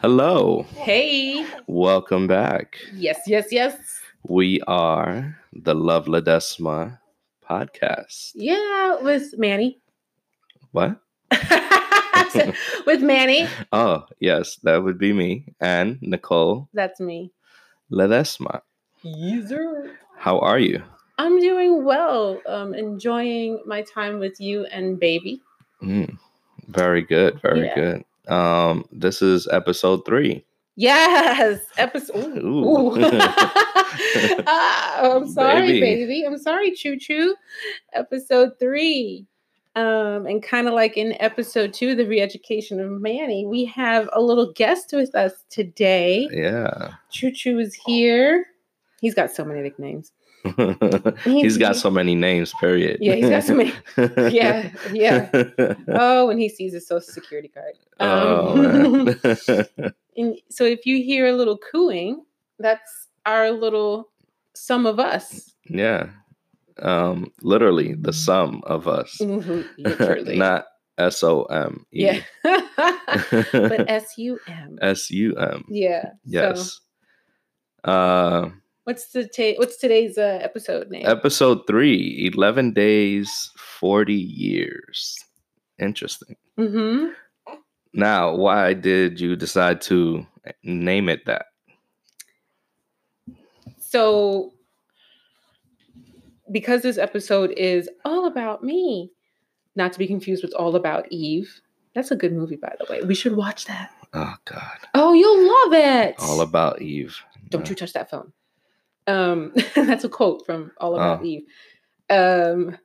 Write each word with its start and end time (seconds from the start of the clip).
Hello. 0.00 0.62
Hey. 0.74 1.44
Welcome 1.66 2.26
back. 2.26 2.78
Yes, 2.94 3.20
yes, 3.26 3.48
yes. 3.50 3.74
We 4.22 4.60
are 4.66 5.36
the 5.52 5.74
Love 5.74 6.06
Ledesma 6.06 6.98
podcast. 7.48 8.32
Yeah, 8.34 9.00
with 9.00 9.34
Manny. 9.38 9.78
What? 10.72 11.00
with 12.86 13.02
Manny. 13.02 13.48
Oh, 13.72 14.04
yes, 14.20 14.56
that 14.62 14.82
would 14.82 14.98
be 14.98 15.12
me 15.12 15.46
and 15.60 15.98
Nicole 16.00 16.68
That's 16.74 17.00
me. 17.00 17.32
Ledesma. 17.90 18.62
User. 19.02 19.96
How 20.16 20.38
are 20.40 20.58
you? 20.58 20.82
I'm 21.18 21.40
doing 21.40 21.84
well. 21.84 22.40
Um, 22.46 22.74
enjoying 22.74 23.60
my 23.66 23.82
time 23.82 24.18
with 24.20 24.40
you 24.40 24.64
and 24.66 24.98
baby. 25.00 25.40
Mm, 25.82 26.18
very 26.68 27.02
good. 27.02 27.40
Very 27.42 27.64
Yeah. 27.66 27.74
good. 27.74 28.04
Um, 28.28 28.84
this 28.92 29.22
is 29.22 29.48
episode 29.50 30.04
three. 30.04 30.44
Yes. 30.76 31.60
Episode. 31.76 32.38
Ooh. 32.38 32.94
Ooh. 32.96 33.10
Ah, 34.46 35.00
I'm 35.16 35.28
sorry, 35.32 35.80
Baby. 35.80 35.80
baby. 35.80 36.24
I'm 36.26 36.38
sorry, 36.38 36.70
Choo 36.72 36.96
Choo. 36.98 37.34
Episode 37.94 38.52
three. 38.60 39.26
Um, 39.76 40.26
and 40.26 40.42
kind 40.42 40.68
of 40.68 40.74
like 40.74 40.96
in 40.96 41.16
episode 41.20 41.72
two, 41.72 41.94
the 41.94 42.06
re-education 42.06 42.80
of 42.80 42.90
Manny, 42.90 43.46
we 43.46 43.64
have 43.66 44.08
a 44.12 44.20
little 44.20 44.52
guest 44.52 44.92
with 44.92 45.14
us 45.14 45.32
today. 45.50 46.28
Yeah. 46.32 46.92
Choo 47.10 47.30
Choo 47.30 47.58
is 47.58 47.74
here. 47.86 48.44
He's 49.00 49.14
got 49.14 49.30
so 49.30 49.44
many 49.44 49.60
nicknames. 49.62 50.12
He's 51.24 51.56
got 51.58 51.76
so 51.76 51.90
many 51.90 52.14
names, 52.14 52.52
period. 52.60 52.98
Yeah, 53.00 53.14
he's 53.14 53.28
got 53.28 53.44
so 53.44 53.54
many. 53.54 53.72
Yeah, 54.34 54.70
yeah. 54.92 55.30
Oh, 55.88 56.30
and 56.30 56.38
he 56.40 56.48
sees 56.48 56.72
his 56.72 56.86
social 56.86 57.12
security 57.12 57.48
card. 57.48 57.74
oh, 58.00 58.52
Um, 58.58 59.04
man. 59.04 59.92
and 60.16 60.38
so 60.50 60.64
if 60.64 60.86
you 60.86 61.02
hear 61.02 61.26
a 61.26 61.32
little 61.32 61.58
cooing, 61.58 62.24
that's 62.58 63.08
our 63.26 63.50
little 63.50 64.10
some 64.54 64.86
of 64.86 64.98
us. 65.00 65.52
yeah. 65.68 66.10
Um, 66.80 67.32
literally 67.42 67.94
the 67.94 68.12
sum 68.12 68.62
of 68.64 68.86
us. 68.86 69.18
Mhm, 69.20 69.66
Literally. 69.78 70.36
Not 70.46 70.66
S 70.96 71.22
O 71.24 71.42
M 71.44 71.84
E. 71.92 72.04
yeah. 72.06 72.20
but 73.52 73.88
S 73.90 74.14
U 74.16 74.38
M. 74.46 74.78
S 74.80 75.10
U 75.10 75.34
M. 75.34 75.64
Yeah. 75.68 76.02
So 76.04 76.10
Yes. 76.24 76.80
Uh 77.84 78.50
what's 78.88 79.12
the 79.12 79.28
ta- 79.28 79.58
what's 79.58 79.76
today's 79.76 80.16
uh, 80.16 80.38
episode 80.40 80.88
name? 80.88 81.04
episode 81.04 81.66
three, 81.66 82.30
11 82.32 82.72
days, 82.72 83.50
40 83.58 84.14
years. 84.14 85.18
Interesting. 85.78 86.36
mm-hmm. 86.58 87.08
Now, 87.92 88.34
why 88.34 88.72
did 88.72 89.20
you 89.20 89.36
decide 89.36 89.82
to 89.82 90.26
name 90.62 91.10
it 91.10 91.26
that? 91.26 91.46
So 93.78 94.54
because 96.50 96.80
this 96.80 96.96
episode 96.96 97.52
is 97.58 97.90
all 98.06 98.26
about 98.26 98.64
me, 98.64 99.12
not 99.76 99.92
to 99.92 99.98
be 99.98 100.06
confused 100.06 100.42
with 100.42 100.54
All 100.54 100.74
About 100.76 101.06
Eve. 101.10 101.60
That's 101.94 102.10
a 102.10 102.16
good 102.16 102.32
movie, 102.32 102.56
by 102.56 102.74
the 102.78 102.90
way. 102.90 103.02
We 103.02 103.14
should 103.14 103.36
watch 103.36 103.66
that. 103.66 103.90
Oh 104.14 104.34
God. 104.46 104.78
Oh, 104.94 105.12
you'll 105.12 105.46
love 105.46 105.74
it. 105.74 106.14
All 106.20 106.40
about 106.40 106.80
Eve. 106.80 107.20
Don't 107.50 107.68
you 107.68 107.74
touch 107.74 107.92
that 107.92 108.08
phone. 108.10 108.32
Um, 109.08 109.52
that's 109.74 110.04
a 110.04 110.08
quote 110.08 110.46
from 110.46 110.70
All 110.78 110.94
About 110.94 111.20
Oh. 111.20 111.24
Eve. 111.24 111.42
Um, 112.10 112.78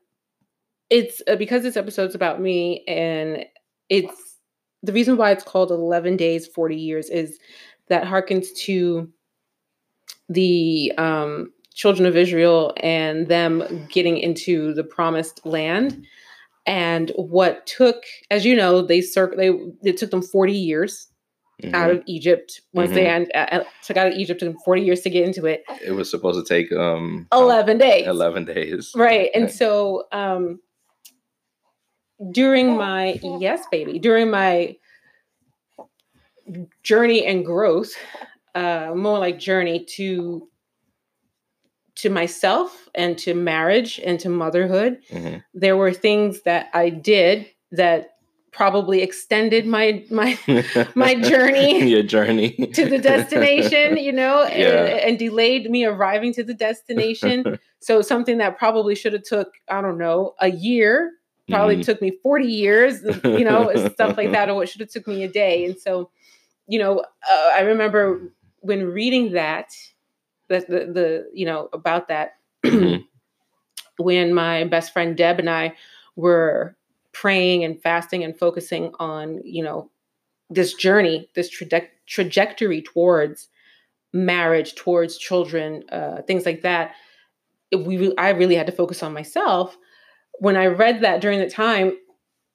it's 0.90 1.22
uh, 1.28 1.36
because 1.36 1.64
this 1.64 1.78
episode's 1.78 2.16
about 2.16 2.42
me, 2.42 2.84
and 2.88 3.46
it's 3.90 4.38
the 4.84 4.94
reason 4.94 5.18
why 5.18 5.32
it's 5.32 5.44
called 5.44 5.72
11 5.72 6.18
Days, 6.18 6.48
40 6.48 6.76
Years 6.76 7.10
is 7.10 7.40
that 7.90 8.04
harkens 8.06 8.48
to 8.66 9.10
the 10.30 10.92
um, 10.98 11.52
children 11.74 12.06
of 12.06 12.16
Israel 12.16 12.74
and 12.78 13.28
them 13.28 13.88
getting 13.92 14.17
into 14.17 14.73
the 14.73 14.83
promised 14.83 15.45
land. 15.45 16.06
And 16.66 17.12
what 17.16 17.66
took, 17.67 18.04
as 18.32 18.45
you 18.45 18.56
know, 18.56 18.82
they 18.82 19.02
cir- 19.02 19.36
they 19.36 19.50
it 19.83 19.98
took 19.98 20.12
them 20.12 20.22
40 20.22 20.54
years 20.54 21.08
mhm. 21.64 21.74
out 21.74 21.92
of 21.92 22.04
Egypt. 22.06 22.62
Once 22.74 22.92
they 22.92 23.06
Mhm. 23.06 23.08
end, 23.10 23.32
uh, 23.36 23.64
took 23.84 23.98
out 23.98 24.08
of 24.08 24.14
Egypt, 24.14 24.40
took 24.40 24.50
them 24.54 24.60
40 24.66 24.82
years 24.82 25.02
to 25.02 25.10
get 25.10 25.26
into 25.26 25.46
it. 25.46 25.64
It 25.86 25.92
was 25.92 26.10
supposed 26.10 26.46
to 26.46 26.54
take 26.54 26.72
um 26.72 27.28
11 27.34 27.78
days. 27.78 28.08
11 28.08 28.46
days. 28.46 28.92
Right. 28.96 29.30
And 29.34 29.50
so 29.52 30.06
um 30.12 30.60
during 32.32 32.76
my 32.76 33.20
yes, 33.24 33.66
baby, 33.72 34.00
during 34.00 34.30
my 34.30 34.78
journey 36.84 37.26
and 37.26 37.46
growth, 37.46 37.94
uh 38.56 38.92
more 38.95 39.20
like 39.20 39.40
journey 39.40 39.86
to 39.95 40.48
to 41.95 42.10
myself 42.10 42.90
and 42.95 43.18
to 43.20 43.34
marriage 43.36 44.00
and 44.04 44.20
to 44.20 44.28
motherhood, 44.30 44.98
Mhm. 45.12 45.44
there 45.54 45.78
were 45.78 45.94
things 45.94 46.42
that 46.42 46.70
I 46.74 46.90
did 46.90 47.48
that 47.72 48.13
probably 48.53 49.02
extended 49.02 49.65
my 49.65 50.03
my 50.11 50.37
My 50.95 51.15
journey 51.15 51.87
Your 51.89 52.03
journey 52.03 52.52
to 52.73 52.86
the 52.86 52.99
destination, 52.99 53.97
you 53.97 54.11
know, 54.11 54.43
and, 54.43 54.61
Yeah. 54.61 55.08
and 55.08 55.19
delayed 55.19 55.69
me 55.69 55.86
arriving 55.86 56.33
to 56.33 56.43
the 56.43 56.53
destination. 56.53 57.58
so 57.80 58.02
something 58.02 58.37
that 58.37 58.58
probably 58.58 58.95
should 58.95 59.14
have 59.14 59.23
took, 59.23 59.53
I 59.69 59.81
don't 59.81 59.97
know, 59.97 60.36
a 60.39 60.49
year, 60.52 61.11
probably 61.49 61.77
Mhm. 61.77 61.83
took 61.86 62.02
me 62.02 62.11
40 62.23 62.45
years, 62.47 63.03
you 63.23 63.43
know, 63.43 63.73
stuff 63.93 64.17
like 64.17 64.31
that, 64.31 64.49
or 64.49 64.64
it 64.64 64.70
should 64.70 64.81
have 64.81 64.89
took 64.89 65.08
me 65.08 65.23
a 65.23 65.27
day. 65.27 65.65
And 65.65 65.77
so, 65.77 66.09
you 66.67 66.80
know, 66.80 66.99
uh, 67.30 67.52
I 67.53 67.61
remember 67.61 68.31
when 68.59 68.85
reading 68.85 69.33
that, 69.33 69.73
the, 70.47 70.59
the, 70.61 70.80
the 70.93 71.30
you 71.33 71.45
know, 71.45 71.70
about 71.73 72.08
that, 72.08 72.35
Mhm. 72.64 73.03
when 73.97 74.33
my 74.33 74.64
best 74.64 74.93
friend 74.93 75.15
Deb 75.17 75.39
and 75.39 75.49
I 75.49 75.75
were 76.15 76.75
praying 77.14 77.64
and 77.64 77.82
fasting 77.82 78.24
and 78.24 78.38
focusing 78.38 78.92
on, 79.00 79.40
you 79.44 79.64
know, 79.64 79.90
this 80.50 80.74
journey, 80.74 81.30
this 81.36 81.50
traje- 81.50 81.88
trajectory 82.08 82.82
towards 82.82 83.50
marriage, 84.14 84.76
towards 84.76 85.18
children, 85.18 85.84
uh, 85.92 86.22
things 86.24 86.46
like 86.46 86.62
that. 86.62 86.94
We, 87.72 87.98
re- 87.98 88.16
I 88.18 88.30
really 88.30 88.56
had 88.56 88.68
to 88.68 88.72
focus 88.72 89.02
on 89.02 89.14
myself. 89.14 89.78
When 90.40 90.56
I 90.56 90.68
read 90.68 91.02
that 91.02 91.22
during 91.22 91.40
the 91.40 91.50
time, 91.50 91.98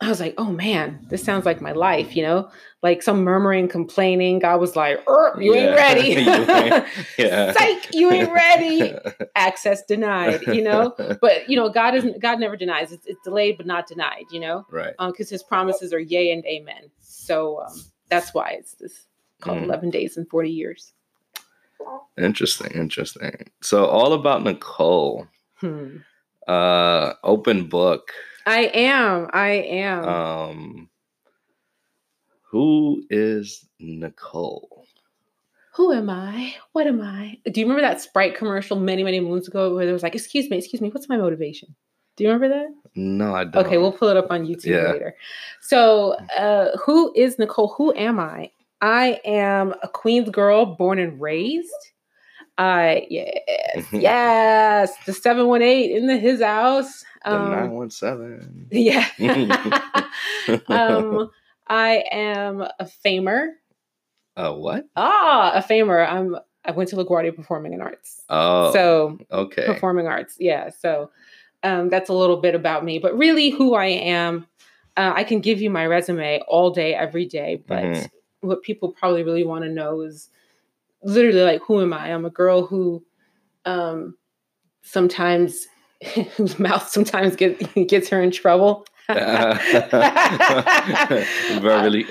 I 0.01 0.09
was 0.09 0.21
like, 0.21 0.35
"Oh 0.39 0.53
man, 0.53 1.05
this 1.11 1.25
sounds 1.25 1.45
like 1.45 1.61
my 1.61 1.73
life," 1.73 2.15
you 2.15 2.23
know, 2.23 2.49
like 2.85 3.03
some 3.03 3.25
murmuring, 3.25 3.67
complaining. 3.67 4.39
God 4.39 4.61
was 4.61 4.77
like, 4.77 5.01
"Er, 5.09 5.35
"You 5.41 5.55
ain't 5.55 5.71
Yeah. 5.73 5.75
ready." 5.75 6.09
You 6.23 6.31
ain't- 6.55 6.85
yeah. 7.19 7.53
Psych, 7.53 7.95
you 7.95 8.11
ain't 8.13 8.33
ready. 8.33 8.95
Access 9.35 9.85
denied. 9.87 10.43
You 10.47 10.63
know, 10.63 10.95
but 11.21 11.49
you 11.49 11.57
know, 11.57 11.69
God 11.69 11.97
isn't. 11.97 12.21
God 12.23 12.39
never 12.39 12.57
denies. 12.57 12.93
It's, 12.93 13.07
it's 13.07 13.21
delayed 13.25 13.57
but 13.57 13.67
not 13.67 13.89
denied. 13.89 14.27
You 14.31 14.39
know, 14.39 14.67
right. 14.71 14.95
because 15.09 15.29
His 15.29 15.43
promises 15.43 15.93
are 15.93 15.99
yay 15.99 16.31
and 16.31 16.45
amen. 16.47 16.91
So 17.01 17.63
um, 17.67 17.75
that's 18.09 18.33
why 18.33 18.51
it's 18.51 18.75
this 18.75 19.07
called 19.41 19.59
Mm. 19.59 19.65
eleven 19.65 19.91
days 19.91 20.17
and 20.17 20.29
forty 20.29 20.51
years. 20.51 20.93
Interesting. 22.17 22.71
Interesting. 22.73 23.51
So 23.63 23.87
all 23.87 24.13
about 24.13 24.45
Nicole. 24.45 25.27
Hmm. 25.57 25.99
Uh 26.47 27.15
open 27.25 27.67
book. 27.69 28.13
I 28.49 28.61
am. 28.73 29.29
I 29.33 29.51
am. 29.51 30.09
Um 30.09 30.91
who 32.51 33.05
is 33.11 33.69
Nicole? 33.79 34.87
Who 35.75 35.93
am 35.93 36.09
I? 36.09 36.55
What 36.73 36.87
am 36.87 37.03
I? 37.03 37.39
Do 37.45 37.61
you 37.61 37.67
remember 37.67 37.83
that 37.83 38.01
Sprite 38.01 38.35
commercial 38.35 38.81
many, 38.81 39.05
many 39.05 39.21
moons 39.21 39.47
ago 39.49 39.75
where 39.75 39.85
there 39.85 39.93
was 39.93 40.03
like, 40.03 40.15
"Excuse 40.15 40.49
me, 40.49 40.57
excuse 40.57 40.81
me, 40.81 40.89
what's 40.89 41.11
my 41.11 41.19
motivation?" 41.19 41.77
Do 42.17 42.25
you 42.25 42.31
remember 42.31 42.49
that? 42.49 42.69
No, 42.97 43.35
I 43.35 43.45
don't. 43.45 43.67
Okay, 43.67 43.77
we'll 43.77 43.93
pull 43.93 44.09
it 44.09 44.17
up 44.17 44.31
on 44.31 44.47
YouTube 44.47 44.67
Yeah. 44.71 44.93
later. 44.93 45.15
So, 45.61 46.15
uh, 46.37 46.77
who 46.79 47.13
is 47.15 47.39
Nicole? 47.39 47.75
Who 47.77 47.95
am 47.95 48.19
I? 48.19 48.51
I 48.81 49.21
am 49.25 49.75
a 49.83 49.89
Queens 49.89 50.31
girl, 50.31 50.65
born 50.65 50.99
and 50.99 51.21
raised. 51.21 51.71
I 52.59 53.07
yes, 53.09 53.87
yes, 53.93 54.97
the 55.07 55.13
seven 55.13 55.47
one 55.47 55.63
eight 55.63 55.93
in 55.97 56.07
the 56.09 56.17
his 56.19 56.43
house. 56.43 57.05
the 57.25 57.31
Um, 57.31 57.51
917. 57.51 58.67
yeah. 58.73 59.07
um, 60.69 61.31
I 61.67 62.05
am 62.11 62.61
a 62.63 62.85
famer. 63.05 63.51
Uh 64.37 64.53
what? 64.55 64.87
Ah, 64.97 65.53
a 65.55 65.63
famer. 65.63 66.07
I'm. 66.07 66.37
I 66.65 66.73
went 66.73 66.91
to 66.91 66.97
LaGuardia 66.97 67.35
Performing 67.35 67.81
Arts. 67.81 68.23
Oh 68.29 68.73
So 68.73 69.19
okay. 69.31 69.65
performing 69.67 70.07
arts 70.07 70.37
yeah 70.39 70.69
so 70.71 71.11
um, 71.63 71.89
that's 71.89 72.11
a 72.11 72.13
little 72.13 72.37
bit 72.37 72.55
about 72.55 72.85
me 72.85 72.99
but 72.99 73.17
really 73.17 73.51
who 73.51 73.75
i 73.75 73.87
am 73.87 74.47
uh, 74.97 75.13
i 75.17 75.25
can 75.25 75.41
give 75.41 75.61
you 75.61 75.71
my 75.71 75.87
resume 75.87 76.41
all 76.49 76.71
day 76.71 76.95
every 76.95 77.25
day 77.27 77.63
but 77.67 77.85
Mhm. 77.85 78.11
what 78.41 78.63
people 78.63 78.93
probably 78.93 79.23
really 79.23 79.45
want 79.45 79.65
to 79.65 79.71
know 79.71 80.03
is 80.03 80.29
literally 81.03 81.43
like 81.43 81.63
who 81.63 81.81
am 81.81 81.93
i 81.93 82.13
i'm 82.13 82.25
a 82.25 82.31
girl 82.31 82.67
who 82.67 83.05
um, 83.65 84.17
sometimes 84.83 85.67
whose 86.37 86.59
mouth 86.59 86.89
sometimes 86.89 87.37
get, 87.37 87.59
gets 87.89 88.09
her 88.09 88.23
in 88.23 88.31
trouble 88.31 88.87
Verbally, 89.09 89.25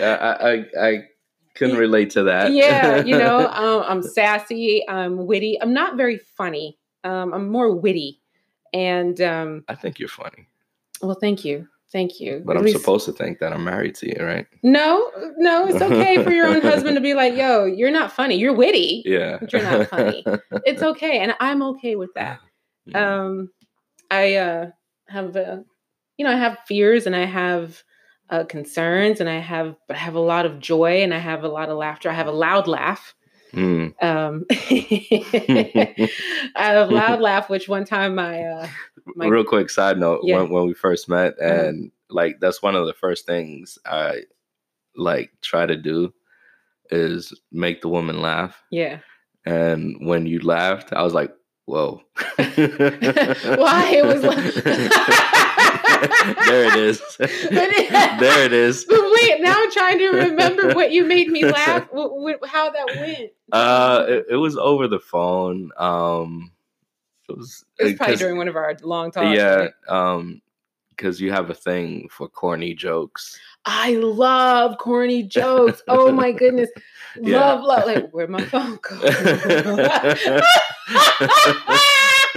I, 0.02 0.32
I, 0.32 0.66
I 0.82 1.02
Couldn't 1.54 1.78
relate 1.78 2.10
to 2.12 2.24
that. 2.24 2.52
yeah, 2.52 3.04
you 3.04 3.16
know, 3.16 3.48
um, 3.50 3.84
I'm 3.88 4.02
sassy, 4.02 4.84
I'm 4.90 5.28
witty. 5.28 5.62
I'm 5.62 5.74
not 5.74 5.96
very 5.96 6.18
funny. 6.18 6.80
Um, 7.04 7.36
I'm 7.36 7.50
more 7.50 7.72
witty, 7.72 8.20
and 8.74 9.22
um, 9.22 9.64
I 9.68 9.76
think 9.76 10.00
you're 10.00 10.10
funny, 10.10 10.48
well, 11.00 11.18
thank 11.22 11.46
you, 11.46 11.68
thank 11.92 12.20
you. 12.20 12.42
but 12.46 12.56
At 12.56 12.60
I'm 12.60 12.66
least- 12.66 12.80
supposed 12.80 13.06
to 13.06 13.12
think 13.14 13.40
that 13.40 13.54
I'm 13.54 13.64
married 13.64 13.96
to 13.96 14.08
you, 14.08 14.24
right? 14.26 14.46
No, 14.64 15.12
no, 15.38 15.68
it's 15.68 15.82
okay 15.82 16.24
for 16.24 16.32
your 16.32 16.48
own 16.48 16.62
husband 16.62 16.96
to 16.96 17.02
be 17.02 17.14
like, 17.14 17.36
"Yo, 17.42 17.66
you're 17.66 17.92
not 17.92 18.12
funny. 18.12 18.36
You're 18.38 18.54
witty. 18.54 19.04
Yeah. 19.06 19.38
But 19.40 19.54
you're 19.54 19.64
not 19.64 19.88
funny. 19.88 20.24
It's 20.66 20.82
okay," 20.92 21.20
and 21.20 21.34
I'm 21.40 21.62
okay 21.64 21.96
with 21.96 22.14
that. 22.16 22.40
Mm. 22.88 22.96
um 22.96 23.50
i 24.10 24.36
uh 24.36 24.68
have 25.10 25.36
uh, 25.36 25.58
you 26.16 26.24
know 26.26 26.32
i 26.32 26.38
have 26.38 26.58
fears 26.66 27.06
and 27.06 27.14
i 27.18 27.26
have 27.26 27.84
uh 28.30 28.46
concerns 28.46 29.20
and 29.20 29.30
i 29.30 29.40
have 29.40 29.76
but 29.90 29.98
i 29.98 30.00
have 30.00 30.16
a 30.16 30.22
lot 30.22 30.46
of 30.46 30.60
joy 30.62 31.04
and 31.04 31.14
i 31.14 31.18
have 31.18 31.44
a 31.44 31.50
lot 31.50 31.68
of 31.68 31.78
laughter 31.78 32.10
i 32.10 32.14
have 32.14 32.28
a 32.28 32.32
loud 32.32 32.66
laugh 32.66 33.14
Mm. 33.54 33.94
um 34.04 34.46
i 35.30 36.10
have 36.56 36.90
a 36.90 36.94
loud 36.94 37.22
laugh 37.22 37.50
which 37.50 37.68
one 37.70 37.86
time 37.86 38.16
my 38.16 38.42
uh 38.44 38.68
my 39.16 39.28
Real 39.28 39.44
quick 39.46 39.70
side 39.70 39.98
note: 39.98 40.22
Yeah. 40.24 40.36
when 40.42 40.50
when 40.52 40.66
we 40.68 40.74
first 40.74 41.08
met, 41.08 41.36
Uh-huh. 41.42 41.54
and 41.68 41.92
like 42.10 42.40
that's 42.42 42.62
one 42.62 42.76
of 42.76 42.86
the 42.88 42.94
first 42.94 43.26
things 43.26 43.78
I 43.86 44.24
like 44.96 45.32
try 45.42 45.66
to 45.66 45.78
do 45.78 46.14
is 46.92 47.34
make 47.52 47.82
the 47.82 47.90
woman 47.90 48.22
laugh. 48.22 48.62
yeah 48.70 49.00
And 49.46 50.06
when 50.06 50.26
you 50.26 50.40
laughed, 50.42 50.92
I 50.92 51.04
was 51.04 51.14
like, 51.14 51.32
"Whoa!" 51.66 52.02
Why? 52.36 53.92
It 53.96 54.06
was 54.06 54.24
like- 54.32 55.47
there 56.46 56.66
it 56.66 56.76
is. 56.76 57.02
there 57.18 58.44
it 58.46 58.54
is. 58.54 58.86
but 58.86 59.00
wait 59.02 59.42
now 59.42 59.54
i'm 59.56 59.72
trying 59.72 59.98
to 59.98 60.10
remember 60.10 60.74
what 60.76 60.92
you 60.92 61.04
made 61.06 61.30
me 61.30 61.46
laugh 61.46 61.88
wh- 61.94 62.12
wh- 62.24 62.48
how 62.48 62.70
that 62.72 62.86
went 63.00 63.32
Uh, 63.52 64.06
it, 64.08 64.26
it 64.32 64.36
was 64.36 64.58
over 64.58 64.88
the 64.88 65.00
phone. 65.00 65.72
Um, 65.78 66.52
it 67.30 67.38
was. 67.38 67.66
it 67.80 67.84
was 67.84 67.94
probably 67.94 68.14
'cause- 68.14 68.20
during 68.20 68.38
one 68.38 68.48
of 68.48 68.56
our 68.56 68.76
long 68.84 69.12
talks 69.12 69.36
yeah. 69.38 69.56
right? 69.56 69.72
Um, 69.88 70.42
because 70.90 71.22
you 71.22 71.32
have 71.32 71.50
a 71.52 71.54
thing 71.54 72.10
for 72.10 72.28
corny 72.28 72.74
jokes. 72.74 73.40
I 73.66 73.92
love 73.98 74.78
corny 74.80 75.22
jokes. 75.24 75.84
Oh 75.88 76.12
my 76.12 76.32
goodness. 76.32 76.70
Yeah. 77.22 77.40
Love, 77.40 77.64
love. 77.64 77.86
Like, 77.86 78.10
where'd 78.12 78.30
my 78.32 78.44
phone 78.46 78.80
go? 78.82 78.98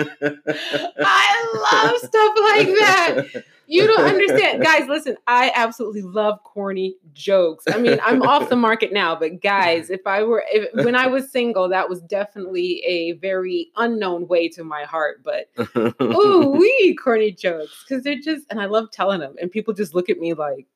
I 0.23 1.71
love 1.73 1.99
stuff 1.99 2.35
like 2.39 2.67
that. 2.67 3.45
You 3.67 3.87
don't 3.87 4.05
understand. 4.05 4.63
Guys, 4.65 4.89
listen, 4.89 5.17
I 5.29 5.53
absolutely 5.55 6.03
love 6.03 6.43
corny 6.43 6.97
jokes. 7.13 7.65
I 7.69 7.79
mean, 7.79 8.01
I'm 8.05 8.23
off 8.23 8.49
the 8.49 8.57
market 8.57 8.93
now, 8.93 9.15
but 9.15 9.41
guys, 9.41 9.91
if 9.91 10.05
I 10.07 10.25
were, 10.25 10.45
if, 10.51 10.85
when 10.85 10.97
I 10.97 11.07
was 11.07 11.31
single, 11.31 11.69
that 11.69 11.89
was 11.89 12.01
definitely 12.03 12.83
a 12.85 13.13
very 13.13 13.71
unknown 13.77 14.27
way 14.27 14.49
to 14.49 14.65
my 14.65 14.83
heart. 14.83 15.23
But 15.23 15.51
ooh, 16.03 16.51
wee, 16.59 16.97
corny 17.01 17.31
jokes. 17.31 17.85
Cause 17.89 18.03
they're 18.03 18.19
just, 18.19 18.45
and 18.51 18.61
I 18.61 18.65
love 18.67 18.91
telling 18.91 19.21
them. 19.21 19.37
And 19.41 19.51
people 19.53 19.73
just 19.73 19.95
look 19.95 20.11
at 20.11 20.19
me 20.19 20.35
like, 20.35 20.67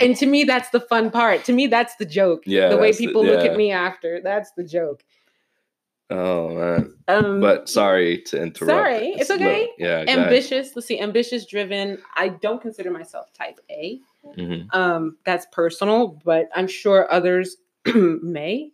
and 0.00 0.16
to 0.16 0.26
me, 0.26 0.44
that's 0.44 0.70
the 0.70 0.80
fun 0.88 1.10
part. 1.10 1.44
To 1.44 1.52
me, 1.52 1.66
that's 1.66 1.96
the 1.96 2.06
joke. 2.06 2.44
Yeah, 2.46 2.68
The 2.68 2.78
way 2.78 2.88
that's 2.88 2.98
the- 2.98 3.06
people 3.08 3.24
look 3.24 3.44
at 3.44 3.56
me 3.56 3.72
after, 3.72 4.20
that's 4.22 4.52
the 4.56 4.64
joke. 4.64 5.02
Oh 6.10 6.48
man. 6.50 6.94
Um, 7.08 7.40
But 7.40 7.68
sorry 7.68 8.22
to 8.26 8.42
interrupt. 8.42 8.70
Sorry, 8.70 9.08
it's 9.10 9.28
Look, 9.30 9.40
okay. 9.40 9.68
yeah. 9.78 10.04
ambitious. 10.08 10.74
Let's 10.74 10.86
see, 10.88 11.00
ambitious, 11.00 11.46
driven. 11.46 11.98
I 12.14 12.28
don't 12.28 12.60
consider 12.60 12.90
myself 12.90 13.32
type 13.32 13.60
A. 13.70 14.00
Mhm. 14.36 14.74
Um, 14.74 15.16
that's 15.24 15.46
personal, 15.52 16.18
but 16.24 16.48
I'm 16.54 16.66
sure 16.66 17.10
others 17.12 17.56
may 17.94 18.72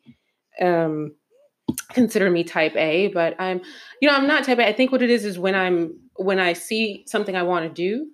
um, 0.61 1.14
consider 1.90 2.31
me 2.31 2.44
type 2.44 2.76
A. 2.76 3.08
But 3.08 3.38
I'm, 3.40 3.61
you 4.00 4.08
know, 4.08 4.14
I'm 4.14 4.26
not 4.26 4.44
type 4.44 4.58
A. 4.58 4.67
I 4.67 4.73
think 4.73 4.93
what 4.93 5.02
it 5.02 5.11
is 5.11 5.25
is 5.25 5.38
when 5.38 5.55
I'm 5.55 5.99
when 6.17 6.38
I 6.38 6.52
see 6.52 7.05
something 7.06 7.37
I 7.37 7.43
want 7.43 7.64
to 7.67 7.73
do, 7.73 8.06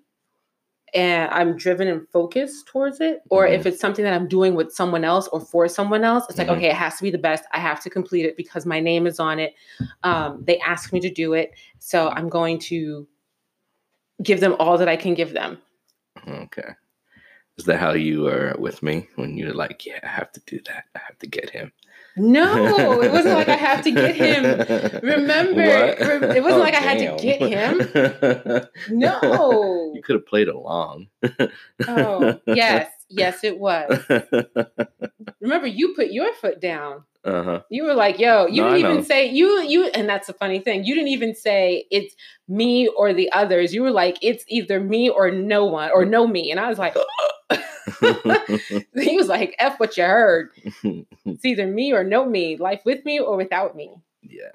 and 0.95 1.31
I'm 1.31 1.57
driven 1.57 1.89
and 1.89 2.09
focused 2.09 2.67
towards 2.67 3.01
it, 3.01 3.21
or 3.31 3.47
if 3.47 3.67
it's 3.67 3.81
something 3.81 4.05
that 4.05 4.15
I'm 4.15 4.29
doing 4.29 4.55
with 4.55 4.73
someone 4.73 5.05
else 5.05 5.29
or 5.29 5.41
for 5.41 5.69
someone 5.69 6.05
else, 6.05 6.25
it's 6.29 6.39
like 6.39 6.49
Mhm. 6.49 6.57
okay, 6.57 6.69
it 6.69 6.75
has 6.77 6.97
to 6.97 7.03
be 7.03 7.11
the 7.11 7.19
best. 7.19 7.45
I 7.53 7.59
have 7.59 7.81
to 7.83 7.91
complete 7.91 8.25
it 8.25 8.37
because 8.37 8.67
my 8.67 8.81
name 8.81 9.07
is 9.07 9.21
on 9.21 9.39
it. 9.39 9.55
Um, 10.03 10.43
they 10.45 10.59
asked 10.61 10.93
me 10.93 11.01
to 11.01 11.11
do 11.11 11.35
it, 11.35 11.53
so 11.79 12.09
I'm 12.11 12.29
going 12.29 12.59
to 12.61 13.07
give 14.23 14.41
them 14.41 14.57
all 14.59 14.79
that 14.79 14.89
I 14.89 14.97
can 14.97 15.15
give 15.15 15.33
them. 15.33 15.59
Okay. 16.27 16.71
Is 17.57 17.65
that 17.65 17.81
how 17.81 17.93
you 17.93 18.27
are 18.29 18.55
with 18.59 18.83
me 18.83 19.09
when 19.17 19.37
you're 19.37 19.55
like, 19.55 19.85
yeah, 19.85 20.01
I 20.03 20.07
have 20.07 20.33
to 20.33 20.41
do 20.47 20.61
that. 20.67 20.85
I 20.95 21.01
have 21.01 21.19
to 21.19 21.27
get 21.27 21.51
him. 21.51 21.73
No, 22.19 23.01
it 23.03 23.11
wasn't 23.13 23.35
like 23.35 23.49
I 23.49 23.57
have 23.69 23.83
to 23.85 23.91
get 23.91 24.15
him. 24.15 25.01
Remember, 25.03 25.61
rem- 25.61 26.25
it 26.25 26.43
wasn't 26.43 26.63
like 26.63 26.75
I 26.75 26.81
had 26.81 26.99
to 26.99 27.17
get 27.23 27.41
him. 27.41 28.69
No. 28.91 29.93
you 29.95 30.03
could 30.03 30.15
have 30.17 30.27
played 30.27 30.49
along. 30.49 31.09
Oh, 31.87 32.41
yes, 32.47 32.91
yes, 33.09 33.45
it 33.45 33.59
was. 33.59 34.05
Remember, 35.41 35.67
you 35.67 35.95
put 35.95 36.11
your 36.11 36.33
foot 36.35 36.61
down. 36.61 37.05
uh 37.25 37.43
huh. 37.43 37.63
You 37.71 37.85
were 37.85 37.95
like, 37.95 38.19
"Yo," 38.19 38.47
you 38.47 38.63
No, 38.63 38.71
didn't 38.75 38.91
even 38.91 39.05
say 39.05 39.27
you 39.31 39.63
you, 39.63 39.87
and 39.89 40.09
that's 40.09 40.27
the 40.27 40.33
funny 40.33 40.61
thing. 40.61 40.85
You 40.85 40.95
didn't 40.95 41.09
even 41.11 41.35
say 41.35 41.87
it's 41.91 42.15
me 42.49 42.89
or 42.89 43.13
the 43.13 43.31
others. 43.33 43.75
You 43.75 43.83
were 43.83 43.91
like, 43.91 44.19
"It's 44.23 44.45
either 44.49 44.81
me 44.81 45.09
or 45.11 45.31
no 45.31 45.65
one 45.67 45.91
or 45.93 46.05
no 46.05 46.27
me," 46.27 46.51
and 46.51 46.59
I 46.61 46.69
was 46.69 46.79
like, 46.79 46.97
he 48.95 49.17
was 49.17 49.29
like, 49.29 49.55
"F 49.59 49.79
what 49.81 49.97
you 49.97 50.05
heard. 50.05 50.51
It's 50.83 51.45
either 51.45 51.67
me 51.67 51.93
or 51.93 52.05
no 52.05 52.25
me. 52.25 52.57
Life 52.57 52.83
with 52.85 53.05
me 53.05 53.19
or 53.21 53.37
without 53.37 53.77
me." 53.77 53.93
yeah. 54.23 54.53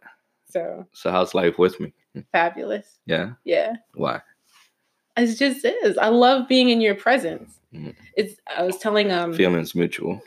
So 0.49 0.85
So 0.93 1.11
how's 1.11 1.33
life 1.33 1.57
with 1.57 1.79
me? 1.79 1.93
fabulous. 2.31 2.99
Yeah. 3.05 3.33
Yeah. 3.43 3.77
Why? 3.95 4.21
It 5.17 5.35
just 5.35 5.65
is. 5.65 5.97
I 5.97 6.07
love 6.07 6.47
being 6.47 6.69
in 6.69 6.81
your 6.81 6.95
presence. 6.95 7.59
Mhm. 7.73 7.95
It's. 8.15 8.35
I 8.55 8.63
was 8.63 8.77
telling 8.77 9.11
um. 9.11 9.33
Feelings 9.33 9.75
mutual. 9.75 10.21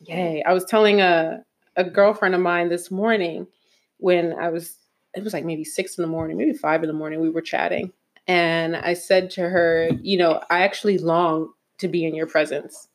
Yay! 0.00 0.42
I 0.44 0.52
was 0.52 0.64
telling 0.64 1.00
a 1.00 1.44
a 1.76 1.84
girlfriend 1.84 2.34
of 2.34 2.40
mine 2.40 2.68
this 2.68 2.90
morning 2.90 3.46
when 3.98 4.32
I 4.34 4.48
was. 4.48 4.76
It 5.14 5.22
was 5.22 5.32
like 5.32 5.44
maybe 5.44 5.64
six 5.64 5.98
in 5.98 6.02
the 6.02 6.08
morning, 6.08 6.36
maybe 6.38 6.54
five 6.54 6.82
in 6.82 6.88
the 6.88 6.94
morning. 6.94 7.20
We 7.20 7.30
were 7.30 7.42
chatting, 7.42 7.92
and 8.26 8.76
I 8.76 8.94
said 8.94 9.30
to 9.32 9.48
her, 9.48 9.90
"You 10.00 10.16
know, 10.18 10.40
I 10.50 10.60
actually 10.62 10.98
long 10.98 11.52
to 11.78 11.88
be 11.88 12.04
in 12.04 12.14
your 12.14 12.26
presence 12.26 12.88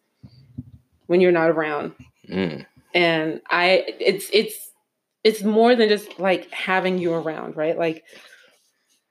when 1.05 1.21
you're 1.21 1.31
not 1.31 1.49
around." 1.49 1.93
Mm. 2.29 2.65
and 2.93 3.39
i 3.49 3.85
it's 4.01 4.29
it's 4.33 4.71
it's 5.23 5.43
more 5.43 5.77
than 5.77 5.87
just 5.87 6.19
like 6.19 6.51
having 6.51 6.97
you 6.97 7.13
around 7.13 7.55
right 7.55 7.77
like 7.77 8.03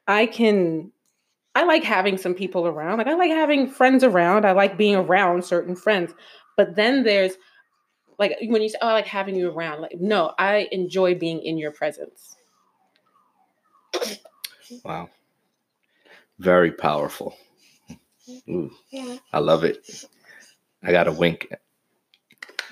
i 0.07 0.27
can 0.27 0.93
i 1.57 1.65
like 1.65 1.83
having 1.85 2.17
some 2.19 2.35
people 2.35 2.67
around 2.67 2.99
like 2.99 3.07
i 3.09 3.15
like 3.15 3.31
having 3.31 3.69
friends 3.69 4.05
around 4.05 4.45
i 4.45 4.53
like 4.53 4.77
being 4.77 4.95
around 4.95 5.45
certain 5.45 5.75
friends 5.75 6.13
but 6.57 6.77
then 6.77 7.03
there's 7.03 7.33
like 8.19 8.37
when 8.43 8.63
you 8.63 8.69
say 8.69 8.79
oh 8.83 8.89
i 8.89 8.93
like 8.93 9.07
having 9.07 9.35
you 9.35 9.51
around 9.51 9.81
like 9.81 9.97
no 10.01 10.33
i 10.39 10.69
enjoy 10.73 11.15
being 11.15 11.41
in 11.43 11.59
your 11.59 11.71
presence 11.73 12.37
Wow. 14.85 15.09
Very 16.41 16.73
powerful. 16.73 17.37
Ooh, 18.49 18.71
yeah 18.91 19.19
I 19.33 19.39
love 19.39 19.63
it. 19.65 19.79
I 20.83 20.91
got 20.91 21.07
a 21.09 21.13
wink. 21.13 21.47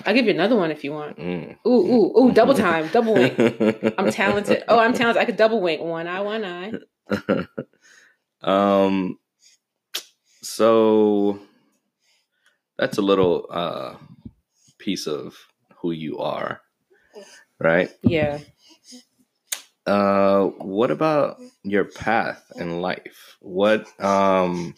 i'll 0.05 0.12
give 0.14 0.25
you 0.26 0.33
another 0.33 0.57
one 0.57 0.71
if 0.73 0.83
you 0.85 0.93
want 0.93 1.17
Mm. 1.19 1.57
ooh 1.67 1.71
ooh 1.71 2.19
ooh 2.19 2.33
double 2.33 2.55
time 2.55 2.88
double 2.88 3.14
wink 3.14 3.38
i'm 3.99 4.11
talented 4.11 4.64
oh 4.69 4.79
i'm 4.79 4.93
talented 4.93 5.23
i 5.23 5.25
could 5.25 5.37
double 5.37 5.61
wink 5.62 5.81
one 5.81 6.07
eye 6.09 6.21
one 6.21 6.45
eye 6.45 6.73
um 8.45 9.19
so 10.43 11.41
that's 12.79 12.99
a 12.99 13.03
little 13.03 13.47
uh 13.51 13.97
piece 14.79 15.07
of 15.07 15.37
who 15.79 15.93
you 15.93 16.19
are 16.19 16.61
right? 17.61 17.91
Yeah. 18.03 18.41
Uh 19.87 20.45
what 20.59 20.91
about 20.91 21.39
your 21.65 21.85
path 21.85 22.45
in 22.57 22.81
life? 22.81 23.37
What 23.41 23.87
um 24.03 24.75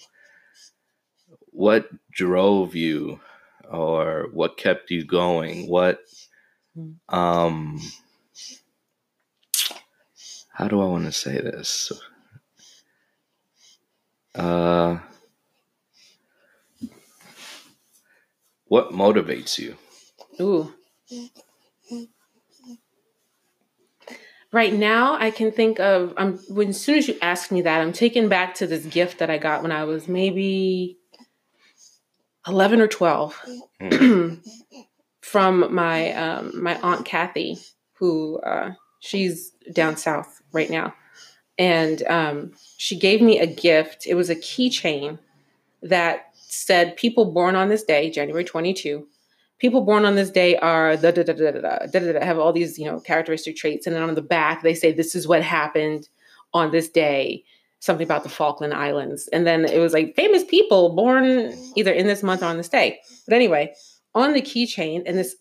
what 1.53 1.89
drove 2.13 2.75
you 2.75 3.21
or 3.71 4.29
what 4.33 4.59
kept 4.59 4.91
you 4.91 5.05
going? 5.05 5.69
What 5.69 6.01
Hmm. 6.75 6.93
um 7.09 7.81
how 10.53 10.69
do 10.69 10.81
i 10.81 10.85
want 10.87 11.05
to 11.05 11.13
say 11.13 11.41
this 11.41 11.93
uh 14.37 14.99
what 18.67 18.91
motivates 18.91 19.59
you 19.59 19.77
Ooh. 20.41 20.73
Right 24.53 24.73
now, 24.73 25.17
I 25.19 25.31
can 25.31 25.51
think 25.53 25.81
of 25.81 26.15
um 26.17 26.39
when 26.49 26.69
as 26.71 26.81
soon 26.81 26.99
as 26.99 27.09
you 27.09 27.17
ask 27.21 27.51
me 27.51 27.63
that, 27.63 27.81
I'm 27.81 27.93
taken 27.93 28.29
back 28.29 28.55
to 28.57 28.67
this 28.67 28.87
gift 28.87 29.19
that 29.19 29.29
I 29.31 29.39
got 29.39 29.63
when 29.63 29.73
I 29.73 29.85
was 29.85 30.09
maybe 30.09 30.99
11 32.47 32.81
or 32.81 32.89
12 32.89 33.45
Mm. 33.81 34.41
from 35.21 35.75
my 35.75 36.13
um, 36.13 36.63
my 36.63 36.81
aunt 36.81 37.05
Kathy, 37.05 37.59
who 37.99 38.39
uh, 38.39 38.73
she's 39.01 39.51
down 39.73 39.99
south 39.99 40.41
right 40.53 40.71
now, 40.71 40.95
and 41.59 42.03
um, 42.07 42.53
she 42.77 42.99
gave 42.99 43.21
me 43.23 43.39
a 43.39 43.47
gift. 43.47 44.07
It 44.07 44.15
was 44.15 44.31
a 44.31 44.37
keychain 44.37 45.19
that 45.83 46.31
said, 46.35 46.97
"People 46.97 47.33
born 47.33 47.57
on 47.57 47.69
this 47.69 47.85
day, 47.85 48.11
January 48.11 48.45
22." 48.45 49.07
People 49.59 49.81
born 49.81 50.05
on 50.05 50.17
this 50.17 50.31
day 50.31 50.57
are 50.59 50.97
da 50.97 51.11
da 51.11 51.23
da 51.23 51.33
da 51.33 51.51
da 51.51 51.61
da 51.61 51.87
da 51.87 52.13
da 52.13 52.25
have 52.25 52.39
all 52.39 52.53
these 52.53 52.79
you 52.79 52.85
know 52.85 53.01
characteristic 53.01 53.57
traits, 53.57 53.87
and 53.87 53.97
then 53.97 54.03
on 54.03 54.15
the 54.15 54.23
back 54.23 54.63
they 54.63 54.75
say 54.75 54.93
this 54.93 55.15
is 55.15 55.27
what 55.27 55.43
happened 55.43 56.09
on 56.53 56.71
this 56.71 56.89
day. 56.89 57.45
Something 57.79 58.07
about 58.07 58.23
the 58.23 58.29
Falkland 58.31 58.75
Islands, 58.75 59.29
and 59.29 59.47
then 59.47 59.65
it 59.65 59.79
was 59.79 59.93
like 59.93 60.15
famous 60.17 60.45
people 60.45 60.95
born 60.95 61.55
either 61.75 61.93
in 61.93 62.07
this 62.07 62.23
month 62.23 62.43
or 62.43 62.47
on 62.47 62.57
this 62.57 62.69
day. 62.69 63.01
But 63.27 63.35
anyway, 63.35 63.75
on 64.15 64.33
the 64.33 64.41
keychain, 64.41 65.03
and 65.07 65.17
this 65.17 65.37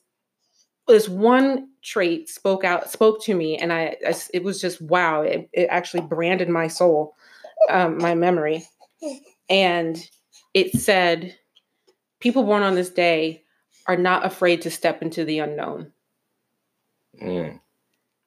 this 0.88 1.10
one 1.10 1.70
trait 1.84 2.30
spoke 2.30 2.64
out 2.64 2.90
spoke 2.90 3.24
to 3.24 3.36
me, 3.36 3.58
and 3.58 3.74
I, 3.74 3.98
I 4.08 4.14
it 4.34 4.44
was 4.44 4.62
just 4.62 4.82
wow. 4.82 5.22
It, 5.22 5.50
it 5.54 5.68
actually 5.70 6.02
branded 6.02 6.50
my 6.50 6.68
soul, 6.68 7.16
um, 7.70 7.98
my 7.98 8.16
memory, 8.16 8.66
and 9.50 9.98
it 10.54 10.74
said, 10.74 11.36
"People 12.20 12.44
born 12.44 12.64
on 12.64 12.76
this 12.76 12.90
day 12.90 13.44
are 13.88 13.98
not 13.98 14.26
afraid 14.26 14.62
to 14.64 14.72
step 14.72 15.02
into 15.02 15.26
the 15.26 15.40
unknown." 15.40 15.92
Mm. 17.22 17.60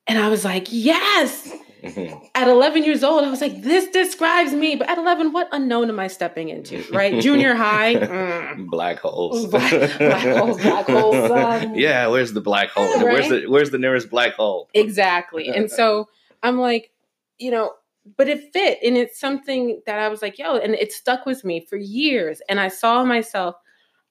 And 0.08 0.18
I 0.18 0.28
was 0.28 0.44
like, 0.44 0.68
yes. 0.70 1.52
Mhm. 1.82 2.30
At 2.34 2.48
11 2.48 2.84
years 2.84 3.04
old, 3.04 3.24
I 3.24 3.30
was 3.30 3.40
like, 3.40 3.62
this 3.62 3.88
describes 3.88 4.52
me. 4.52 4.76
But 4.76 4.88
at 4.90 4.98
11, 4.98 5.32
what 5.32 5.48
unknown 5.52 5.88
am 5.88 5.98
I 6.00 6.08
stepping 6.08 6.48
into? 6.48 6.82
Right? 6.92 7.20
Junior 7.22 7.54
high. 7.54 7.94
mm. 7.94 8.66
Black 8.66 8.98
holes. 8.98 9.46
Black- 9.46 9.98
black 9.98 10.26
holes, 10.36 10.60
black 10.60 10.86
holes, 10.86 11.30
um, 11.30 11.74
yeah, 11.74 12.06
where's 12.08 12.32
the 12.32 12.40
black 12.40 12.70
hole? 12.70 12.88
Where's 13.02 13.30
Right? 13.30 13.42
the 13.42 13.46
where's 13.48 13.70
the 13.70 13.78
nearest 13.78 14.10
black 14.10 14.34
hole? 14.34 14.68
Exactly. 14.74 15.48
And 15.48 15.70
so 15.70 16.08
I'm 16.42 16.58
like, 16.58 16.90
you 17.38 17.50
know, 17.50 17.72
but 18.16 18.28
it 18.28 18.52
fit. 18.52 18.78
And 18.82 18.96
it's 18.96 19.20
something 19.20 19.80
that 19.86 19.98
I 19.98 20.08
was 20.08 20.22
like, 20.22 20.38
yo, 20.38 20.56
and 20.56 20.74
it 20.74 20.92
stuck 20.92 21.26
with 21.26 21.44
me 21.44 21.60
for 21.60 21.76
years. 21.76 22.40
And 22.48 22.58
I 22.58 22.68
saw 22.68 23.04
myself 23.04 23.54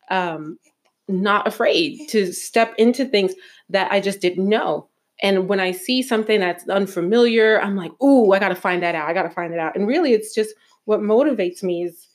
um, 0.09 0.57
not 1.07 1.47
afraid 1.47 2.07
to 2.09 2.31
step 2.31 2.73
into 2.77 3.05
things 3.05 3.33
that 3.69 3.91
I 3.91 3.99
just 3.99 4.21
didn't 4.21 4.47
know. 4.47 4.87
And 5.21 5.47
when 5.47 5.59
I 5.59 5.71
see 5.71 6.01
something 6.01 6.39
that's 6.39 6.67
unfamiliar, 6.69 7.61
I'm 7.61 7.75
like, 7.75 7.91
ooh, 8.01 8.31
I 8.31 8.39
gotta 8.39 8.55
find 8.55 8.83
that 8.83 8.95
out. 8.95 9.09
I 9.09 9.13
gotta 9.13 9.29
find 9.29 9.53
it 9.53 9.59
out. 9.59 9.75
And 9.75 9.87
really 9.87 10.13
it's 10.13 10.33
just 10.33 10.53
what 10.85 10.99
motivates 10.99 11.63
me 11.63 11.83
is 11.83 12.07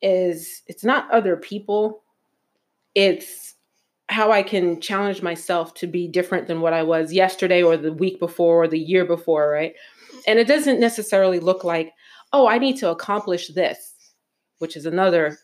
is 0.00 0.62
it's 0.66 0.84
not 0.84 1.10
other 1.10 1.36
people, 1.36 2.02
it's 2.94 3.54
how 4.08 4.30
I 4.32 4.42
can 4.42 4.80
challenge 4.80 5.22
myself 5.22 5.74
to 5.74 5.86
be 5.86 6.08
different 6.08 6.46
than 6.46 6.60
what 6.60 6.72
I 6.72 6.82
was 6.82 7.12
yesterday 7.12 7.62
or 7.62 7.76
the 7.76 7.92
week 7.92 8.18
before 8.18 8.62
or 8.62 8.68
the 8.68 8.78
year 8.78 9.04
before, 9.04 9.50
right? 9.50 9.74
And 10.26 10.38
it 10.38 10.46
doesn't 10.46 10.80
necessarily 10.80 11.40
look 11.40 11.64
like, 11.64 11.92
oh, 12.32 12.48
I 12.48 12.58
need 12.58 12.76
to 12.78 12.90
accomplish 12.90 13.48
this, 13.48 13.92
which 14.58 14.76
is 14.76 14.86
another 14.86 15.38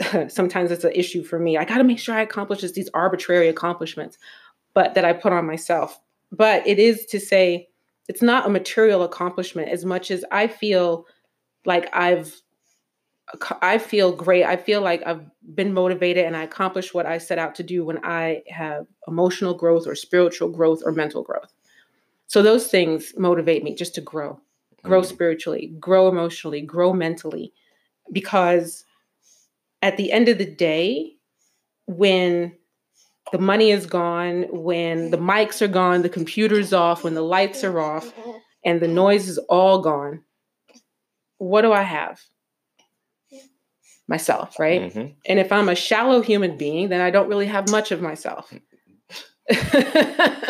sometimes 0.28 0.70
it's 0.70 0.84
an 0.84 0.92
issue 0.94 1.22
for 1.22 1.38
me. 1.38 1.56
I 1.56 1.64
got 1.64 1.78
to 1.78 1.84
make 1.84 1.98
sure 1.98 2.14
I 2.14 2.22
accomplish 2.22 2.60
these 2.60 2.90
arbitrary 2.94 3.48
accomplishments, 3.48 4.18
but 4.74 4.94
that 4.94 5.04
I 5.04 5.12
put 5.12 5.32
on 5.32 5.46
myself. 5.46 5.98
But 6.32 6.66
it 6.66 6.78
is 6.78 7.06
to 7.06 7.20
say 7.20 7.68
it's 8.08 8.22
not 8.22 8.46
a 8.46 8.50
material 8.50 9.02
accomplishment 9.02 9.68
as 9.68 9.84
much 9.84 10.10
as 10.10 10.24
I 10.30 10.46
feel 10.46 11.06
like 11.66 11.88
I've 11.94 12.40
I 13.62 13.78
feel 13.78 14.10
great. 14.12 14.44
I 14.44 14.56
feel 14.56 14.80
like 14.80 15.02
I've 15.06 15.24
been 15.54 15.72
motivated 15.72 16.24
and 16.26 16.36
I 16.36 16.42
accomplished 16.42 16.94
what 16.94 17.06
I 17.06 17.18
set 17.18 17.38
out 17.38 17.54
to 17.56 17.62
do 17.62 17.84
when 17.84 18.04
I 18.04 18.42
have 18.48 18.86
emotional 19.06 19.54
growth 19.54 19.86
or 19.86 19.94
spiritual 19.94 20.48
growth 20.48 20.82
or 20.84 20.90
mental 20.90 21.22
growth. 21.22 21.52
So 22.28 22.42
those 22.42 22.68
things 22.68 23.14
motivate 23.18 23.64
me 23.64 23.74
just 23.74 23.94
to 23.96 24.00
grow, 24.02 24.40
grow 24.82 25.02
Mhm. 25.02 25.06
spiritually, 25.06 25.68
grow 25.80 26.08
emotionally, 26.08 26.62
grow 26.62 26.92
mentally. 26.92 27.52
Because 28.12 28.84
at 29.82 29.96
the 29.96 30.12
end 30.12 30.28
of 30.28 30.38
the 30.38 30.46
day, 30.46 31.16
when 31.86 32.56
the 33.32 33.38
money 33.38 33.70
is 33.70 33.86
gone, 33.86 34.46
when 34.50 35.10
the 35.10 35.16
mics 35.18 35.62
are 35.62 35.68
gone, 35.68 36.02
the 36.02 36.08
computer's 36.08 36.72
off, 36.72 37.04
when 37.04 37.14
the 37.14 37.22
lights 37.22 37.62
are 37.64 37.78
off, 37.80 38.12
and 38.64 38.80
the 38.80 38.88
noise 38.88 39.28
is 39.28 39.38
all 39.48 39.80
gone, 39.82 40.22
what 41.38 41.62
do 41.62 41.72
I 41.72 41.82
have? 41.82 42.20
Myself, 44.08 44.58
right? 44.58 44.92
Mhm. 44.92 45.14
And 45.26 45.38
if 45.38 45.52
I'm 45.52 45.68
a 45.68 45.74
shallow 45.76 46.20
human 46.20 46.56
being, 46.56 46.88
then 46.88 47.00
I 47.00 47.10
don't 47.10 47.28
really 47.28 47.46
have 47.46 47.70
much 47.70 47.92
of 47.92 48.02
myself. 48.02 48.52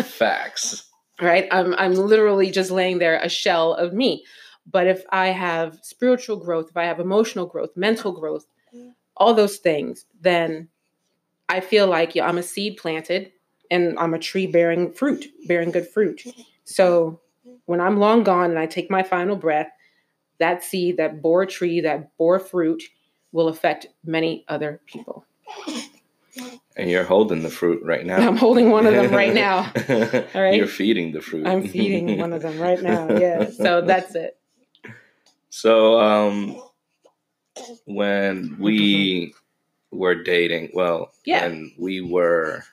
Facts. 0.04 0.84
right? 1.20 1.46
I'm 1.50 1.74
I'm 1.74 1.94
literally 1.94 2.50
just 2.50 2.70
laying 2.70 2.98
there 2.98 3.18
a 3.18 3.28
shell 3.28 3.74
of 3.74 3.92
me. 3.92 4.24
But 4.70 4.86
if 4.86 5.04
I 5.10 5.28
have 5.28 5.78
spiritual 5.82 6.36
growth, 6.36 6.68
if 6.70 6.76
I 6.76 6.84
have 6.84 7.00
emotional 7.00 7.46
growth, 7.46 7.70
mental 7.76 8.12
growth, 8.12 8.46
all 9.16 9.34
those 9.34 9.58
things, 9.58 10.04
then 10.20 10.68
I 11.50 11.60
feel 11.60 11.88
like 11.88 12.14
yeah, 12.14 12.28
I'm 12.28 12.38
a 12.38 12.42
seed 12.42 12.76
planted 12.76 13.32
and 13.70 13.98
I'm 13.98 14.14
a 14.14 14.18
tree 14.18 14.46
bearing 14.46 14.92
fruit, 14.92 15.26
bearing 15.46 15.72
good 15.72 15.88
fruit. 15.88 16.22
So 16.64 17.20
when 17.66 17.80
I'm 17.80 17.98
long 17.98 18.22
gone 18.22 18.50
and 18.50 18.58
I 18.58 18.66
take 18.66 18.88
my 18.88 19.02
final 19.02 19.34
breath, 19.34 19.68
that 20.38 20.62
seed, 20.62 20.96
that 20.98 21.20
bore 21.20 21.44
tree, 21.46 21.80
that 21.80 22.16
bore 22.16 22.38
fruit 22.38 22.84
will 23.32 23.48
affect 23.48 23.88
many 24.04 24.44
other 24.46 24.80
people. 24.86 25.24
And 26.76 26.88
you're 26.88 27.04
holding 27.04 27.42
the 27.42 27.50
fruit 27.50 27.82
right 27.84 28.06
now. 28.06 28.16
I'm 28.16 28.36
holding 28.36 28.70
one 28.70 28.86
of 28.86 28.94
them 28.94 29.12
right 29.12 29.34
now. 29.34 29.72
All 30.34 30.40
right. 30.40 30.54
You're 30.54 30.68
feeding 30.68 31.12
the 31.12 31.20
fruit. 31.20 31.46
I'm 31.48 31.66
feeding 31.66 32.18
one 32.18 32.32
of 32.32 32.42
them 32.42 32.58
right 32.58 32.80
now. 32.80 33.08
Yeah. 33.18 33.50
So 33.50 33.80
that's 33.80 34.14
it. 34.14 34.38
So 35.50 36.00
um 36.00 36.62
when 37.86 38.56
we 38.60 39.34
were 39.90 40.14
dating, 40.14 40.70
well, 40.74 41.12
Yeah. 41.24 41.46
when 41.46 41.72
we 41.78 42.00
were 42.00 42.64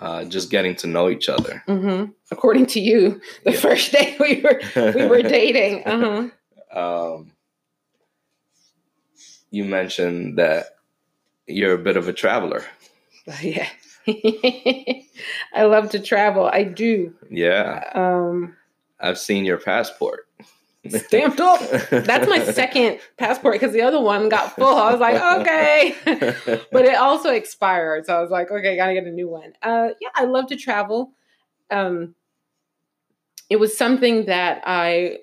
uh 0.00 0.24
just 0.24 0.50
getting 0.50 0.76
to 0.76 0.86
know 0.86 1.08
each 1.10 1.28
other. 1.28 1.62
hmm 1.66 2.04
According 2.30 2.66
to 2.66 2.80
you, 2.80 3.20
the 3.44 3.52
Yeah. 3.52 3.58
first 3.60 3.92
day 3.92 4.16
we 4.20 4.40
were 4.42 4.60
we 4.94 5.06
were 5.06 5.22
dating. 5.38 5.84
Uh 5.84 6.30
huh. 6.72 6.78
um 6.80 7.32
you 9.50 9.64
mentioned 9.64 10.38
that 10.38 10.76
you're 11.46 11.74
a 11.74 11.78
bit 11.78 11.96
of 11.96 12.08
a 12.08 12.12
traveler. 12.12 12.64
Yeah. 13.42 13.68
I 15.54 15.64
love 15.64 15.90
to 15.90 15.98
travel. 16.00 16.46
I 16.50 16.62
do. 16.62 17.12
Yeah. 17.30 17.82
Um, 17.94 18.56
I've 19.00 19.18
seen 19.18 19.44
your 19.44 19.58
passport. 19.58 20.26
Stamped 20.88 21.40
up. 21.40 21.60
That's 21.90 22.28
my 22.28 22.44
second 22.44 23.00
passport 23.16 23.54
because 23.54 23.72
the 23.72 23.82
other 23.82 24.00
one 24.00 24.28
got 24.28 24.54
full. 24.54 24.76
I 24.76 24.92
was 24.92 25.00
like, 25.00 25.40
okay. 25.40 25.94
but 26.72 26.84
it 26.84 26.94
also 26.96 27.30
expired. 27.30 28.06
So 28.06 28.16
I 28.16 28.20
was 28.20 28.30
like, 28.30 28.50
okay, 28.50 28.74
I 28.74 28.76
gotta 28.76 28.94
get 28.94 29.04
a 29.04 29.10
new 29.10 29.28
one. 29.28 29.52
Uh, 29.62 29.90
yeah, 30.00 30.08
I 30.14 30.24
love 30.24 30.46
to 30.48 30.56
travel. 30.56 31.12
Um, 31.70 32.14
it 33.50 33.56
was 33.56 33.76
something 33.76 34.26
that 34.26 34.62
I 34.66 35.18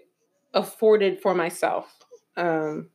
afforded 0.54 1.22
for 1.22 1.36
myself 1.36 1.96
um, 2.38 2.90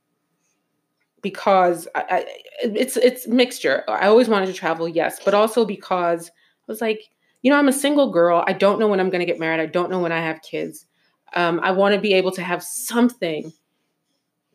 because 1.23 1.87
I, 1.95 2.05
I, 2.11 2.25
it's 2.62 2.97
it's 2.97 3.26
mixture. 3.26 3.85
I 3.88 4.07
always 4.07 4.29
wanted 4.29 4.47
to 4.47 4.52
travel, 4.52 4.88
yes, 4.88 5.21
but 5.25 5.35
also 5.35 5.64
because 5.64 6.29
I 6.29 6.33
was 6.67 6.81
like, 6.81 7.02
you 7.43 7.50
know, 7.50 7.59
I'm 7.59 7.69
a 7.69 7.73
single 7.73 8.11
girl. 8.11 8.45
I 8.47 8.52
don't 8.52 8.79
know 8.79 8.88
when 8.88 9.00
I'm 9.00 9.11
going 9.11 9.21
to 9.21 9.26
get 9.26 9.38
married. 9.38 9.61
I 9.61 9.67
don't 9.67 9.90
know 9.90 10.00
when 10.00 10.12
I 10.12 10.21
have 10.21 10.43
kids. 10.43 10.87
Um, 11.34 11.60
I 11.62 11.70
want 11.70 11.94
to 11.94 12.00
be 12.00 12.14
able 12.14 12.32
to 12.32 12.42
have 12.42 12.62
something 12.62 13.52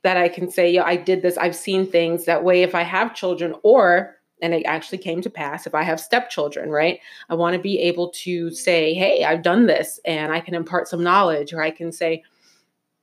that 0.04 0.18
I 0.18 0.30
can 0.30 0.52
say, 0.52 0.72
yeah, 0.72 0.84
I 0.84 0.98
did 0.98 1.24
this. 1.24 1.38
I've 1.38 1.56
seen 1.56 1.90
things. 1.90 2.26
That 2.26 2.44
way, 2.44 2.62
if 2.62 2.76
I 2.76 2.84
have 2.84 3.16
children, 3.16 3.56
or 3.64 4.16
and 4.42 4.54
it 4.54 4.64
actually 4.66 5.00
came 5.00 5.22
to 5.22 5.30
pass, 5.30 5.66
if 5.66 5.74
I 5.74 5.82
have 5.82 6.00
stepchildren, 6.00 6.70
right? 6.70 7.00
I 7.30 7.36
want 7.36 7.56
to 7.56 7.62
be 7.62 7.80
able 7.80 8.10
to 8.10 8.52
say, 8.52 8.94
hey, 8.94 9.24
I've 9.24 9.42
done 9.42 9.66
this, 9.66 10.00
and 10.06 10.32
I 10.32 10.42
can 10.42 10.54
impart 10.54 10.88
some 10.88 11.04
knowledge, 11.04 11.54
or 11.54 11.62
I 11.62 11.72
can 11.72 11.92
say, 11.92 12.24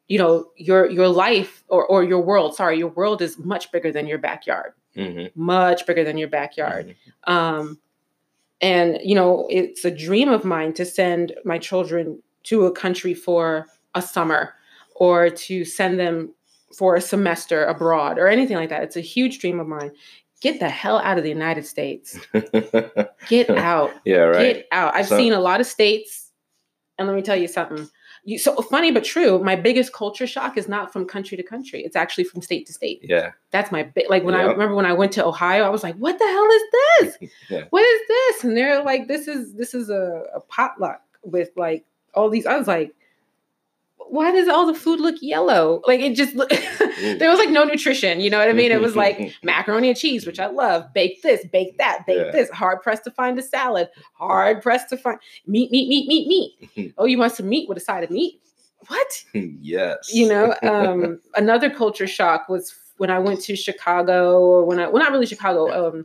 you 0.07 0.19
know, 0.19 0.51
your 0.57 0.89
your 0.91 1.09
life 1.09 1.65
or 1.69 1.87
or 1.87 2.05
your 2.05 2.21
world. 2.21 2.55
Sorry, 2.55 2.79
your 2.79 2.91
world 2.91 3.21
is 3.21 3.39
much 3.39 3.73
bigger 3.73 3.91
than 3.91 4.07
your 4.07 4.19
backyard. 4.19 4.73
Mm-hmm. 4.97 5.41
Much 5.43 5.87
bigger 5.87 6.05
than 6.05 6.19
your 6.19 6.29
backyard. 6.29 6.95
Um, 7.25 7.81
and 8.61 8.99
you 9.03 9.15
know, 9.15 9.49
it's 9.51 9.85
a 9.85 9.91
dream 9.91 10.29
of 10.29 10.45
mine 10.45 10.73
to 10.75 10.85
send 10.85 11.35
my 11.45 11.59
children 11.59 12.23
to 12.45 12.67
a 12.67 12.73
country 12.73 13.15
for 13.15 13.67
a 13.95 14.03
summer 14.03 14.55
or 14.97 15.31
to 15.31 15.65
send 15.65 15.99
them 15.99 16.35
for 16.77 16.97
a 16.97 17.01
semester 17.01 17.65
abroad 17.65 18.19
or 18.19 18.27
anything 18.29 18.57
like 18.57 18.69
that. 18.71 18.83
It's 18.83 18.97
a 18.97 19.01
huge 19.01 19.39
dream 19.41 19.61
of 19.61 19.67
mine. 19.69 19.93
Get 20.41 20.59
the 20.59 20.69
hell 20.69 20.99
out 20.99 21.19
of 21.19 21.23
the 21.25 21.29
United 21.31 21.67
States. 21.67 22.19
Get 23.29 23.51
out. 23.51 23.93
yeah, 24.05 24.17
right. 24.19 24.55
Get 24.57 24.69
out. 24.73 24.95
I've 24.95 25.07
So- 25.09 25.17
seen 25.17 25.33
a 25.33 25.41
lot 25.41 25.61
of 25.61 25.67
states, 25.67 26.31
and 26.99 27.07
let 27.09 27.15
me 27.15 27.23
tell 27.23 27.37
you 27.37 27.47
something. 27.49 27.89
you, 28.25 28.39
so 28.39 28.55
funny 28.57 28.91
but 28.91 29.05
true. 29.05 29.39
My 29.43 29.55
biggest 29.57 29.93
culture 29.93 30.27
shock 30.27 30.57
is 30.57 30.69
not 30.69 30.93
from 30.93 31.07
country 31.07 31.37
to 31.37 31.43
country. 31.43 31.83
It's 31.85 31.97
actually 31.97 32.25
from 32.25 32.43
state 32.43 32.67
to 32.67 32.73
state. 32.73 33.01
Yeah. 33.03 33.33
That's 33.51 33.71
my 33.73 33.83
big 33.85 34.07
like 34.11 34.25
when 34.25 34.35
I 34.35 34.43
remember 34.43 34.75
when 34.75 34.87
I 34.87 34.93
went 34.93 35.13
to 35.13 35.25
Ohio, 35.25 35.65
I 35.65 35.69
was 35.69 35.83
like, 35.83 35.97
"What 35.97 36.19
the 36.19 36.27
hell 36.27 36.49
is 36.51 36.63
this? 37.21 37.31
Yeah. 37.51 37.65
What 37.71 37.83
is 37.85 38.01
this?" 38.09 38.45
And 38.45 38.57
they're 38.57 38.83
like, 38.83 39.09
"This 39.09 39.29
is 39.29 39.55
this 39.55 39.75
is 39.75 39.91
a, 39.91 40.25
a 40.35 40.41
potluck 40.41 41.03
with 41.25 41.51
like 41.57 41.85
all 42.15 42.31
these." 42.31 42.47
I 42.47 42.57
was 42.57 42.67
like, 42.69 42.93
"Why 44.09 44.31
does 44.33 44.49
all 44.49 44.67
the 44.67 44.75
food 44.75 45.01
look 45.01 45.17
yellow? 45.21 45.81
Like 45.87 46.01
it 46.01 46.15
just 46.15 46.37
there 47.19 47.31
was 47.31 47.39
like 47.39 47.51
no 47.51 47.65
nutrition. 47.65 48.21
You 48.21 48.31
know 48.31 48.39
what 48.39 48.49
I 48.49 48.53
mean? 48.53 48.71
It 48.73 48.81
was 48.81 48.97
like 48.97 49.33
macaroni 49.43 49.89
and 49.89 49.97
cheese, 49.97 50.27
which 50.27 50.39
I 50.41 50.47
love. 50.47 50.93
Bake 50.93 51.23
this, 51.23 51.47
bake 51.53 51.79
that, 51.79 52.05
bake 52.07 52.19
Yeah. 52.19 52.31
this. 52.31 52.51
Hard 52.51 52.83
pressed 52.83 53.05
to 53.05 53.11
find 53.11 53.39
a 53.39 53.43
salad. 53.43 53.89
Hard 54.15 54.63
pressed 54.63 54.89
to 54.91 54.97
find 54.97 55.19
meat, 55.47 55.71
meat, 55.71 55.89
meat, 55.89 56.07
meat, 56.09 56.29
meat. 56.77 56.95
oh, 56.99 57.05
you 57.07 57.19
want 57.19 57.33
some 57.33 57.49
meat 57.49 57.69
with 57.69 57.79
a 57.79 57.81
side 57.81 58.05
of 58.05 58.11
meat? 58.11 58.41
What? 58.89 59.25
yes. 59.33 60.13
you 60.13 60.29
know 60.29 60.57
um 60.65 61.21
another 61.37 61.71
culture 61.71 62.09
shock 62.09 62.49
was 62.49 62.75
when 62.97 63.11
i 63.11 63.19
went 63.21 63.41
to 63.43 63.55
chicago 63.55 64.41
or 64.41 64.65
when 64.65 64.81
i 64.81 64.89
well 64.89 65.01
not 65.01 65.13
really 65.13 65.25
chicago 65.25 65.71
um 65.71 66.05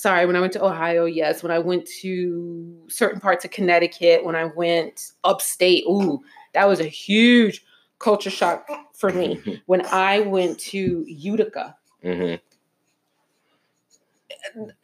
sorry 0.00 0.26
when 0.26 0.36
i 0.36 0.40
went 0.40 0.52
to 0.52 0.64
ohio 0.64 1.04
yes. 1.04 1.42
When 1.42 1.52
i 1.52 1.58
went 1.58 1.86
to 2.00 2.74
certain 2.88 3.20
parts 3.20 3.44
of 3.44 3.50
connecticut 3.50 4.24
when 4.24 4.36
i 4.36 4.44
went 4.44 5.12
upstate 5.24 5.84
ooh 5.84 6.20
that 6.54 6.66
was 6.68 6.80
a 6.80 6.84
huge 6.84 7.64
culture 7.98 8.30
shock 8.30 8.66
for 8.94 9.10
me. 9.10 9.60
When 9.66 9.84
i 9.86 10.20
went 10.20 10.58
to 10.60 11.04
utica 11.06 11.76
hmm 12.02 12.34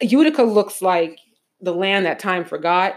utica 0.01 0.43
looks 0.43 0.81
like 0.81 1.19
the 1.61 1.73
land 1.73 2.05
that 2.05 2.19
time 2.19 2.45
forgot 2.45 2.95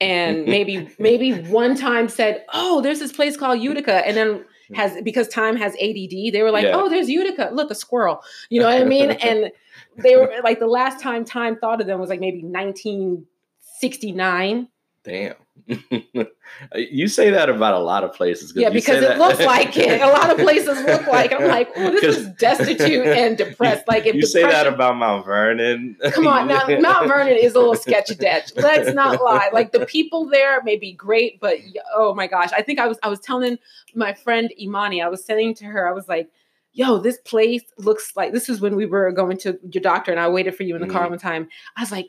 and 0.00 0.44
maybe 0.54 0.88
maybe 0.98 1.32
one 1.32 1.74
time 1.76 2.08
said 2.08 2.44
oh 2.52 2.80
there's 2.80 2.98
this 2.98 3.12
place 3.12 3.36
called 3.36 3.60
utica 3.60 4.06
and 4.06 4.16
then 4.16 4.44
has 4.74 5.00
because 5.02 5.28
time 5.28 5.56
has 5.56 5.72
add 5.74 6.32
they 6.32 6.42
were 6.42 6.50
like 6.50 6.64
Yeah. 6.64 6.76
oh 6.76 6.88
there's 6.88 7.08
utica 7.08 7.50
look 7.52 7.70
a 7.70 7.74
squirrel 7.74 8.20
you 8.50 8.60
know 8.60 8.66
what 8.66 8.80
i 8.80 8.84
mean 8.96 9.12
and 9.12 9.50
they 9.96 10.16
were 10.16 10.30
like 10.44 10.58
the 10.58 10.66
last 10.66 11.00
time 11.00 11.24
time 11.24 11.56
thought 11.58 11.80
of 11.80 11.86
them 11.86 11.98
was 12.00 12.10
like 12.10 12.20
maybe 12.20 12.42
1969 12.42 14.68
Damn. 15.04 15.34
you 16.74 17.08
say 17.08 17.30
that 17.30 17.48
about 17.48 17.74
a 17.74 17.78
lot 17.78 18.04
of 18.04 18.12
places. 18.12 18.52
yeah 18.54 18.68
you 18.68 18.74
because 18.74 18.98
it 19.02 19.08
that- 19.08 19.18
looks 19.18 19.40
like 19.40 19.76
it 19.76 20.00
a 20.00 20.06
lot 20.06 20.30
of 20.30 20.36
places 20.46 20.80
look 20.84 21.06
like 21.06 21.32
i'm 21.32 21.46
like 21.48 21.68
oh 21.76 21.90
this 21.90 22.16
is 22.16 22.28
destitute 22.38 23.06
and 23.06 23.36
depressed 23.36 23.86
like 23.88 24.06
if 24.06 24.14
you 24.14 24.26
say 24.26 24.42
that 24.42 24.66
about 24.66 24.96
Mount 24.96 25.24
Vernon. 25.24 25.96
Come 26.12 26.26
on, 26.26 26.48
now 26.48 26.66
Mount 26.80 27.08
Vernon 27.08 27.36
is 27.36 27.54
a 27.54 27.58
little 27.58 27.74
sketchy 27.74 28.14
ditch. 28.14 28.52
Let's 28.56 28.94
not 28.94 29.22
lie. 29.22 29.50
Like 29.52 29.72
the 29.72 29.86
people 29.86 30.26
there 30.28 30.62
may 30.62 30.76
be 30.76 30.92
great, 30.92 31.40
but 31.40 31.56
oh 31.94 32.14
my 32.14 32.26
gosh, 32.26 32.50
I 32.52 32.62
think 32.62 32.78
I 32.78 32.86
was 32.86 32.98
I 33.02 33.08
was 33.08 33.20
telling 33.20 33.58
my 33.94 34.14
friend 34.14 34.52
Imani, 34.60 35.02
I 35.02 35.08
was 35.08 35.24
saying 35.24 35.54
to 35.56 35.64
her, 35.66 35.88
I 35.88 35.92
was 35.92 36.08
like, 36.08 36.30
"Yo, 36.72 36.98
this 36.98 37.18
place 37.18 37.62
looks 37.76 38.16
like 38.16 38.32
this 38.32 38.48
is 38.48 38.60
when 38.60 38.76
we 38.76 38.86
were 38.86 39.10
going 39.12 39.36
to 39.38 39.58
your 39.72 39.82
doctor, 39.82 40.10
and 40.10 40.20
I 40.20 40.28
waited 40.28 40.54
for 40.56 40.62
you 40.62 40.74
in 40.74 40.80
the 40.82 40.88
car 40.88 41.06
Mhm. 41.06 41.10
one 41.10 41.18
time. 41.18 41.48
I 41.76 41.80
was 41.82 41.92
like, 41.92 42.08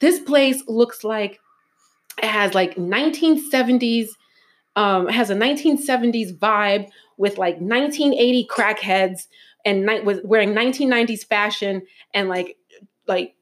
this 0.00 0.18
place 0.20 0.62
looks 0.66 1.04
like 1.04 1.40
it 2.18 2.24
has 2.28 2.54
like 2.54 2.76
1970s, 2.76 4.08
um, 4.76 5.08
it 5.08 5.12
has 5.14 5.30
a 5.30 5.34
1970s 5.34 6.36
vibe 6.38 6.88
with 7.16 7.38
like 7.38 7.54
1980 7.60 8.46
crackheads 8.50 9.26
and 9.64 9.84
night 9.84 10.04
was 10.04 10.20
wearing 10.24 10.54
1990s 10.54 11.26
fashion 11.26 11.82
and 12.14 12.28
like 12.28 12.56
like 13.06 13.34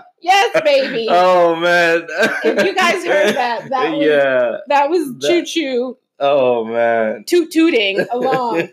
yes 0.22 0.60
baby 0.64 1.06
oh 1.10 1.56
man. 1.56 2.06
If 2.44 2.64
you 2.64 2.74
guys 2.74 3.04
heard 3.04 3.34
that, 3.34 3.68
that 3.70 3.92
was- 3.96 4.06
yeah. 4.06 4.56
that 4.68 4.90
was 4.90 5.14
choo 5.22 5.44
choo 5.44 5.98
Oh 6.20 6.64
man. 6.64 7.24
toot 7.26 7.50
tooting 7.52 8.00
along 8.10 8.68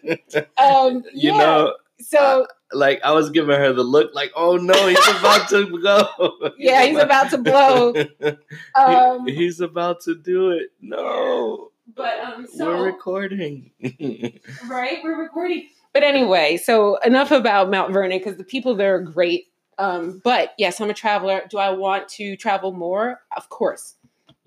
um 0.57 1.03
you 1.13 1.31
yeah. 1.31 1.37
know, 1.37 1.73
so 1.99 2.47
like 2.73 2.99
I 3.03 3.11
was 3.11 3.29
giving 3.29 3.55
her 3.55 3.71
the 3.73 3.83
look, 3.83 4.13
like, 4.13 4.31
oh 4.35 4.57
no, 4.57 4.87
he's 4.87 5.07
about 5.19 5.49
to 5.49 5.79
go. 5.81 6.51
yeah 6.57 6.83
he's 6.85 6.97
about 6.97 7.29
to 7.31 7.37
blow. 7.37 7.93
Um 8.75 9.25
He- 9.27 9.35
he's 9.35 9.61
about 9.61 10.01
to 10.01 10.15
do 10.15 10.51
it. 10.51 10.71
No, 10.81 11.71
but 11.95 12.19
um 12.19 12.47
so 12.47 12.65
we're 12.65 12.85
recording. 12.85 13.71
right? 14.67 14.99
We're 15.03 15.21
recording. 15.21 15.67
But 15.93 16.03
anyway 16.03 16.57
so 16.57 16.97
enough 16.97 17.31
about 17.31 17.69
mount 17.69 17.93
vernon 17.93 18.17
because 18.17 18.37
the 18.37 18.43
people 18.43 18.75
there 18.75 18.95
are 18.95 19.01
great. 19.01 19.45
Um 19.77 20.21
but 20.23 20.53
yes 20.57 20.81
i'm 20.81 20.89
a 20.89 20.93
traveler. 20.93 21.43
Do 21.49 21.57
i 21.57 21.69
want 21.69 22.09
to 22.09 22.35
travel 22.35 22.71
more? 22.73 23.21
Of 23.37 23.49
course. 23.49 23.95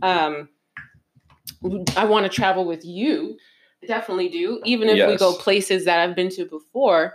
Um 0.03 0.49
i 1.97 2.05
want 2.05 2.25
to 2.25 2.29
travel 2.31 2.67
with 2.67 2.85
you. 2.85 3.39
Definitely 3.87 4.29
do. 4.29 4.61
Even 4.65 4.89
if 4.89 5.09
we 5.09 5.17
go 5.17 5.33
places 5.35 5.85
that 5.87 6.01
i've 6.01 6.15
been 6.17 6.29
to 6.31 6.45
before 6.45 7.15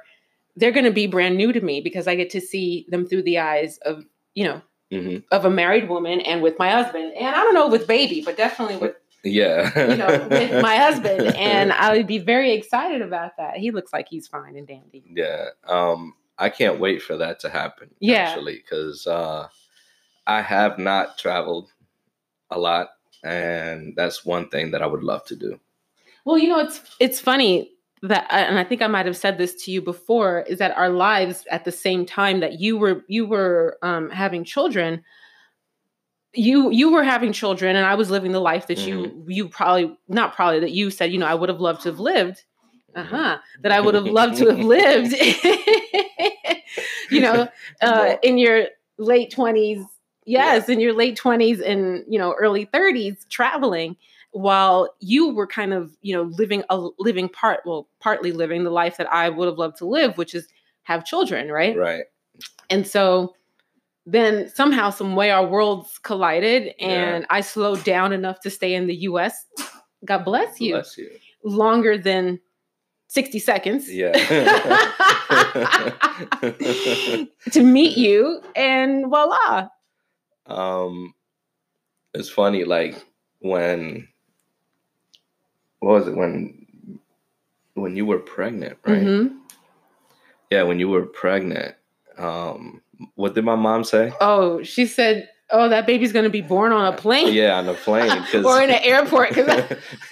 they're 0.55 0.71
going 0.71 0.85
to 0.85 0.91
be 0.91 1.07
brand 1.07 1.35
new 1.37 1.51
to 1.51 1.61
me 1.61 1.81
because 1.81 2.07
i 2.07 2.15
get 2.15 2.29
to 2.29 2.41
see 2.41 2.85
them 2.89 3.05
through 3.07 3.23
the 3.23 3.39
eyes 3.39 3.77
of 3.79 4.03
you 4.35 4.43
know 4.43 4.61
hmm 4.91 5.17
of 5.31 5.45
a 5.45 5.49
married 5.49 5.89
woman 5.89 6.21
and 6.21 6.41
with 6.41 6.57
my 6.59 6.69
husband 6.69 7.13
and 7.15 7.35
i 7.35 7.43
don't 7.43 7.53
know 7.53 7.67
with 7.67 7.87
baby 7.87 8.21
but 8.23 8.37
definitely 8.37 8.77
with 8.77 8.95
Yeah, 9.25 9.71
you 9.89 9.95
know, 9.95 10.27
with 10.29 10.61
my 10.61 10.75
husband, 10.75 11.25
and 11.37 11.71
I 11.71 11.95
would 11.95 12.07
be 12.07 12.17
very 12.17 12.51
excited 12.51 13.01
about 13.01 13.37
that. 13.37 13.55
He 13.55 13.71
looks 13.71 13.93
like 13.93 14.09
he's 14.09 14.27
fine 14.27 14.57
and 14.57 14.67
dandy. 14.67 15.01
yeah. 15.15 15.45
Um, 15.65 16.15
I 16.37 16.49
can't 16.49 16.77
wait 16.77 17.01
for 17.01 17.15
that 17.15 17.39
to 17.39 17.49
happen. 17.49 17.89
Yeah. 18.01 18.17
actually, 18.17 18.55
because 18.57 19.07
uh, 19.07 19.47
I 20.27 20.41
have 20.41 20.77
not 20.77 21.17
traveled 21.17 21.71
a 22.49 22.59
lot, 22.59 22.89
and 23.23 23.93
that's 23.95 24.25
one 24.25 24.49
thing 24.49 24.71
that 24.71 24.81
I 24.81 24.87
would 24.87 25.03
love 25.03 25.23
to 25.27 25.37
do. 25.37 25.57
Well, 26.25 26.37
you 26.37 26.49
know, 26.49 26.59
it's 26.59 26.81
it's 26.99 27.21
funny 27.21 27.71
that, 28.03 28.27
and 28.29 28.59
I 28.59 28.65
think 28.65 28.81
I 28.81 28.87
might 28.87 29.05
have 29.05 29.15
said 29.15 29.37
this 29.37 29.55
to 29.63 29.71
you 29.71 29.81
before, 29.81 30.41
is 30.41 30.59
that 30.59 30.75
our 30.77 30.89
lives 30.89 31.45
at 31.49 31.63
the 31.63 31.71
same 31.71 32.05
time 32.05 32.41
that 32.41 32.59
you 32.59 32.77
were 32.77 33.03
you 33.07 33.25
were 33.25 33.77
um, 33.81 34.09
having 34.09 34.43
children, 34.43 35.03
you 36.33 36.69
you 36.69 36.91
were 36.91 37.03
having 37.03 37.31
children, 37.31 37.77
and 37.77 37.85
I 37.85 37.95
was 37.95 38.09
living 38.09 38.33
the 38.33 38.41
life 38.41 38.67
that 38.67 38.79
you 38.79 39.23
you 39.27 39.47
probably 39.47 39.97
not 40.09 40.35
probably 40.35 40.59
that 40.59 40.71
you 40.71 40.89
said 40.89 41.13
you 41.13 41.17
know 41.17 41.25
I 41.25 41.33
would 41.33 41.47
have 41.47 41.61
loved 41.61 41.81
to 41.83 41.89
have 41.89 41.99
lived. 41.99 42.43
Uh 42.93 43.03
huh. 43.03 43.37
That 43.61 43.71
I 43.71 43.79
would 43.79 43.95
have 43.95 44.05
loved 44.05 44.37
to 44.37 44.49
have 44.49 44.59
lived. 44.65 45.13
you 47.09 47.21
know, 47.21 47.47
uh, 47.81 48.17
in 48.21 48.37
your 48.37 48.65
late 48.97 49.31
twenties, 49.31 49.83
yes, 50.25 50.67
in 50.67 50.81
your 50.81 50.93
late 50.93 51.15
twenties 51.15 51.61
and 51.61 52.03
you 52.09 52.19
know 52.19 52.33
early 52.33 52.65
thirties, 52.65 53.25
traveling 53.29 53.95
while 54.33 54.93
you 54.99 55.33
were 55.33 55.47
kind 55.47 55.73
of 55.73 55.95
you 56.01 56.13
know 56.13 56.23
living 56.23 56.63
a 56.69 56.87
living 56.99 57.29
part, 57.29 57.61
well, 57.65 57.87
partly 57.99 58.31
living 58.31 58.63
the 58.63 58.71
life 58.71 58.97
that 58.97 59.11
I 59.11 59.29
would 59.29 59.47
have 59.47 59.57
loved 59.57 59.77
to 59.77 59.85
live, 59.85 60.17
which 60.17 60.35
is 60.35 60.47
have 60.83 61.05
children, 61.05 61.51
right? 61.51 61.77
Right. 61.77 62.03
And 62.69 62.85
so 62.85 63.35
then 64.05 64.49
somehow, 64.49 64.89
some 64.89 65.15
way, 65.15 65.31
our 65.31 65.45
worlds 65.45 65.97
collided, 65.99 66.73
and 66.79 67.25
I 67.29 67.41
slowed 67.41 67.83
down 67.83 68.11
enough 68.11 68.41
to 68.41 68.49
stay 68.49 68.73
in 68.73 68.87
the 68.87 68.95
U.S. 68.95 69.45
God 70.05 70.25
bless 70.25 70.59
you. 70.59 70.73
Bless 70.73 70.97
you. 70.97 71.09
Longer 71.43 71.97
than 71.97 72.39
sixty 73.07 73.39
seconds. 73.39 73.89
Yeah. 73.89 74.11
to 77.51 77.63
meet 77.63 77.97
you, 77.97 78.41
and 78.55 79.05
voila. 79.05 79.69
um, 80.47 81.13
it's 82.13 82.29
funny, 82.29 82.65
like 82.65 83.01
when 83.39 84.07
what 85.83 85.95
was 85.99 86.07
it 86.07 86.15
when 86.15 86.65
when 87.73 87.95
you 87.97 88.05
were 88.05 88.19
pregnant, 88.19 88.77
right? 88.85 89.01
Mhm. 89.03 89.37
Yeah, 90.49 90.63
when 90.63 90.79
you 90.79 90.87
were 90.87 91.05
pregnant. 91.05 91.75
Um, 92.17 92.81
what 93.15 93.33
did 93.35 93.43
my 93.43 93.55
mom 93.55 93.83
say? 93.83 94.13
Oh, 94.21 94.63
she 94.63 94.85
said, 94.85 95.27
"Oh, 95.49 95.67
that 95.67 95.85
baby's 95.85 96.13
going 96.13 96.23
to 96.23 96.29
be 96.29 96.41
born 96.41 96.71
on 96.71 96.93
a 96.93 96.95
plane." 96.95 97.33
Yeah, 97.33 97.57
on 97.57 97.67
a 97.67 97.73
plane, 97.73 98.23
or 98.45 98.61
in 98.61 98.69
an 98.69 98.79
airport 98.83 99.29
because. 99.29 99.49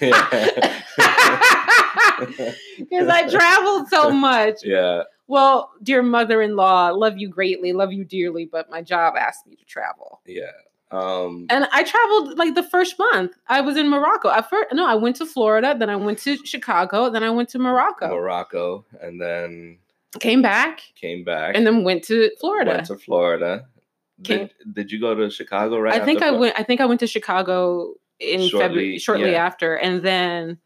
I 3.14 3.28
traveled 3.30 3.88
so 3.88 4.10
much. 4.10 4.56
yeah, 4.64 5.04
Well, 5.26 5.72
dear 5.82 6.02
mother-in-law, 6.02 6.90
love 6.90 7.16
you 7.18 7.28
greatly, 7.28 7.72
love 7.72 7.92
you 7.92 8.04
dearly, 8.04 8.44
but 8.44 8.68
my 8.70 8.82
job 8.82 9.14
asked 9.16 9.46
me 9.46 9.56
to 9.56 9.64
travel. 9.64 10.20
yeah. 10.26 10.50
Um, 10.92 11.46
And 11.48 11.66
I 11.72 11.82
traveled 11.82 12.38
like 12.38 12.54
the 12.54 12.62
first 12.62 12.98
month. 12.98 13.32
I 13.48 13.60
was 13.62 13.76
in 13.76 13.88
Morocco. 13.88 14.28
I 14.28 14.42
first 14.42 14.68
no, 14.72 14.86
I 14.86 14.94
went 14.94 15.16
to 15.16 15.26
Florida, 15.26 15.74
then 15.78 15.88
I 15.90 15.96
went 15.96 16.18
to 16.20 16.36
Chicago, 16.44 17.08
then 17.10 17.22
I 17.22 17.30
went 17.30 17.48
to 17.50 17.58
Morocco. 17.58 18.08
Morocco, 18.08 18.84
and 19.00 19.20
then 19.20 19.78
Came 20.20 20.42
back 20.42 20.82
came 20.94 21.24
back 21.24 21.56
and 21.56 21.66
then 21.66 21.84
went 21.84 22.04
to 22.04 22.30
Florida. 22.38 22.72
Went 22.72 22.86
to 22.86 22.98
Florida. 22.98 23.64
Came- 24.22 24.50
Did, 24.64 24.74
did 24.74 24.92
you 24.92 25.00
go 25.00 25.14
to 25.14 25.30
Chicago 25.30 25.78
right? 25.78 26.00
I 26.00 26.04
think 26.04 26.20
I 26.22 26.28
Flo- 26.28 26.38
went 26.40 26.54
I 26.60 26.62
think 26.62 26.82
I 26.82 26.84
went 26.84 27.00
to 27.00 27.06
Chicago 27.06 27.94
in 28.20 28.40
Shortly- 28.46 28.60
February 28.60 28.98
shortly 28.98 29.30
yeah. 29.32 29.46
after 29.46 29.74
and 29.74 30.02
then 30.02 30.58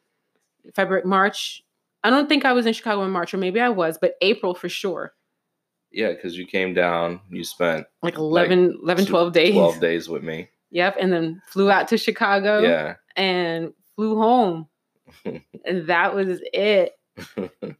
February 0.75 1.05
March. 1.07 1.63
I 2.03 2.11
don't 2.11 2.29
think 2.29 2.45
I 2.45 2.53
was 2.53 2.67
in 2.67 2.73
Chicago 2.73 3.05
in 3.05 3.11
March 3.13 3.33
or 3.33 3.37
maybe 3.39 3.61
I 3.61 3.69
was, 3.69 3.99
but 3.99 4.15
April 4.21 4.55
for 4.55 4.69
sure. 4.69 5.13
Yeah, 5.97 6.13
because 6.13 6.37
you 6.37 6.47
came 6.47 6.75
down, 6.75 7.21
you 7.31 7.43
spent 7.43 7.87
like 8.03 8.17
11, 8.19 8.81
11 8.83 9.07
12 9.07 9.33
days. 9.33 9.55
12 9.55 9.81
days 9.81 10.09
with 10.11 10.23
me. 10.23 10.49
Yep. 10.71 10.97
And 11.01 11.11
then 11.13 11.41
flew 11.49 11.71
out 11.71 11.89
to 11.89 11.97
Chicago 11.97 12.61
Yeah. 12.61 12.97
and 13.17 13.73
flew 13.95 14.17
home. 14.19 14.69
and 15.25 15.87
that 15.87 16.15
was 16.15 16.41
it. 16.53 16.93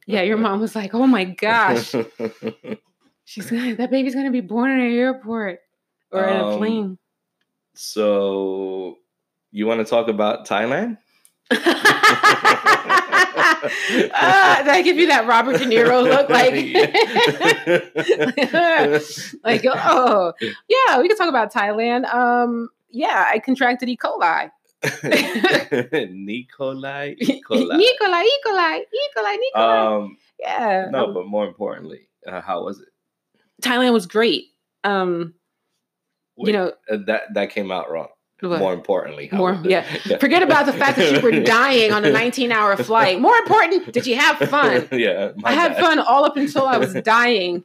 Yeah, 0.07 0.23
your 0.23 0.37
mom 0.37 0.59
was 0.59 0.75
like, 0.75 0.95
oh 0.95 1.05
my 1.05 1.25
gosh. 1.25 1.91
She's 3.25 3.49
gonna 3.51 3.75
that 3.75 3.91
baby's 3.91 4.15
gonna 4.15 4.31
be 4.31 4.41
born 4.41 4.71
in 4.71 4.79
an 4.79 4.91
airport 4.93 5.59
or 6.11 6.25
in 6.25 6.37
a 6.37 6.47
Um, 6.47 6.57
plane. 6.57 6.97
so, 7.75 8.97
you 9.51 9.67
want 9.67 9.79
to 9.79 9.85
talk 9.85 10.07
about 10.07 10.47
Thailand? 10.47 10.97
Ah, 14.13 14.61
did 14.63 14.69
I 14.69 14.81
give 14.83 14.97
you 14.97 15.07
that 15.07 15.25
Robert 15.27 15.59
De 15.59 15.65
Niro 15.65 16.03
look? 16.03 16.29
Like, 16.29 16.53
like, 19.43 19.63
oh, 19.65 20.33
yeah, 20.67 20.99
we 20.99 21.07
can 21.07 21.17
talk 21.17 21.29
about 21.29 21.53
Thailand. 21.53 22.11
Um, 22.13 22.69
yeah, 22.89 23.25
I 23.29 23.39
contracted 23.39 23.89
E. 23.89 23.97
coli. 23.97 24.49
Nikolai. 26.11 27.15
E. 27.19 27.25
Nikolai. 27.27 27.77
Nikolai, 27.77 28.23
E. 28.23 28.39
coli, 28.45 28.79
E. 28.79 28.99
coli, 29.17 29.37
Nikolai. 29.37 29.95
Um, 29.95 30.17
yeah. 30.39 30.87
no, 30.91 31.05
um, 31.05 31.13
but 31.13 31.27
more 31.27 31.47
importantly, 31.47 32.09
uh, 32.27 32.41
how 32.41 32.63
was 32.63 32.79
it? 32.79 32.89
Thailand 33.61 33.93
was 33.93 34.05
great. 34.05 34.45
Um, 34.83 35.33
Wait, 36.37 36.47
you 36.47 36.53
know, 36.53 36.73
uh, 36.89 36.97
that 37.07 37.33
that 37.33 37.49
came 37.49 37.71
out 37.71 37.89
wrong. 37.89 38.09
More 38.41 38.73
importantly, 38.73 39.29
More- 39.31 39.53
it? 39.63 39.65
yeah. 39.65 40.17
Forget 40.19 40.43
about 40.43 40.65
the 40.67 40.73
fact 40.73 40.97
that 40.97 41.11
you 41.11 41.19
were 41.21 41.39
dying 41.43 41.91
on 41.91 42.05
a 42.05 42.11
19 42.11 42.51
hour 42.51 42.75
flight. 42.83 43.19
More 43.19 43.35
important, 43.37 43.91
did 43.91 44.05
you 44.05 44.15
have 44.15 44.37
fun? 44.49 44.87
yeah, 44.91 45.31
I 45.43 45.53
had 45.53 45.73
bad. 45.73 45.81
fun 45.81 45.99
all 45.99 46.23
up 46.25 46.37
until 46.37 46.65
I 46.67 46.77
was 46.77 46.93
dying 46.93 47.63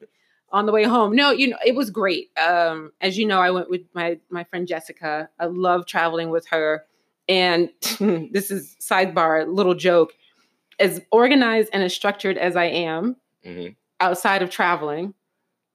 on 0.51 0.67
the 0.67 0.73
way 0.73 0.85
home. 0.85 1.15
No, 1.17 1.31
you 1.31 1.49
know, 1.49 1.59
it 1.65 1.75
was 1.75 1.91
great. 1.91 2.31
Um, 2.39 2.93
as 3.01 3.17
you 3.19 3.27
know, 3.27 3.41
I 3.41 3.51
went 3.51 3.69
with 3.71 3.83
my 3.95 4.19
my 4.31 4.45
friend 4.45 4.67
Jessica. 4.67 5.29
I 5.39 5.47
love 5.47 5.87
traveling 5.87 6.31
with 6.31 6.47
her. 6.49 6.85
And 7.29 7.71
this 8.01 8.51
is 8.51 8.77
sidebar, 8.81 9.47
little 9.47 9.75
joke. 9.75 10.13
As 10.81 11.01
organized 11.13 11.69
and 11.73 11.83
as 11.83 11.95
structured 11.95 12.37
as 12.37 12.57
I 12.57 12.65
am 12.65 13.17
Mhm. 13.47 13.77
outside 14.01 14.43
of 14.43 14.51
traveling, 14.51 15.15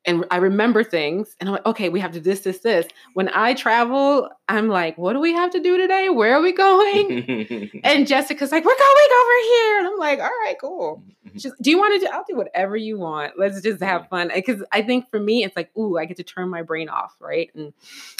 and 0.08 0.26
I 0.32 0.38
remember 0.38 0.84
things, 0.84 1.36
and 1.40 1.48
I'm 1.50 1.54
like, 1.54 1.66
okay, 1.66 1.90
we 1.90 2.00
have 2.00 2.14
to 2.14 2.20
this, 2.20 2.40
this, 2.40 2.60
this. 2.60 2.88
When 3.14 3.30
I 3.34 3.54
travel, 3.54 4.30
I'm 4.48 4.70
like, 4.70 4.98
what 4.98 5.14
do 5.14 5.20
we 5.20 5.34
have 5.34 5.52
to 5.52 5.60
do 5.60 5.78
today? 5.78 6.10
Where 6.10 6.34
are 6.36 6.42
we 6.42 6.54
going? 6.54 7.70
And 7.84 8.08
Jessica's 8.08 8.52
like, 8.52 8.64
we're 8.66 8.78
going 8.78 9.10
over 9.22 9.44
here. 9.44 9.80
And 9.80 9.88
I'm 9.88 9.98
like, 10.00 10.20
all 10.20 10.26
right, 10.26 10.56
cool. 10.60 11.04
She's, 11.38 11.52
do 11.62 11.70
you 11.70 11.78
want 11.78 11.94
to 12.00 12.08
do? 12.08 12.12
I'll 12.12 12.24
do 12.28 12.36
whatever 12.36 12.76
you 12.76 12.98
want. 12.98 13.34
Let's 13.38 13.62
just 13.62 13.82
have 13.84 14.08
fun. 14.10 14.32
Because 14.34 14.64
I 14.72 14.82
think 14.82 15.10
for 15.12 15.20
me, 15.20 15.44
it's 15.44 15.56
like, 15.56 15.70
ooh, 15.78 15.98
I 15.98 16.06
get 16.06 16.18
to 16.18 16.24
turn 16.24 16.50
my 16.50 16.62
brain 16.64 16.90
off, 16.90 17.16
right? 17.20 17.52
And 17.54 17.74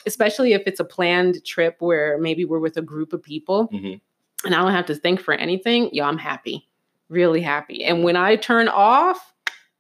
especially 0.06 0.54
if 0.54 0.64
it's 0.68 0.80
a 0.80 0.86
planned 0.86 1.44
trip 1.46 1.78
where 1.80 2.18
maybe 2.20 2.46
we're 2.46 2.60
with 2.60 2.78
a 2.78 2.82
group 2.82 3.14
of 3.14 3.24
people 3.24 3.70
Mhm. 3.70 4.00
and 4.46 4.54
I 4.54 4.60
don't 4.62 4.72
have 4.74 4.86
to 4.88 4.96
think 4.96 5.20
for 5.22 5.34
anything. 5.34 5.90
Yo, 5.94 6.04
I'm 6.04 6.18
happy, 6.18 6.68
really 7.10 7.42
happy. 7.42 7.84
And 7.84 8.04
when 8.04 8.16
I 8.18 8.36
turn 8.36 8.68
off, 8.68 9.34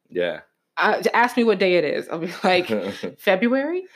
yeah. 0.09 0.39
Uh, 0.77 1.01
ask 1.13 1.35
me 1.35 1.43
what 1.43 1.57
day 1.59 1.75
it 1.75 1.83
is. 1.83 2.07
I'll 2.09 2.19
be 2.19 2.31
like, 2.43 2.67
February? 3.19 3.83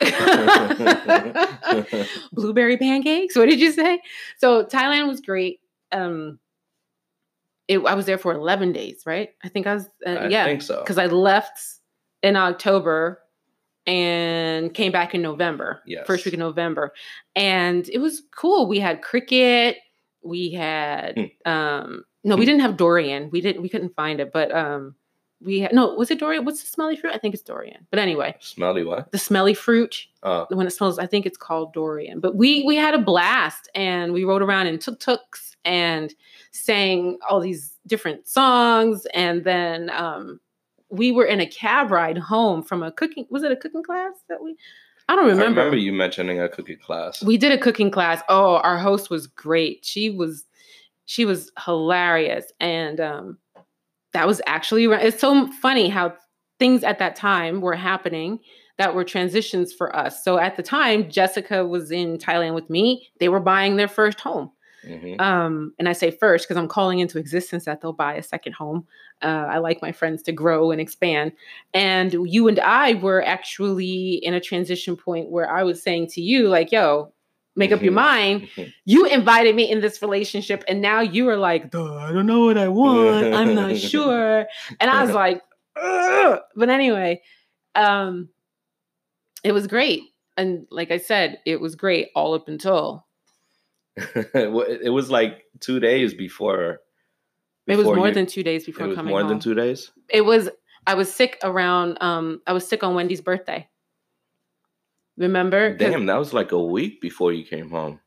Blueberry 2.32 2.76
pancakes? 2.76 3.36
What 3.36 3.48
did 3.48 3.60
you 3.60 3.72
say? 3.72 4.00
So 4.38 4.64
Thailand 4.64 5.08
was 5.08 5.20
great. 5.20 5.60
Um, 5.92 6.38
it, 7.68 7.78
I 7.78 7.94
was 7.94 8.06
there 8.06 8.18
for 8.18 8.32
11 8.32 8.72
days, 8.72 9.02
right? 9.06 9.30
I 9.44 9.48
think 9.48 9.66
I 9.66 9.74
was, 9.74 9.88
uh, 10.06 10.10
I 10.10 10.28
yeah, 10.28 10.44
think 10.44 10.62
so. 10.62 10.80
because 10.80 10.98
I 10.98 11.06
left 11.06 11.58
in 12.22 12.36
October 12.36 13.20
and 13.86 14.72
came 14.74 14.92
back 14.92 15.14
in 15.14 15.22
November, 15.22 15.82
Yes. 15.86 16.06
first 16.06 16.24
week 16.24 16.34
of 16.34 16.40
November. 16.40 16.92
And 17.34 17.88
it 17.88 17.98
was 17.98 18.22
cool. 18.36 18.66
We 18.68 18.78
had 18.80 19.02
cricket. 19.02 19.76
We 20.22 20.52
had, 20.52 21.16
Hmm. 21.44 21.50
um, 21.50 22.04
no, 22.24 22.36
we 22.36 22.44
didn't 22.44 22.60
have 22.60 22.76
durian. 22.76 23.30
We 23.30 23.40
didn't, 23.40 23.62
we 23.62 23.68
couldn't 23.68 23.94
find 23.96 24.20
it, 24.20 24.32
but, 24.32 24.54
um, 24.54 24.94
we 25.44 25.60
had, 25.60 25.72
no, 25.72 25.94
was 25.94 26.10
it 26.10 26.18
durian? 26.18 26.44
What's 26.44 26.62
the 26.62 26.68
smelly 26.68 26.96
fruit? 26.96 27.12
I 27.14 27.18
think 27.18 27.34
it's 27.34 27.42
durian. 27.42 27.86
But 27.90 27.98
anyway, 27.98 28.36
Smelly 28.40 28.84
what? 28.84 29.10
the 29.12 29.18
smelly 29.18 29.54
fruit 29.54 30.06
Oh, 30.24 30.46
when 30.50 30.68
it 30.68 30.70
smells 30.70 31.00
i 31.00 31.06
think 31.06 31.26
it's 31.26 31.36
called 31.36 31.72
durian 31.72 32.20
but 32.20 32.36
we 32.36 32.62
we 32.64 32.76
had 32.76 32.94
a 32.94 32.98
blast 32.98 33.68
and 33.74 34.12
we 34.12 34.22
rode 34.22 34.40
around 34.40 34.68
in 34.68 34.78
tuk-tuks 34.78 35.56
and 35.64 36.14
sang 36.52 37.18
all 37.28 37.40
these 37.40 37.74
different 37.88 38.28
songs 38.28 39.04
and 39.14 39.42
then 39.42 39.90
um 39.90 40.38
we 40.90 41.10
were 41.10 41.24
in 41.24 41.40
a 41.40 41.46
cab 41.46 41.90
ride 41.90 42.16
home 42.18 42.62
from 42.62 42.84
a 42.84 42.92
cooking 42.92 43.26
was 43.30 43.42
it 43.42 43.50
a 43.50 43.56
cooking 43.56 43.82
class 43.82 44.12
that 44.28 44.40
we 44.40 44.54
i 45.08 45.16
don't 45.16 45.26
remember. 45.26 45.60
I 45.60 45.64
remember 45.64 45.76
you 45.76 45.92
mentioning 45.92 46.40
a 46.40 46.48
cooking 46.48 46.78
class. 46.78 47.20
we 47.24 47.36
did 47.36 47.50
a 47.50 47.58
cooking 47.58 47.90
class 47.90 48.22
oh 48.28 48.58
our 48.58 48.78
host 48.78 49.10
was 49.10 49.26
great 49.26 49.84
she 49.84 50.08
was 50.08 50.44
she 51.06 51.24
was 51.24 51.50
hilarious 51.64 52.52
and 52.60 53.00
um 53.00 53.38
that 54.12 54.26
was 54.26 54.40
actually 54.46 54.84
it's 54.84 55.20
so 55.20 55.50
funny 55.60 55.88
how 55.88 56.14
things 56.58 56.84
at 56.84 56.98
that 56.98 57.16
time 57.16 57.60
were 57.60 57.74
happening 57.74 58.38
that 58.78 58.94
were 58.94 59.04
transitions 59.04 59.72
for 59.72 59.94
us. 59.94 60.24
So 60.24 60.38
at 60.38 60.56
the 60.56 60.62
time, 60.62 61.10
Jessica 61.10 61.66
was 61.66 61.90
in 61.90 62.18
Thailand 62.18 62.54
with 62.54 62.70
me. 62.70 63.08
They 63.20 63.28
were 63.28 63.40
buying 63.40 63.76
their 63.76 63.88
first 63.88 64.20
home. 64.20 64.50
Mhm. 64.86 65.20
Um, 65.20 65.72
and 65.78 65.88
I 65.88 65.92
say 65.92 66.10
first 66.10 66.44
because 66.46 66.56
I'm 66.56 66.68
calling 66.68 66.98
into 66.98 67.18
existence 67.18 67.66
that 67.66 67.80
they'll 67.80 67.92
buy 67.92 68.14
a 68.14 68.22
second 68.22 68.54
home. 68.54 68.84
Uh, 69.22 69.46
I 69.48 69.58
like 69.58 69.80
my 69.80 69.92
friends 69.92 70.22
to 70.24 70.32
grow 70.32 70.72
and 70.72 70.80
expand. 70.80 71.32
And 71.72 72.12
you 72.24 72.48
and 72.48 72.58
I 72.58 72.94
were 72.94 73.24
actually 73.24 74.14
in 74.22 74.34
a 74.34 74.40
transition 74.40 74.96
point 74.96 75.30
where 75.30 75.48
I 75.48 75.62
was 75.62 75.80
saying 75.80 76.08
to 76.08 76.20
you, 76.20 76.48
like, 76.48 76.72
yo, 76.72 77.12
make 77.56 77.72
up 77.72 77.82
your 77.82 77.92
Mhm. 77.92 77.96
mind. 77.96 78.48
You 78.84 79.06
invited 79.06 79.54
me 79.54 79.70
in 79.70 79.80
this 79.80 80.00
relationship, 80.02 80.64
and 80.68 80.80
now 80.80 81.00
you 81.00 81.28
are 81.28 81.36
like, 81.36 81.64
I 81.74 82.12
don't 82.12 82.26
know 82.26 82.44
what 82.46 82.56
I 82.58 82.68
want. 82.68 83.34
I'm 83.34 83.54
not 83.54 83.76
sure. 83.92 84.46
And 84.80 84.90
I 84.90 85.04
was 85.04 85.14
like, 85.14 85.42
Ugh. 85.76 86.40
but 86.56 86.68
anyway, 86.70 87.20
um, 87.74 88.28
it 89.44 89.52
was 89.52 89.66
great. 89.66 90.02
And 90.36 90.66
like 90.70 90.90
I 90.90 90.96
said, 90.98 91.40
it 91.44 91.60
was 91.60 91.74
great 91.76 92.08
all 92.14 92.32
up 92.34 92.48
until 92.48 93.06
it 93.96 94.92
was 94.92 95.10
like 95.10 95.42
two 95.60 95.78
days 95.80 96.14
before. 96.14 96.80
it 97.66 97.76
was 97.76 97.84
more 97.86 98.08
you- 98.08 98.14
than 98.14 98.26
two 98.26 98.42
days 98.42 98.64
before 98.64 98.94
coming 98.94 99.10
more 99.10 99.20
home. 99.20 99.28
than 99.28 99.40
two 99.40 99.54
days. 99.54 99.90
It 100.08 100.22
was. 100.22 100.48
I 100.86 100.94
was 100.94 101.12
sick 101.14 101.38
around. 101.44 101.98
Um, 102.00 102.40
I 102.46 102.52
was 102.52 102.66
sick 102.66 102.82
on 102.82 102.94
Wendy's 102.96 103.20
birthday. 103.20 103.68
Remember? 105.16 105.76
Damn, 105.76 106.06
that 106.06 106.18
was 106.18 106.32
like 106.32 106.52
a 106.52 106.60
week 106.62 107.00
before 107.00 107.32
you 107.32 107.44
came 107.44 107.70
home. 107.70 108.00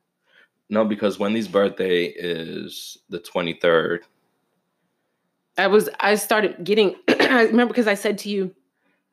No, 0.69 0.83
because 0.85 1.19
Wendy's 1.19 1.47
birthday 1.47 2.05
is 2.05 2.97
the 3.09 3.19
twenty 3.19 3.53
third. 3.53 4.03
I 5.57 5.67
was. 5.67 5.89
I 5.99 6.15
started 6.15 6.63
getting. 6.63 6.95
I 7.07 7.43
remember 7.43 7.73
because 7.73 7.87
I 7.87 7.93
said 7.93 8.17
to 8.19 8.29
you, 8.29 8.53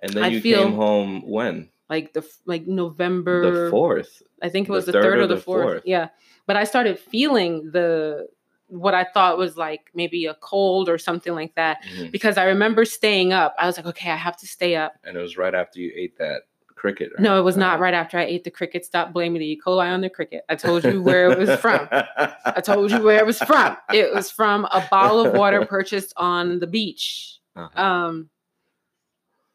And 0.00 0.12
then 0.12 0.24
I 0.24 0.28
you 0.28 0.40
feel- 0.40 0.64
came 0.64 0.74
home 0.74 1.22
when? 1.28 1.68
like 1.90 2.14
the 2.14 2.26
like 2.46 2.66
November. 2.66 3.64
The 3.66 3.70
fourth. 3.70 4.22
I 4.42 4.48
think 4.48 4.66
it 4.68 4.72
was 4.72 4.86
the, 4.86 4.92
third, 4.92 5.18
or 5.18 5.26
the, 5.26 5.36
fourth. 5.36 5.62
fourth. 5.64 5.82
Yeah. 5.84 6.08
But 6.46 6.56
I 6.56 6.64
started 6.64 6.98
feeling 6.98 7.70
the 7.70 8.28
what 8.68 8.94
I 8.94 9.04
thought 9.04 9.36
was 9.36 9.58
like 9.58 9.90
maybe 9.94 10.24
a 10.24 10.32
cold 10.34 10.88
or 10.88 10.96
something 10.96 11.34
like 11.34 11.54
that 11.56 11.82
Mhm. 11.84 12.10
because 12.10 12.38
I 12.38 12.44
remember 12.44 12.86
staying 12.86 13.34
up. 13.34 13.54
I 13.58 13.66
was 13.66 13.76
like, 13.76 13.84
okay, 13.86 14.10
I 14.10 14.16
have 14.16 14.38
to 14.38 14.46
stay 14.46 14.74
up. 14.74 14.94
And 15.04 15.14
it 15.16 15.20
was 15.20 15.36
right 15.36 15.54
after 15.54 15.78
you 15.80 15.92
ate 15.94 16.16
that 16.16 16.44
cricket. 16.74 17.10
right? 17.14 17.22
No, 17.22 17.38
it 17.38 17.42
was 17.42 17.56
not 17.56 17.78
Uh, 17.78 17.82
right 17.82 17.94
after 17.94 18.18
I 18.18 18.24
ate 18.24 18.44
the 18.44 18.50
cricket. 18.50 18.84
Stop 18.84 19.12
blaming 19.12 19.40
the 19.40 19.46
E. 19.46 19.60
coli 19.64 19.92
on 19.92 20.00
the 20.00 20.10
cricket. 20.10 20.42
I 20.48 20.54
told 20.56 20.84
you 20.84 21.02
where 21.02 21.30
it 21.30 21.38
was 21.38 21.58
from. 21.60 21.88
I 21.90 22.60
told 22.64 22.90
you 22.90 23.02
where 23.02 23.18
it 23.18 23.26
was 23.26 23.38
from. 23.38 23.76
It 23.92 24.12
was 24.14 24.30
from 24.30 24.64
a 24.66 24.86
bottle 24.90 25.20
of 25.26 25.32
water 25.34 25.64
purchased 25.68 26.12
on 26.16 26.58
the 26.58 26.66
beach. 26.66 27.38
Uh-huh. 27.56 27.82
Um, 27.82 28.30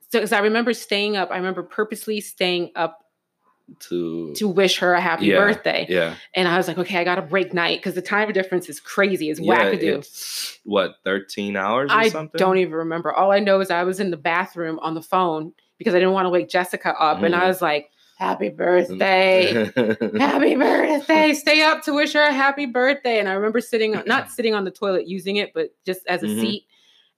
so, 0.09 0.19
because 0.19 0.31
I 0.31 0.39
remember 0.39 0.73
staying 0.73 1.17
up, 1.17 1.31
I 1.31 1.37
remember 1.37 1.63
purposely 1.63 2.21
staying 2.21 2.71
up 2.75 2.99
to 3.79 4.33
to 4.35 4.47
wish 4.47 4.77
her 4.79 4.93
a 4.93 5.01
happy 5.01 5.25
Yeah, 5.27 5.35
birthday. 5.37 5.85
yeah, 5.89 6.15
And 6.33 6.47
I 6.47 6.55
was 6.55 6.69
like, 6.69 6.77
okay, 6.77 6.99
I 6.99 7.03
got 7.03 7.15
to 7.15 7.21
break 7.21 7.53
night 7.53 7.79
because 7.79 7.95
the 7.95 8.01
time 8.01 8.31
difference 8.31 8.69
is 8.69 8.79
crazy. 8.79 9.29
It's 9.29 9.41
yeah. 9.41 9.65
wackadoo. 9.71 9.97
It's 9.97 10.57
what 10.63 10.95
thirteen 11.03 11.57
hours 11.57 11.91
or 11.91 11.95
I 11.95 12.07
something. 12.09 12.39
don't 12.39 12.57
even 12.59 12.73
remember. 12.73 13.11
All 13.11 13.31
I 13.31 13.39
know 13.39 13.59
is 13.59 13.69
I 13.69 13.83
was 13.83 13.99
in 13.99 14.09
the 14.09 14.15
bathroom 14.17 14.79
on 14.79 14.93
the 14.95 15.01
phone 15.01 15.51
because 15.77 15.93
I 15.93 15.99
didn't 15.99 16.13
want 16.13 16.25
to 16.25 16.29
wake 16.29 16.49
Jessica 16.49 16.93
up. 16.99 17.23
And 17.23 17.35
I 17.35 17.43
Mhm. 17.43 17.47
was 17.47 17.61
like, 17.61 17.89
happy 18.17 18.49
birthday. 18.49 19.53
happy 20.17 20.55
birthday. 20.55 21.33
Stay 21.33 21.61
up 21.61 21.83
to 21.83 21.93
wish 21.93 22.13
her 22.13 22.21
a 22.23 22.33
happy 22.33 22.65
birthday. 22.65 23.19
And 23.19 23.29
I 23.29 23.33
remember 23.33 23.61
sitting, 23.61 23.91
not 24.05 24.29
sitting 24.31 24.55
on 24.55 24.63
the 24.65 24.71
toilet 24.71 25.07
using 25.07 25.35
it, 25.37 25.53
but 25.53 25.69
just 25.85 26.05
as 26.07 26.23
a 26.23 26.27
Mhm. 26.27 26.39
seat. 26.39 26.63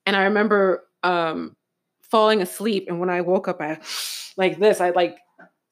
And 0.05 0.15
I 0.15 0.23
remember 0.23 0.83
um, 1.03 1.55
falling 2.01 2.41
asleep. 2.41 2.85
And 2.89 2.99
when 2.99 3.09
I 3.09 3.21
woke 3.21 3.47
up, 3.47 3.61
I 3.61 3.79
like 4.37 4.59
this, 4.59 4.81
I 4.81 4.89
like 4.89 5.17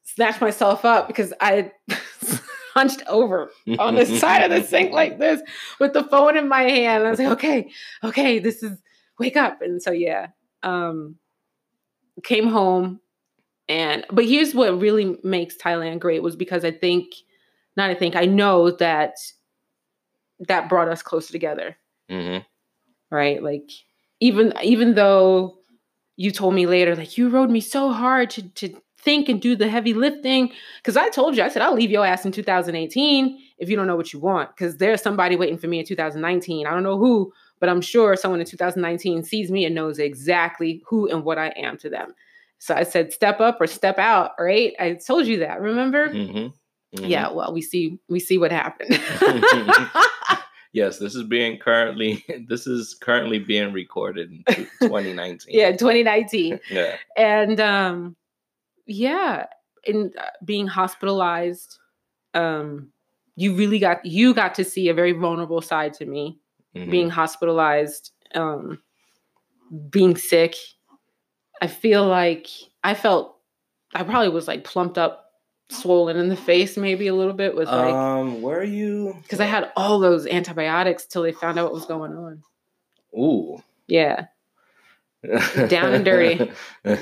snatched 0.04 0.40
myself 0.42 0.86
up 0.86 1.08
because 1.08 1.34
I 1.42 1.72
hunched 2.74 3.04
over 3.08 3.50
on 3.80 3.96
the 3.96 4.06
side 4.06 4.44
of 4.44 4.52
the 4.52 4.66
sink 4.68 4.92
like 4.94 5.18
this 5.20 5.42
with 5.80 5.94
the 5.94 6.04
phone 6.04 6.38
in 6.38 6.48
my 6.48 6.62
hand. 6.62 7.06
I 7.06 7.10
was 7.10 7.20
like, 7.20 7.30
okay, 7.30 7.70
okay, 8.04 8.40
this 8.40 8.64
is 8.64 8.80
wake 9.20 9.36
up. 9.36 9.62
And 9.62 9.82
so 9.82 9.92
yeah, 9.92 10.28
um, 10.64 11.16
came 12.24 12.48
home 12.48 13.00
And 13.70 14.06
but 14.12 14.26
here's 14.26 14.56
what 14.56 14.80
really 14.82 15.18
makes 15.24 15.58
Thailand 15.58 16.00
great 16.00 16.24
was 16.24 16.36
because 16.36 16.66
I 16.66 16.72
think, 16.72 17.08
not 17.78 17.90
I 17.90 17.96
think 17.96 18.16
I 18.16 18.26
know 18.26 18.72
that 18.72 19.18
that 20.48 20.70
brought 20.70 20.88
us 20.88 21.02
closer 21.02 21.32
together. 21.32 21.78
hmm 22.10 22.38
right? 23.12 23.42
Like 23.42 23.72
even 24.20 24.54
even 24.64 24.96
though 24.96 25.58
you 26.18 26.32
told 26.32 26.54
me 26.54 26.66
later 26.68 26.96
like 26.96 27.18
you 27.18 27.30
rode 27.30 27.50
me 27.52 27.62
so 27.62 27.92
hard 27.92 28.30
to 28.32 28.44
to 28.50 28.76
think 29.00 29.30
and 29.30 29.42
do 29.42 29.56
the 29.56 29.70
heavy 29.70 29.94
lifting 29.94 30.52
because 30.82 30.98
i 30.98 31.10
told 31.10 31.38
you 31.38 31.44
i 31.44 31.48
said 31.50 31.62
i'll 31.62 31.76
leave 31.76 31.92
your 31.92 32.06
ass 32.06 32.26
in 32.26 32.32
2018 32.32 33.40
if 33.60 33.70
you 33.70 33.76
don't 33.76 33.88
know 33.88 33.96
what 33.96 34.14
you 34.14 34.20
want 34.20 34.50
because 34.56 34.78
there's 34.78 35.02
somebody 35.02 35.36
waiting 35.36 35.58
for 35.58 35.68
me 35.68 35.80
in 35.80 35.86
2019 35.86 36.68
i 36.68 36.72
don't 36.72 36.84
know 36.84 36.98
who 36.98 37.32
but 37.60 37.70
i'm 37.70 37.82
sure 37.82 38.16
someone 38.16 38.40
in 38.40 38.46
2019 38.46 39.24
sees 39.24 39.52
me 39.52 39.66
and 39.66 39.76
knows 39.76 40.00
exactly 40.00 40.82
who 40.88 41.08
and 41.10 41.24
what 41.24 41.38
i 41.38 41.48
am 41.58 41.78
to 41.78 41.90
them. 41.90 42.14
So 42.60 42.74
i 42.76 42.84
said 42.84 43.14
step 43.14 43.40
up 43.40 43.58
or 43.62 43.68
step 43.68 43.98
out 44.00 44.32
right? 44.40 44.74
I 44.80 44.94
told 44.94 45.28
you 45.28 45.40
that 45.40 45.62
remember? 45.62 46.10
Hmm 46.12 46.48
yeah 46.94 47.30
well 47.30 47.54
we 47.54 47.62
see 47.62 48.00
we 48.10 48.20
see 48.20 48.38
what 48.38 48.52
happened. 48.52 49.00
Yes, 50.74 51.00
this 51.00 51.16
is 51.16 51.24
being 51.24 51.58
currently 51.58 52.24
this 52.48 52.68
is 52.68 52.94
currently 53.02 53.40
being 53.40 53.74
recorded 53.74 54.32
in 54.32 54.44
2019. 54.82 55.56
yeah 55.58 55.72
2019 55.72 56.60
Yeah. 56.70 56.96
and 57.18 57.60
um 57.60 58.16
yeah 58.86 59.46
in 59.86 60.12
uh, 60.20 60.24
being 60.46 60.68
hospitalized 60.68 61.80
um 62.34 62.90
you 63.36 63.56
really 63.56 63.80
got 63.80 64.06
you 64.06 64.34
got 64.34 64.54
to 64.56 64.64
see 64.64 64.90
a 64.90 64.94
very 64.94 65.14
vulnerable 65.14 65.62
side 65.62 65.94
to 65.96 66.06
me 66.06 66.38
Mhm. 66.78 66.92
being 66.92 67.10
hospitalized 67.10 68.12
um 68.36 68.82
being 69.90 70.16
sick 70.16 70.56
i 71.62 71.68
feel 71.68 72.06
like 72.06 72.48
i 72.84 72.94
felt 72.94 73.38
i 73.94 74.04
probably 74.04 74.30
was 74.30 74.48
like 74.48 74.64
plumped 74.64 74.98
up 74.98 75.26
swollen 75.70 76.16
in 76.18 76.30
the 76.30 76.36
face 76.38 76.78
maybe 76.78 77.08
a 77.08 77.16
little 77.16 77.34
bit 77.34 77.56
with 77.56 77.68
like 77.68 77.94
um, 77.94 78.42
where 78.42 78.60
are 78.60 78.64
you? 78.64 79.18
because 79.24 79.40
i 79.42 79.46
had 79.46 79.72
all 79.76 80.00
those 80.00 80.26
antibiotics 80.28 81.06
till 81.06 81.24
they 81.24 81.32
found 81.34 81.60
out 81.60 81.66
what 81.66 81.74
was 81.74 81.86
going 81.86 82.14
on 82.14 82.42
Ooh. 83.18 83.62
yeah 83.88 84.26
Down 85.68 85.94
and 85.94 86.06
dirty, 86.06 86.52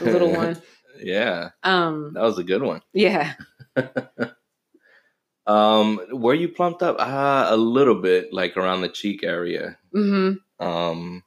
little 0.01 0.31
one 0.31 0.59
Yeah, 0.99 1.49
um 1.63 2.13
that 2.13 2.23
was 2.23 2.39
a 2.39 2.43
good 2.43 2.61
one. 2.63 2.81
yeah 2.93 3.33
Um, 5.47 5.99
were 6.11 6.33
you 6.33 6.49
plumped 6.49 6.81
up? 6.81 6.95
Uh, 6.99 7.45
a 7.49 7.57
little 7.57 7.95
bit, 8.01 8.33
like 8.33 8.57
around 8.57 8.81
the 8.81 8.89
cheek 8.89 9.23
area. 9.23 9.77
hmm 9.93 10.33
Um, 10.59 11.23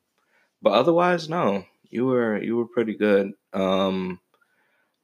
but 0.62 0.72
otherwise, 0.72 1.28
no. 1.28 1.64
You 1.90 2.06
were 2.06 2.42
you 2.42 2.56
were 2.56 2.66
pretty 2.66 2.94
good. 2.94 3.32
Um, 3.54 4.20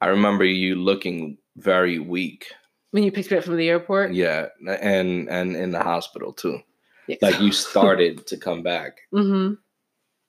I 0.01 0.07
remember 0.07 0.43
you 0.45 0.75
looking 0.75 1.37
very 1.57 1.97
weak. 1.99 2.45
when 2.91 3.03
you 3.03 3.11
picked 3.11 3.31
me 3.31 3.37
up 3.37 3.43
from 3.43 3.57
the 3.57 3.69
airport 3.69 4.13
Yeah, 4.13 4.47
and 4.67 5.29
and 5.29 5.55
in 5.55 5.71
the 5.71 5.81
hospital 5.81 6.31
too. 6.33 6.59
Yeah. 7.07 7.15
Like 7.21 7.39
you 7.39 7.51
started 7.69 8.27
to 8.27 8.37
come 8.37 8.61
back. 8.63 8.99
Mm-hmm. 9.13 9.53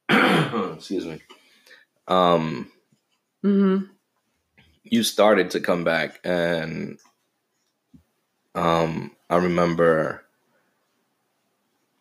Excuse 0.75 1.07
me. 1.07 1.21
Um, 2.09 2.71
Mm-hmm. 3.45 3.85
you 4.83 5.03
started 5.03 5.51
to 5.51 5.61
come 5.61 5.85
back, 5.85 6.21
and 6.25 6.99
um, 8.57 9.13
I 9.31 9.37
remember 9.37 10.25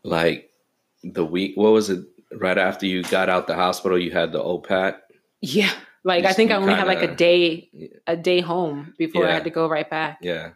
like 0.04 0.52
the 1.04 1.26
week. 1.26 1.56
What 1.56 1.74
was 1.74 1.90
it? 1.90 2.06
Right 2.34 2.58
after 2.58 2.86
you 2.86 3.04
got 3.04 3.30
out 3.30 3.48
the 3.48 3.56
hospital, 3.56 4.00
you 4.00 4.12
had 4.12 4.32
the 4.32 4.40
OPAT. 4.44 4.98
Yeah. 5.42 5.72
Like 6.04 6.24
You 6.24 6.30
I 6.30 6.34
think 6.34 6.52
I 6.52 6.56
only 6.56 6.74
had 6.74 6.88
like 6.88 7.02
a 7.02 7.14
day 7.14 7.70
a 8.08 8.16
day 8.16 8.42
home 8.42 8.94
before 8.98 9.28
I 9.28 9.32
had 9.32 9.44
to 9.44 9.50
go 9.50 9.68
right 9.68 9.90
back. 9.90 10.20
Yeah. 10.22 10.52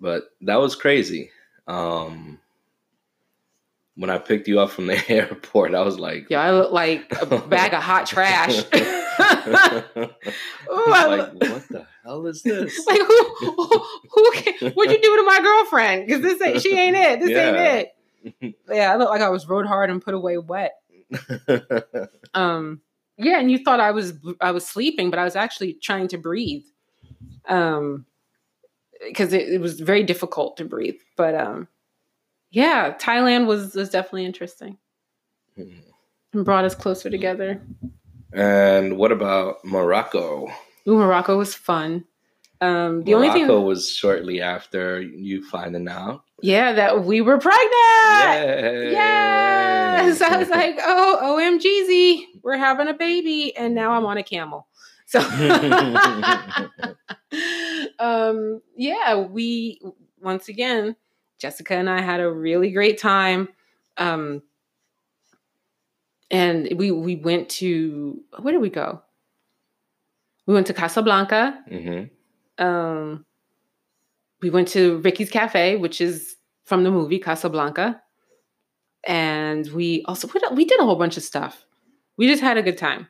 But 0.00 0.30
that 0.42 0.56
was 0.56 0.74
crazy. 0.74 1.30
Um 1.66 2.38
when 3.94 4.10
I 4.10 4.18
picked 4.18 4.48
you 4.48 4.58
up 4.60 4.70
from 4.70 4.86
the 4.86 5.02
airport, 5.10 5.74
I 5.74 5.82
was 5.82 5.98
like 5.98 6.28
Yeah, 6.30 6.40
I 6.40 6.52
look 6.52 6.72
like 6.72 7.12
a 7.20 7.38
bag 7.38 7.74
of 7.74 7.82
hot 7.82 8.06
trash. 8.06 8.62
Like, 10.68 11.32
what 11.32 11.68
the 11.68 11.86
hell 12.04 12.26
is 12.26 12.42
this? 12.42 12.86
like 12.86 12.98
who 12.98 13.34
who, 13.40 13.84
who 14.10 14.30
can, 14.32 14.72
what'd 14.72 14.92
you 14.92 15.00
do 15.02 15.16
to 15.16 15.22
my 15.24 15.40
girlfriend? 15.40 16.06
Because 16.06 16.22
this 16.22 16.40
ain't 16.40 16.62
she 16.62 16.76
ain't 16.78 16.96
it. 16.96 17.20
This 17.20 17.30
Yeah. 17.30 17.46
ain't 17.48 17.88
it. 18.40 18.54
Yeah, 18.68 18.92
I 18.92 18.96
look 18.96 19.10
like 19.10 19.20
I 19.20 19.28
was 19.28 19.48
rode 19.48 19.66
hard 19.66 19.90
and 19.90 20.00
put 20.02 20.14
away 20.14 20.38
wet. 20.38 20.74
Um 22.34 22.80
yeah, 23.18 23.38
and 23.38 23.50
you 23.50 23.58
thought 23.62 23.78
I 23.80 23.90
was 23.90 24.14
I 24.40 24.52
was 24.52 24.66
sleeping, 24.66 25.10
but 25.10 25.18
I 25.18 25.24
was 25.24 25.36
actually 25.36 25.74
trying 25.74 26.08
to 26.08 26.18
breathe. 26.18 26.64
Um 27.46 28.06
because 29.06 29.32
it, 29.34 29.48
it 29.48 29.60
was 29.60 29.80
very 29.80 30.02
difficult 30.04 30.56
to 30.58 30.64
breathe. 30.64 30.98
But 31.16 31.34
um 31.34 31.68
yeah, 32.50 32.94
Thailand 32.94 33.46
was 33.46 33.74
was 33.74 33.90
definitely 33.90 34.24
interesting. 34.24 34.78
And 35.56 36.44
brought 36.44 36.64
us 36.64 36.74
closer 36.74 37.10
together. 37.10 37.60
And 38.32 38.96
what 38.96 39.12
about 39.12 39.64
Morocco? 39.64 40.48
Ooh, 40.88 40.96
Morocco 40.96 41.38
was 41.38 41.54
fun. 41.54 42.04
Um 42.60 43.04
the 43.04 43.14
only 43.14 43.28
Morocco 43.28 43.58
thing 43.58 43.66
was 43.66 43.90
shortly 43.90 44.40
after 44.40 45.00
you 45.00 45.44
finding 45.44 45.88
out. 45.88 46.22
Yeah, 46.40 46.72
that 46.72 47.04
we 47.04 47.20
were 47.20 47.38
pregnant. 47.38 47.70
Yay! 47.70 48.92
Yes. 48.92 50.20
I 50.20 50.36
was 50.36 50.48
like, 50.48 50.76
oh, 50.80 51.38
OMGZ, 51.40 52.40
we're 52.42 52.56
having 52.56 52.88
a 52.88 52.94
baby. 52.94 53.56
And 53.56 53.74
now 53.74 53.92
I'm 53.92 54.04
on 54.04 54.16
a 54.16 54.22
camel. 54.22 54.66
So 55.06 55.20
um 57.98 58.62
yeah, 58.76 59.16
we 59.16 59.80
once 60.20 60.48
again, 60.48 60.96
Jessica 61.38 61.74
and 61.74 61.90
I 61.90 62.00
had 62.00 62.20
a 62.20 62.30
really 62.30 62.70
great 62.70 62.98
time. 62.98 63.48
Um 63.98 64.42
and 66.32 66.68
we 66.76 66.90
we 66.90 67.14
went 67.16 67.48
to 67.60 68.20
where 68.40 68.52
did 68.52 68.60
we 68.60 68.70
go? 68.70 69.00
We 70.46 70.54
went 70.54 70.66
to 70.68 70.74
Casablanca. 70.74 71.62
hmm 71.68 72.02
Um, 72.64 73.24
we 74.42 74.50
went 74.50 74.68
to 74.68 74.98
Ricky's 74.98 75.30
Cafe, 75.30 75.76
which 75.76 76.00
is 76.00 76.34
from 76.64 76.82
the 76.84 76.90
movie 76.90 77.18
Casablanca, 77.20 78.02
and 79.06 79.66
we 79.72 80.02
also 80.06 80.28
we 80.32 80.40
did- 80.40 80.56
we 80.56 80.64
did 80.64 80.80
a 80.80 80.84
whole 80.84 80.96
bunch 80.96 81.16
of 81.16 81.22
stuff. 81.22 81.64
We 82.16 82.26
just 82.28 82.42
had 82.42 82.56
a 82.56 82.62
good 82.62 82.78
time. 82.78 83.08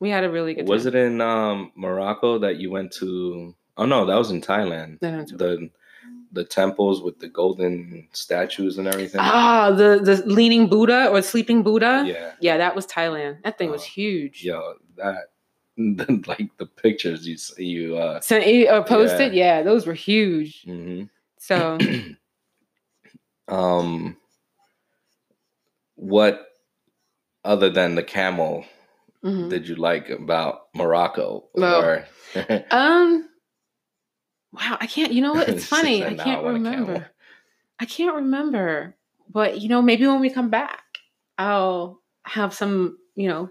We 0.00 0.08
had 0.10 0.24
a 0.24 0.30
really 0.30 0.54
good 0.54 0.68
Was 0.68 0.84
time. 0.84 0.94
it 0.94 0.98
in 1.06 1.20
um, 1.20 1.72
Morocco 1.76 2.38
that 2.38 2.56
you 2.56 2.70
went 2.70 2.92
to? 3.00 3.54
Oh 3.76 3.86
no, 3.86 4.06
that 4.06 4.16
was 4.16 4.30
in 4.30 4.40
Thailand. 4.40 4.98
No, 5.02 5.10
no. 5.16 5.24
The 5.24 5.70
the 6.32 6.44
temples 6.44 7.02
with 7.02 7.18
the 7.18 7.28
golden 7.28 8.08
statues 8.12 8.78
and 8.78 8.86
everything. 8.86 9.20
Ah, 9.22 9.70
the 9.70 10.00
the 10.02 10.22
leaning 10.26 10.68
Buddha 10.68 11.08
or 11.08 11.22
sleeping 11.22 11.62
Buddha. 11.62 12.04
yeah, 12.06 12.32
Yeah, 12.40 12.56
that 12.58 12.74
was 12.76 12.86
Thailand. 12.86 13.42
That 13.42 13.58
thing 13.58 13.70
was 13.70 13.82
Oh, 13.82 13.86
huge. 13.86 14.44
yo, 14.44 14.74
that 14.96 15.30
like 16.26 16.50
the 16.58 16.66
pictures 16.66 17.26
you 17.26 17.36
you 17.64 17.96
uh. 17.96 18.20
So 18.20 18.36
or 18.38 18.84
posted, 18.84 19.32
yeah, 19.32 19.62
those 19.62 19.86
were 19.86 19.94
huge. 19.94 20.64
mhm. 20.66 21.08
So 21.38 21.78
um, 23.48 24.16
what 25.96 26.46
other 27.44 27.70
than 27.70 27.94
the 27.94 28.02
camel 28.02 28.64
mhm. 29.24 29.48
did 29.48 29.66
you 29.68 29.76
like 29.76 30.10
about 30.10 30.68
Morocco? 30.74 31.48
Well, 31.54 31.82
Or- 31.82 32.06
um, 32.70 33.28
wow, 34.52 34.76
I 34.80 34.86
can't. 34.86 35.12
You 35.12 35.22
know 35.22 35.32
what? 35.34 35.48
It's 35.48 35.64
funny. 35.76 36.04
I 36.04 36.14
can't 36.14 36.42
want 36.44 36.56
a 36.56 36.60
camel." 36.70 36.78
remember. 36.86 37.10
I 37.78 37.84
can't 37.86 38.14
remember. 38.16 38.96
But 39.32 39.60
you 39.60 39.68
know, 39.68 39.80
maybe 39.82 40.06
when 40.06 40.20
we 40.20 40.30
come 40.30 40.50
back, 40.50 40.82
I'll 41.38 42.00
have 42.24 42.52
some, 42.52 42.98
you 43.14 43.28
know, 43.28 43.50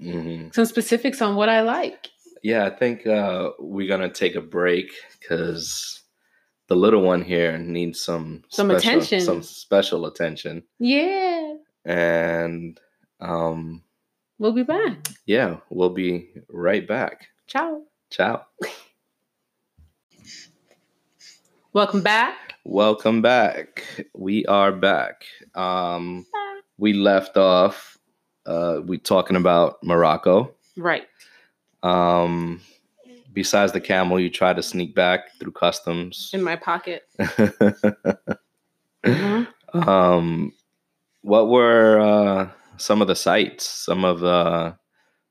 Mhm. 0.00 0.54
some 0.54 0.64
specifics 0.66 1.22
on 1.22 1.34
what 1.36 1.48
I 1.48 1.62
like. 1.62 2.08
Yeah, 2.42 2.66
I 2.66 2.70
think 2.70 3.06
uh, 3.06 3.50
we're 3.58 3.88
gonna 3.88 4.12
take 4.12 4.34
a 4.34 4.40
break 4.40 4.92
because 5.18 6.02
the 6.66 6.76
little 6.76 7.00
one 7.02 7.22
here 7.22 7.56
needs 7.58 8.00
some 8.00 8.44
Some 8.48 8.68
special- 8.70 8.76
attention. 8.90 9.20
some 9.22 9.42
special 9.42 10.06
attention, 10.06 10.62
Yeah, 10.78 11.54
and 11.84 12.78
um, 13.20 13.82
we'll 14.38 14.52
be 14.52 14.62
back. 14.64 15.08
yeah, 15.26 15.56
we'll 15.70 15.90
be 15.90 16.28
right 16.48 16.86
back. 16.86 17.28
Ciao. 17.46 17.82
Ciao. 18.10 18.44
Welcome 21.72 22.02
back. 22.02 22.54
Welcome 22.64 23.22
back. 23.22 23.84
We 24.14 24.44
are 24.46 24.72
back. 24.72 25.24
Um, 25.54 26.26
we 26.78 26.92
left 26.92 27.36
off. 27.36 27.98
Uh, 28.46 28.80
we 28.84 28.98
talking 28.98 29.36
about 29.36 29.82
Morocco. 29.82 30.54
Right. 30.76 31.06
Um, 31.82 32.60
besides 33.32 33.72
the 33.72 33.80
camel, 33.80 34.18
you 34.18 34.30
try 34.30 34.52
to 34.54 34.62
sneak 34.62 34.94
back 34.94 35.38
through 35.38 35.52
customs. 35.52 36.30
In 36.32 36.42
my 36.42 36.56
pocket. 36.56 37.04
Mhm. 39.06 39.46
um, 39.74 40.52
what 41.22 41.48
were 41.48 42.00
uh, 42.00 42.50
some 42.78 43.00
of 43.00 43.06
the 43.06 43.14
sights, 43.14 43.64
some 43.64 44.04
of 44.04 44.18
the 44.18 44.76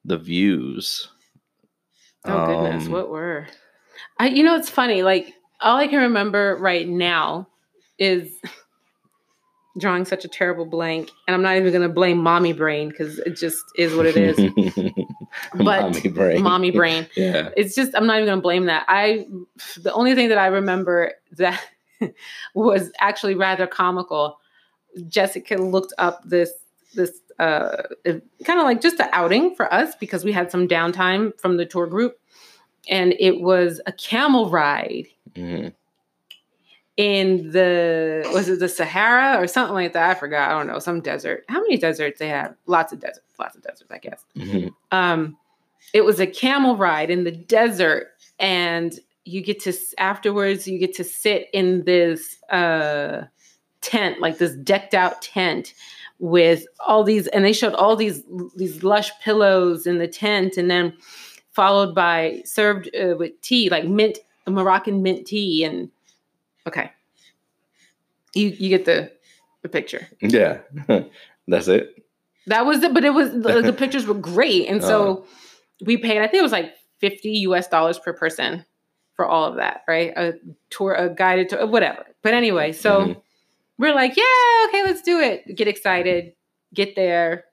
the 0.06 0.18
views 0.18 1.10
Oh 2.24 2.46
goodness, 2.48 2.86
Um, 2.86 2.92
what 2.94 3.10
were? 3.10 3.46
I 4.18 4.30
you 4.30 4.42
know 4.42 4.56
it's 4.56 4.70
funny, 4.70 5.04
like 5.04 5.34
all 5.62 5.78
I 5.78 5.88
can 5.88 6.00
remember 6.00 6.58
right 6.60 6.88
now 6.88 7.48
is 7.98 8.32
drawing 9.78 10.06
such 10.06 10.26
a 10.26 10.28
terrible 10.28 10.66
blank. 10.66 11.12
And 11.28 11.36
I'm 11.36 11.42
not 11.42 11.58
even 11.58 11.72
gonna 11.72 11.90
blame 11.90 12.18
mommy 12.18 12.54
brain 12.54 12.90
because 12.90 13.20
it 13.20 13.36
just 13.36 13.64
is 13.78 13.96
what 13.96 14.06
it 14.06 14.18
is. 14.18 14.94
But 15.54 15.82
mommy 15.84 16.08
brain. 16.08 16.42
mommy 16.42 16.72
brain. 16.72 17.08
Yeah. 17.16 17.50
It's 17.56 17.76
just 17.76 17.92
I'm 17.96 18.08
not 18.08 18.18
even 18.18 18.28
gonna 18.28 18.42
blame 18.42 18.66
that. 18.66 18.86
I 18.88 19.28
the 19.78 19.94
only 19.94 20.16
thing 20.16 20.30
that 20.30 20.38
I 20.38 20.48
remember 20.48 21.14
that 21.34 21.62
was 22.56 22.92
actually 23.00 23.36
rather 23.36 23.68
comical. 23.68 24.40
Jessica 25.08 25.56
looked 25.56 25.94
up 25.98 26.24
this 26.24 26.52
this 26.96 27.12
uh 27.40 27.84
kind 28.06 28.60
of 28.60 28.66
like 28.66 28.82
just 28.82 29.00
an 29.00 29.10
outing 29.12 29.54
for 29.54 29.72
us 29.72 29.96
because 29.96 30.24
we 30.26 30.32
had 30.32 30.50
some 30.50 30.68
downtime 30.68 31.38
from 31.40 31.58
the 31.58 31.66
tour 31.66 31.86
group 31.86 32.18
and 32.90 33.14
it 33.20 33.42
was 33.42 33.82
a 33.86 33.92
camel 33.92 34.50
ride 34.50 35.08
Mhm. 35.36 35.74
in 36.98 37.52
the 37.52 38.28
was 38.34 38.50
it 38.50 38.60
the 38.60 38.70
Sahara 38.70 39.42
or 39.42 39.48
something 39.48 39.74
like 39.76 39.94
that? 39.94 40.10
I 40.10 40.14
forgot. 40.16 40.50
I 40.50 40.58
don't 40.58 40.68
know, 40.68 40.80
some 40.80 41.00
desert. 41.02 41.46
How 41.48 41.62
many 41.62 41.78
deserts 41.78 42.20
they 42.20 42.28
have? 42.30 42.56
Lots 42.66 42.92
of 42.92 43.00
deserts, 43.00 43.22
lots 43.40 43.56
of 43.56 43.62
deserts, 43.62 43.92
I 43.92 43.98
guess. 44.00 44.26
Mhm. 44.36 44.74
Um, 44.92 45.38
it 45.94 46.04
was 46.04 46.20
a 46.20 46.28
camel 46.28 46.76
ride 46.76 47.10
in 47.12 47.24
the 47.24 47.32
desert, 47.32 48.08
and 48.40 49.00
you 49.26 49.42
get 49.42 49.60
to 49.62 49.74
afterwards 50.00 50.68
you 50.68 50.80
get 50.80 50.96
to 50.96 51.04
sit 51.04 51.50
in 51.54 51.84
this 51.84 52.42
uh 52.50 53.24
tent, 53.82 54.20
like 54.20 54.38
this 54.40 54.54
decked 54.56 54.94
out 54.96 55.22
tent 55.22 55.74
with 56.20 56.66
all 56.80 57.04
these, 57.04 57.28
and 57.28 57.46
they 57.46 57.54
showed 57.54 57.74
all 57.76 57.96
these 57.96 58.24
these 58.56 58.82
lush 58.84 59.12
pillows 59.22 59.86
in 59.86 60.00
the 60.00 60.08
tent, 60.08 60.58
and 60.58 60.72
then 60.72 60.94
followed 61.58 61.96
by 61.96 62.42
served 62.46 62.88
uh, 62.96 63.16
with 63.18 63.34
tea, 63.42 63.70
like 63.70 63.86
mint 63.86 64.20
Moroccan 64.48 65.02
mint 65.04 65.26
tea, 65.28 65.64
and 65.66 65.90
okay, 66.68 66.92
you 68.36 68.50
you 68.50 68.70
get 68.70 68.86
the 68.86 69.12
the 69.64 69.70
picture. 69.70 70.08
Yeah. 70.22 70.60
That's 71.48 71.68
it. 71.68 72.04
That 72.48 72.66
was 72.66 72.84
it, 72.84 72.94
but 72.94 73.04
it 73.04 73.14
was 73.14 73.32
the, 73.32 73.62
the 73.62 73.74
pictures 73.84 74.06
were 74.06 74.14
great, 74.14 74.68
and 74.70 74.82
so 74.84 74.98
Uh-huh. 75.12 75.26
we 75.86 75.98
paid. 75.98 76.20
I 76.22 76.28
think 76.28 76.40
it 76.40 76.44
was 76.44 76.52
like 76.52 76.74
fifty 77.00 77.32
U.S. 77.50 77.68
dollars 77.68 78.00
per 78.00 78.14
person 78.14 78.66
for 79.16 79.26
all 79.26 79.46
of 79.46 79.56
that, 79.56 79.82
right? 79.88 80.14
A 80.16 80.34
tour, 80.70 80.94
a 80.94 81.10
guided 81.10 81.50
tour, 81.50 81.66
whatever. 81.66 82.06
But 82.22 82.34
anyway, 82.36 82.72
so 82.72 82.92
Mhm. 83.08 83.22
we're 83.80 83.96
like, 83.96 84.16
yeah, 84.16 84.68
okay, 84.68 84.84
let's 84.84 85.02
do 85.02 85.20
it. 85.20 85.56
Get 85.56 85.68
excited, 85.68 86.34
get 86.74 86.96
there, 86.96 87.46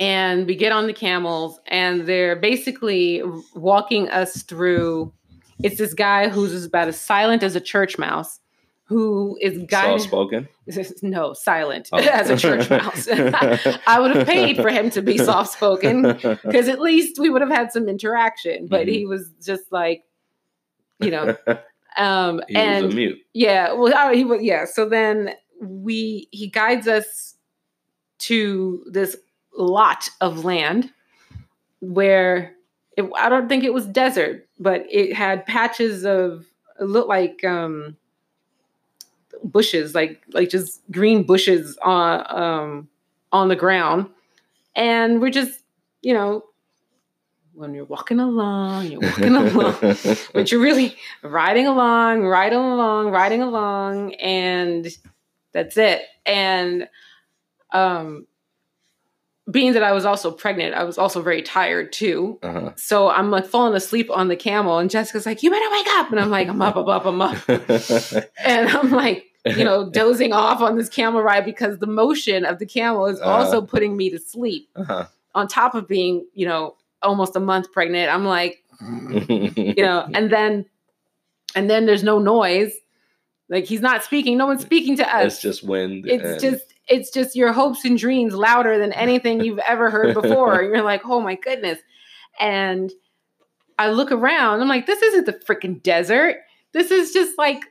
and 0.00 0.46
we 0.46 0.56
get 0.56 0.72
on 0.72 0.86
the 0.88 0.92
camels, 0.92 1.60
and 1.68 2.06
they're 2.08 2.34
basically 2.36 3.22
walking 3.54 4.08
us 4.08 4.42
through. 4.42 5.12
It's 5.62 5.76
this 5.78 5.92
guy 5.94 6.28
who's 6.30 6.64
about 6.64 6.88
as 6.88 6.98
silent 6.98 7.42
as 7.42 7.54
a 7.54 7.60
church 7.60 7.98
mouse, 7.98 8.40
who 8.84 9.36
is 9.42 9.56
Soft 9.58 9.68
guided. 9.70 10.00
spoken. 10.00 10.48
No, 11.02 11.32
silent 11.34 11.88
Oh. 11.92 11.98
as 12.00 12.30
a 12.30 12.36
church 12.36 12.70
mouse. 12.70 13.08
I 13.86 13.98
would 14.00 14.14
have 14.16 14.26
paid 14.26 14.56
for 14.56 14.70
him 14.70 14.88
to 14.90 15.02
be 15.02 15.18
soft 15.18 15.52
spoken 15.52 16.02
because 16.12 16.68
at 16.68 16.80
least 16.80 17.18
we 17.18 17.28
would 17.28 17.42
have 17.42 17.50
had 17.50 17.72
some 17.72 17.88
interaction. 17.88 18.68
But 18.68 18.86
Mhm. 18.86 18.90
he 18.92 19.06
was 19.06 19.30
just 19.44 19.64
like, 19.72 20.04
you 21.00 21.10
know, 21.10 21.36
um, 21.98 22.40
he 22.48 22.54
and 22.56 22.94
mute. 22.94 23.18
yeah, 23.34 23.72
well, 23.72 23.92
uh, 23.92 24.12
he 24.14 24.24
was 24.24 24.42
yeah. 24.42 24.64
So 24.64 24.88
then 24.88 25.34
we 25.60 26.28
he 26.30 26.48
guides 26.48 26.86
us 26.88 27.34
to 28.20 28.84
this 28.90 29.16
lot 29.62 30.08
of 30.20 30.44
land 30.44 30.92
where 31.80 32.54
it, 32.96 33.08
I 33.18 33.28
don't 33.28 33.48
think 33.48 33.64
it 33.64 33.72
was 33.72 33.86
desert, 33.86 34.48
but 34.58 34.84
it 34.90 35.14
had 35.14 35.46
patches 35.46 36.04
of 36.04 36.46
it 36.78 36.84
looked 36.84 37.08
like 37.08 37.44
um 37.44 37.96
bushes, 39.42 39.94
like 39.94 40.22
like 40.32 40.50
just 40.50 40.80
green 40.90 41.22
bushes 41.22 41.76
on 41.82 42.24
um 42.28 42.88
on 43.32 43.48
the 43.48 43.56
ground, 43.56 44.08
and 44.74 45.20
we're 45.20 45.30
just 45.30 45.60
you 46.02 46.14
know 46.14 46.44
when 47.54 47.74
you're 47.74 47.84
walking 47.84 48.20
along, 48.20 48.86
you're 48.86 49.00
walking 49.00 49.34
along 49.36 49.76
but 50.32 50.50
you're 50.50 50.62
really 50.62 50.96
riding 51.22 51.66
along, 51.66 52.24
riding 52.24 52.58
along, 52.58 53.10
riding 53.10 53.42
along, 53.42 54.14
and 54.14 54.88
that's 55.52 55.76
it. 55.76 56.02
And 56.24 56.88
um, 57.72 58.26
being 59.50 59.72
that 59.72 59.82
I 59.82 59.92
was 59.92 60.04
also 60.04 60.30
pregnant, 60.30 60.74
I 60.74 60.84
was 60.84 60.98
also 60.98 61.22
very 61.22 61.42
tired 61.42 61.92
too. 61.92 62.38
uh-huh. 62.42 62.72
So 62.76 63.08
I'm 63.08 63.30
like 63.30 63.46
falling 63.46 63.74
asleep 63.74 64.10
on 64.10 64.28
the 64.28 64.36
camel, 64.36 64.78
and 64.78 64.90
Jessica's 64.90 65.26
like, 65.26 65.42
"You 65.42 65.50
better 65.50 65.70
wake 65.70 65.86
up!" 65.90 66.10
And 66.10 66.20
I'm 66.20 66.30
like, 66.30 66.48
"I'm 66.48 66.60
up, 66.62 66.76
I'm 66.76 66.88
up, 66.88 67.04
I'm 67.06 67.20
up," 67.20 67.48
and 68.44 68.68
I'm 68.68 68.90
like, 68.90 69.26
you 69.44 69.64
know, 69.64 69.88
dozing 69.92 70.32
off 70.32 70.60
on 70.60 70.76
this 70.76 70.88
camel 70.88 71.22
ride 71.22 71.44
because 71.44 71.78
the 71.78 71.86
motion 71.86 72.44
of 72.44 72.58
the 72.58 72.66
camel 72.66 73.06
is 73.06 73.20
also 73.20 73.62
putting 73.62 73.96
me 73.96 74.10
to 74.10 74.18
sleep. 74.18 74.68
uh-huh. 74.76 75.06
On 75.34 75.46
top 75.46 75.74
of 75.74 75.86
being, 75.86 76.26
you 76.34 76.44
know, 76.46 76.76
almost 77.02 77.36
a 77.36 77.40
month 77.40 77.70
pregnant, 77.72 78.12
I'm 78.12 78.24
like, 78.24 78.64
you 78.80 79.74
know 79.76 80.08
and 80.14 80.30
then 80.32 80.64
and 81.54 81.68
then 81.68 81.84
there's 81.84 82.02
no 82.02 82.18
noise 82.18 82.72
like 83.50 83.64
he's 83.64 83.82
not 83.82 84.02
speaking 84.02 84.38
no 84.38 84.46
one's 84.46 84.62
speaking 84.62 84.96
to 84.96 85.16
us 85.16 85.34
it's 85.34 85.42
just 85.42 85.62
wind. 85.62 86.06
it's 86.06 86.24
and- 86.24 86.40
just 86.40 86.69
it's 86.90 87.10
just 87.10 87.34
your 87.36 87.52
hopes 87.52 87.84
and 87.84 87.96
dreams 87.96 88.34
louder 88.34 88.76
than 88.78 88.92
anything 88.92 89.42
you've 89.42 89.58
ever 89.60 89.88
heard 89.90 90.12
before 90.20 90.62
you're 90.62 90.82
like 90.82 91.02
oh 91.04 91.20
my 91.20 91.36
goodness 91.36 91.78
and 92.38 92.92
i 93.78 93.88
look 93.90 94.10
around 94.12 94.60
i'm 94.60 94.68
like 94.68 94.86
this 94.86 95.00
isn't 95.02 95.24
the 95.26 95.32
freaking 95.32 95.82
desert 95.82 96.36
this 96.72 96.90
is 96.90 97.12
just 97.12 97.38
like 97.38 97.62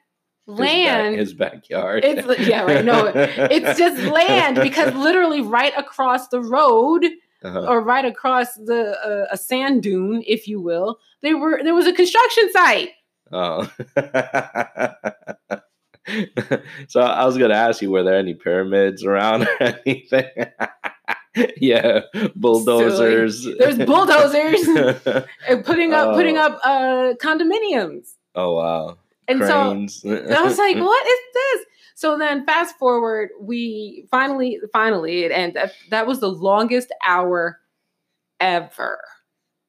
his 0.48 0.58
back- 0.58 0.60
land 0.60 1.16
his 1.20 1.34
backyard. 1.34 2.04
It's- 2.04 2.48
yeah, 2.48 2.64
right, 2.64 2.84
no, 2.84 3.12
it's 3.14 3.78
just 3.78 4.02
land 4.12 4.56
because 4.56 4.94
literally 4.96 5.42
right 5.42 5.74
across 5.78 6.28
the 6.30 6.42
road 6.42 7.06
Uh-huh. 7.44 7.68
or 7.70 7.82
right 7.82 8.04
across 8.04 8.56
the 8.56 8.98
uh, 9.00 9.28
a 9.32 9.38
sand 9.38 9.84
dune, 9.84 10.24
if 10.28 10.48
you 10.48 10.60
will, 10.60 10.98
there 11.22 11.38
were 11.38 11.62
there 11.64 11.76
was 11.76 11.86
a 11.88 11.94
construction 11.94 12.52
site. 12.52 12.90
Oh. 13.32 13.70
so 16.88 17.02
I 17.02 17.26
was 17.26 17.38
gonna 17.38 17.54
ask 17.54 17.82
you, 17.82 17.92
were 17.92 18.04
there 18.04 18.16
any 18.18 18.34
pyramids 18.34 19.04
around 19.04 19.44
or 19.44 19.50
anything? 19.86 20.26
yeah, 21.58 22.02
bulldozers. 22.36 23.46
There's 23.58 23.78
bulldozers 23.78 24.62
and 25.48 25.64
putting 25.66 25.94
up 25.94 26.16
putting 26.16 26.38
Oh. 26.38 26.42
up 26.42 26.60
uh, 26.64 27.14
condominiums, 27.22 28.14
oh 28.36 28.56
wow. 28.56 28.98
and 29.28 29.40
Cranes. 29.42 30.02
so 30.02 30.10
I 30.10 30.42
was 30.42 30.58
like, 30.58 30.78
"What 30.78 31.08
is 31.08 31.20
this?" 31.34 31.66
So 31.96 32.18
then, 32.18 32.46
fast 32.46 32.78
forward, 32.78 33.30
we 33.42 34.08
finally 34.10 34.60
finally 34.72 35.24
it 35.26 35.32
and 35.32 35.54
that, 35.56 35.74
that 35.90 36.08
was 36.08 36.20
the 36.22 36.32
longest 36.32 36.92
hour 37.06 37.60
ever. 38.40 39.00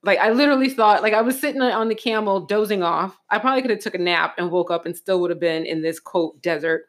Like 0.02 0.18
I 0.18 0.30
literally 0.30 0.70
thought, 0.70 1.02
like 1.02 1.12
I 1.12 1.20
was 1.20 1.38
sitting 1.38 1.60
on 1.60 1.88
the 1.88 1.94
camel 1.94 2.40
dozing 2.46 2.82
off. 2.82 3.18
I 3.28 3.38
probably 3.38 3.60
could 3.62 3.70
have 3.70 3.80
took 3.80 3.94
a 3.94 3.98
nap 3.98 4.34
and 4.38 4.50
woke 4.50 4.70
up 4.70 4.86
and 4.86 4.96
still 4.96 5.20
would 5.20 5.30
have 5.30 5.40
been 5.40 5.66
in 5.66 5.82
this 5.82 6.00
quote 6.00 6.40
desert. 6.42 6.86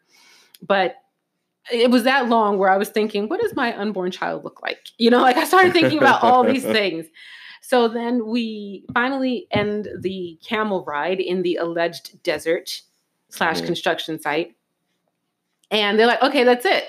But 0.61 0.95
it 1.71 1.91
was 1.91 2.03
that 2.03 2.29
long 2.29 2.57
where 2.57 2.69
I 2.69 2.77
was 2.77 2.89
thinking, 2.89 3.27
what 3.27 3.41
does 3.41 3.55
my 3.55 3.77
unborn 3.77 4.11
child 4.11 4.43
look 4.43 4.61
like? 4.61 4.79
You 4.97 5.09
know, 5.09 5.21
like 5.21 5.37
I 5.37 5.43
started 5.43 5.73
thinking 5.73 5.97
about 5.97 6.23
all 6.23 6.43
these 6.43 6.63
things. 6.77 7.05
So 7.61 7.87
then 7.87 8.25
we 8.25 8.85
finally 8.93 9.47
end 9.51 9.89
the 9.99 10.39
camel 10.43 10.83
ride 10.85 11.19
in 11.19 11.41
the 11.43 11.57
alleged 11.57 12.21
desert 12.23 12.81
slash 13.29 13.61
Mhm. 13.61 13.65
construction 13.65 14.19
site. 14.21 14.55
And 15.69 15.99
they're 15.99 16.07
like, 16.07 16.21
okay, 16.23 16.43
that's 16.43 16.65
it. 16.65 16.85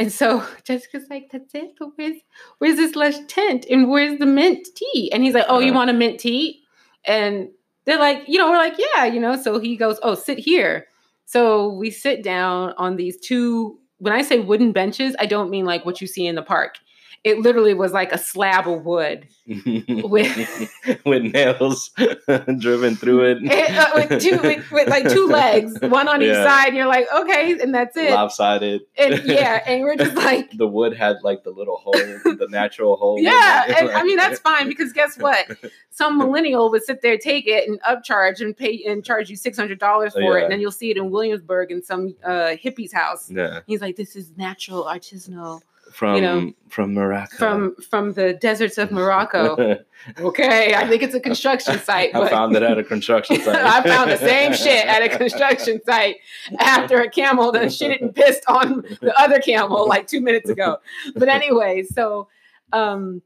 And 0.00 0.12
so 0.12 0.44
Jessica's 0.64 1.06
like, 1.10 1.30
that's 1.32 1.54
it? 1.54 1.74
But 1.78 1.90
where's 1.96 2.16
where's 2.58 2.76
this 2.76 2.96
lush 2.96 3.16
tent? 3.28 3.66
And 3.70 3.88
where's 3.90 4.18
the 4.18 4.26
mint 4.26 4.66
tea? 4.76 5.12
And 5.12 5.22
he's 5.24 5.34
like, 5.34 5.46
Oh, 5.48 5.60
you 5.60 5.68
Uh-huh. 5.70 5.78
want 5.78 5.90
a 5.90 5.94
mint 5.94 6.18
tea? 6.20 6.62
And 7.06 7.50
they're 7.86 8.00
like, 8.00 8.24
you 8.28 8.38
know, 8.38 8.50
we're 8.50 8.58
like, 8.58 8.78
yeah, 8.78 9.04
you 9.06 9.20
know. 9.20 9.36
So 9.40 9.60
he 9.60 9.76
goes, 9.76 10.00
Oh, 10.02 10.16
sit 10.16 10.38
here. 10.38 10.88
So 11.26 11.70
we 11.74 11.92
sit 11.92 12.24
down 12.24 12.74
on 12.78 12.96
these 12.96 13.20
two. 13.20 13.78
When 13.98 14.14
I 14.14 14.22
say 14.22 14.40
wooden 14.40 14.72
benches, 14.72 15.14
I 15.20 15.26
don't 15.26 15.50
mean 15.50 15.66
like 15.66 15.84
what 15.86 16.00
you 16.00 16.08
see 16.08 16.26
in 16.26 16.34
the 16.34 16.42
park. 16.42 16.78
It 17.22 17.38
literally 17.40 17.74
was 17.74 17.92
like 17.92 18.12
a 18.12 18.18
slab 18.18 18.66
of 18.66 18.84
wood 18.86 19.26
with- 19.46 20.70
with 21.04 21.22
nails 21.22 21.90
driven 22.58 22.96
through 22.96 23.24
it. 23.30 23.38
It, 23.42 23.70
uh, 23.76 23.90
with 23.94 24.22
two 24.22 24.38
with, 24.42 24.70
with 24.70 24.88
like 24.88 25.08
two 25.08 25.26
legs, 25.30 25.78
one 25.82 26.08
on 26.08 26.22
each 26.22 26.32
side. 26.34 26.68
And 26.68 26.76
you're 26.76 26.86
like, 26.86 27.06
okay, 27.14 27.58
and 27.60 27.74
that's 27.74 27.94
it. 27.96 28.10
lopsided. 28.12 28.82
And 28.96 29.22
yeah, 29.24 29.62
and 29.66 29.82
we're 29.82 29.96
just 29.96 30.16
like, 30.16 30.50
the 30.52 30.66
wood 30.66 30.96
had 30.96 31.16
like 31.22 31.44
the 31.44 31.50
little 31.50 31.76
hole, 31.76 31.92
the 31.92 32.46
natural 32.48 32.96
hole. 32.96 33.18
yeah. 33.20 33.64
And 33.78 33.90
I 33.90 34.02
mean, 34.02 34.16
that's 34.16 34.38
fine 34.40 34.66
because 34.68 34.92
guess 34.94 35.18
what? 35.18 35.46
Some 35.90 36.16
millennial 36.16 36.70
would 36.70 36.84
sit 36.84 37.02
there, 37.02 37.18
take 37.18 37.46
it, 37.46 37.68
and 37.68 37.80
upcharge 37.82 38.40
and 38.40 38.56
pay 38.56 38.82
and 38.86 39.04
charge 39.04 39.28
you 39.28 39.36
six 39.36 39.58
hundred 39.58 39.78
dollars 39.78 40.14
for 40.14 40.38
it, 40.38 40.44
and 40.44 40.52
then 40.52 40.60
you'll 40.60 40.70
see 40.72 40.90
it 40.90 40.96
in 40.96 41.10
Williamsburg 41.10 41.70
in 41.70 41.82
some 41.82 42.14
uh, 42.24 42.56
hippie's 42.56 42.92
house. 42.94 43.30
Yeah, 43.30 43.60
He's 43.66 43.82
like, 43.82 43.96
this 43.96 44.16
is 44.16 44.30
natural, 44.38 44.84
artisanal. 44.84 45.60
From 45.90 46.20
know, 46.20 46.52
from 46.68 46.94
Morocco. 46.94 47.36
from 47.36 47.74
from 47.76 48.12
the 48.12 48.34
deserts 48.34 48.78
of 48.78 48.90
Morocco. 48.90 49.78
okay, 50.18 50.74
I 50.74 50.88
think 50.88 51.02
it's 51.02 51.14
a 51.14 51.20
construction 51.20 51.78
site. 51.84 52.14
I 52.14 52.28
found 52.28 52.56
it 52.56 52.62
at 52.62 52.78
a 52.78 52.84
construction 52.84 53.40
site. 53.42 53.56
I 53.56 53.82
found 53.82 54.10
the 54.10 54.16
same 54.16 54.54
shit 54.54 54.86
at 54.86 55.02
a 55.02 55.08
construction 55.16 55.80
site 55.84 56.16
after 56.58 57.00
a 57.00 57.10
camel 57.10 57.52
that 57.52 57.72
shit 57.72 58.00
and 58.00 58.14
pissed 58.14 58.44
on 58.48 58.82
the 59.00 59.12
other 59.20 59.40
camel 59.40 59.88
like 59.88 60.06
two 60.06 60.20
minutes 60.20 60.48
ago. 60.48 60.78
But 61.14 61.28
anyway, 61.28 61.82
so 61.82 62.28
um 62.72 63.22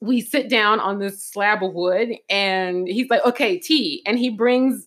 we 0.00 0.20
sit 0.20 0.48
down 0.48 0.80
on 0.80 0.98
this 0.98 1.22
slab 1.22 1.62
of 1.62 1.72
wood 1.72 2.10
and 2.28 2.86
he's 2.86 3.08
like, 3.08 3.24
okay, 3.24 3.58
tea. 3.58 4.02
And 4.04 4.18
he 4.18 4.28
brings 4.28 4.86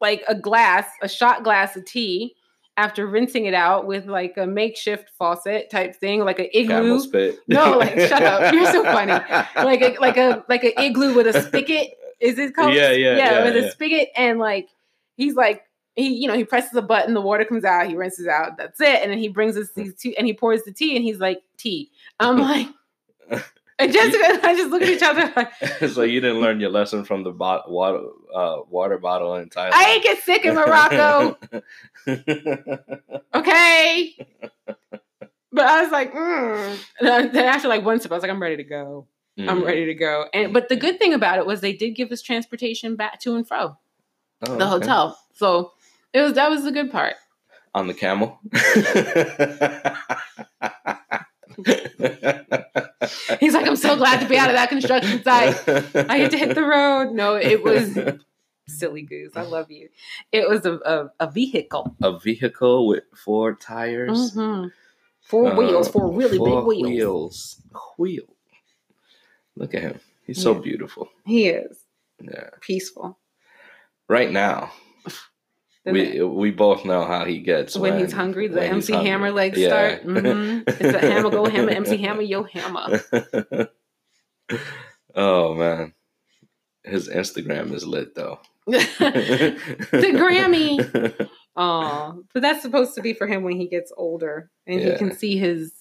like 0.00 0.22
a 0.28 0.34
glass, 0.34 0.86
a 1.00 1.08
shot 1.08 1.42
glass 1.42 1.74
of 1.74 1.86
tea 1.86 2.34
after 2.76 3.06
rinsing 3.06 3.46
it 3.46 3.54
out 3.54 3.86
with 3.86 4.06
like 4.06 4.36
a 4.36 4.46
makeshift 4.46 5.10
faucet 5.18 5.70
type 5.70 5.96
thing, 5.96 6.24
like 6.24 6.38
an 6.38 6.48
igloo. 6.52 7.00
No, 7.48 7.78
like, 7.78 7.98
shut 8.08 8.22
up. 8.22 8.52
You're 8.52 8.70
so 8.70 8.82
funny. 8.84 9.12
Like 9.12 9.82
a 9.82 9.96
like 10.00 10.16
a 10.16 10.44
like 10.48 10.64
an 10.64 10.72
igloo 10.78 11.14
with 11.14 11.26
a 11.26 11.42
spigot. 11.42 11.90
Is 12.20 12.38
it 12.38 12.54
called? 12.54 12.74
Yeah, 12.74 12.92
yeah, 12.92 13.16
yeah, 13.16 13.44
with 13.44 13.56
yeah. 13.56 13.62
a 13.62 13.70
spigot, 13.70 14.08
and 14.16 14.38
like 14.38 14.68
he's 15.16 15.34
like 15.34 15.66
he, 15.96 16.08
you 16.08 16.28
know, 16.28 16.36
he 16.36 16.44
presses 16.44 16.74
a 16.74 16.82
button, 16.82 17.14
the 17.14 17.20
water 17.20 17.44
comes 17.44 17.64
out, 17.64 17.88
he 17.88 17.96
rinses 17.96 18.28
out, 18.28 18.58
that's 18.58 18.80
it, 18.80 19.02
and 19.02 19.10
then 19.10 19.18
he 19.18 19.28
brings 19.28 19.56
us 19.56 19.70
hmm. 19.74 19.82
these 19.82 19.94
two, 19.94 20.14
and 20.16 20.26
he 20.26 20.34
pours 20.34 20.62
the 20.62 20.72
tea, 20.72 20.94
and 20.94 21.04
he's 21.04 21.18
like, 21.18 21.42
tea. 21.56 21.90
I'm 22.20 22.38
like, 22.38 22.68
and 23.78 23.92
Jessica 23.92 24.24
and 24.26 24.40
I 24.46 24.54
just 24.54 24.70
look 24.70 24.82
at 24.82 24.88
each 24.88 25.02
other 25.02 25.32
like, 25.36 25.52
so 25.92 26.02
you 26.02 26.20
didn't 26.20 26.40
learn 26.40 26.60
your 26.60 26.70
lesson 26.70 27.04
from 27.04 27.22
the 27.24 27.30
bot- 27.32 27.70
water 27.70 28.00
uh, 28.34 28.58
water 28.68 28.98
bottle 28.98 29.34
in 29.36 29.48
Thailand. 29.50 29.72
I 29.74 29.90
ain't 29.94 30.02
get 30.02 30.22
sick 30.22 30.44
in 30.44 30.54
Morocco, 30.54 31.36
okay. 33.34 34.16
But 35.52 35.66
I 35.66 35.82
was 35.82 35.90
like, 35.90 36.12
mm. 36.12 36.78
then 37.00 37.36
after 37.36 37.68
like 37.68 37.84
one 37.84 37.98
sip, 38.00 38.10
I 38.12 38.14
was 38.14 38.22
like, 38.22 38.30
I'm 38.30 38.42
ready 38.42 38.56
to 38.58 38.64
go. 38.64 39.06
I'm 39.38 39.60
Mm. 39.60 39.66
ready 39.66 39.84
to 39.86 39.94
go. 39.94 40.26
And 40.32 40.52
but 40.54 40.68
the 40.70 40.76
good 40.76 40.98
thing 40.98 41.12
about 41.12 41.38
it 41.38 41.44
was 41.46 41.60
they 41.60 41.74
did 41.74 41.90
give 41.90 42.10
us 42.10 42.22
transportation 42.22 42.96
back 42.96 43.20
to 43.20 43.34
and 43.36 43.46
fro 43.46 43.76
Oh, 44.46 44.46
the 44.46 44.52
okay. 44.54 44.64
hotel. 44.64 45.18
So 45.34 45.72
it 46.14 46.22
was 46.22 46.32
that 46.34 46.48
was 46.50 46.64
the 46.64 46.72
good 46.72 46.90
part. 46.90 47.14
on 47.74 47.86
the 47.86 47.92
camel. 47.94 48.38
He's 53.40 53.54
like, 53.54 53.66
I'm 53.66 53.76
so 53.76 53.96
glad 53.96 54.20
to 54.20 54.28
be 54.28 54.36
out 54.36 54.50
of 54.50 54.56
that 54.56 54.68
construction 54.68 55.22
site. 55.22 55.56
I 55.68 56.18
get 56.18 56.30
to 56.32 56.38
hit 56.38 56.54
the 56.54 56.62
road. 56.64 57.12
No, 57.12 57.34
it 57.36 57.62
was 57.62 57.96
silly 58.68 59.02
goose. 59.02 59.32
I 59.36 59.42
love 59.42 59.70
you. 59.70 59.88
It 60.32 60.48
was 60.48 60.64
a, 60.66 60.74
a, 60.74 61.10
a 61.20 61.30
vehicle. 61.30 61.94
a 62.02 62.18
vehicle 62.18 62.86
with 62.88 63.04
four 63.14 63.54
tires, 63.54 64.32
Mhm. 64.34 64.72
Four 65.22 65.52
Uh, 65.52 65.56
wheels, 65.56 65.88
four 65.88 66.10
really 66.12 66.38
four 66.38 66.46
big 66.62 66.66
wheels. 66.66 66.82
wheels. 66.88 67.62
Wheel. 67.98 68.36
Look 69.56 69.74
at 69.74 69.82
him. 69.82 70.00
He's 70.24 70.40
so 70.40 70.54
Yeah. 70.54 70.60
beautiful. 70.60 71.08
He 71.24 71.48
is 71.48 71.78
Yeah. 72.20 72.50
peaceful. 72.60 73.18
Right 74.08 74.30
now, 74.30 74.72
We 75.86 76.20
we 76.22 76.50
both 76.50 76.84
know 76.84 77.04
how 77.04 77.24
he 77.24 77.38
gets 77.38 77.76
when, 77.76 77.98
he's 77.98 78.12
hungry, 78.12 78.48
the 78.48 78.58
when 78.58 78.70
MC 78.74 78.92
hungry. 78.92 79.10
Hammer 79.10 79.30
legs 79.30 79.56
Yeah. 79.58 79.68
start. 79.68 80.04
Mhm. 80.06 80.64
It's 80.66 80.80
a 80.94 80.98
hammer, 81.12 81.30
go 81.30 81.46
hammer, 81.46 81.70
MC 81.70 81.96
Hammer, 81.98 82.22
yo 82.22 82.42
hammer. 82.42 83.00
oh 85.14 85.54
man, 85.54 85.94
his 86.84 87.08
Instagram 87.08 87.72
is 87.72 87.86
lit 87.86 88.14
though. 88.14 88.40
the 88.66 89.56
Grammy. 89.92 91.28
Oh, 91.56 92.22
but 92.34 92.42
that's 92.42 92.62
supposed 92.62 92.94
to 92.96 93.00
be 93.00 93.12
for 93.14 93.26
him 93.26 93.42
when 93.44 93.58
he 93.58 93.68
gets 93.68 93.92
older 93.96 94.50
and 94.66 94.80
he 94.80 94.94
can 94.96 95.16
see 95.16 95.38
his, 95.38 95.72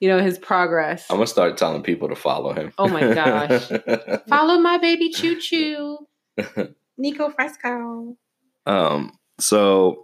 you 0.00 0.08
know, 0.08 0.20
his 0.22 0.38
progress. 0.38 1.06
I'm 1.10 1.16
gonna 1.16 1.26
start 1.26 1.56
telling 1.56 1.82
people 1.82 2.08
to 2.10 2.14
follow 2.14 2.52
him. 2.52 2.72
Oh 2.78 2.88
my 2.88 3.12
gosh. 3.14 3.68
Follow 4.28 4.58
my 4.60 4.76
baby 4.78 5.08
Choo 5.08 5.40
Choo, 5.40 6.06
Nico 6.98 7.30
Fresco. 7.30 8.16
um. 8.66 9.12
So 9.38 10.02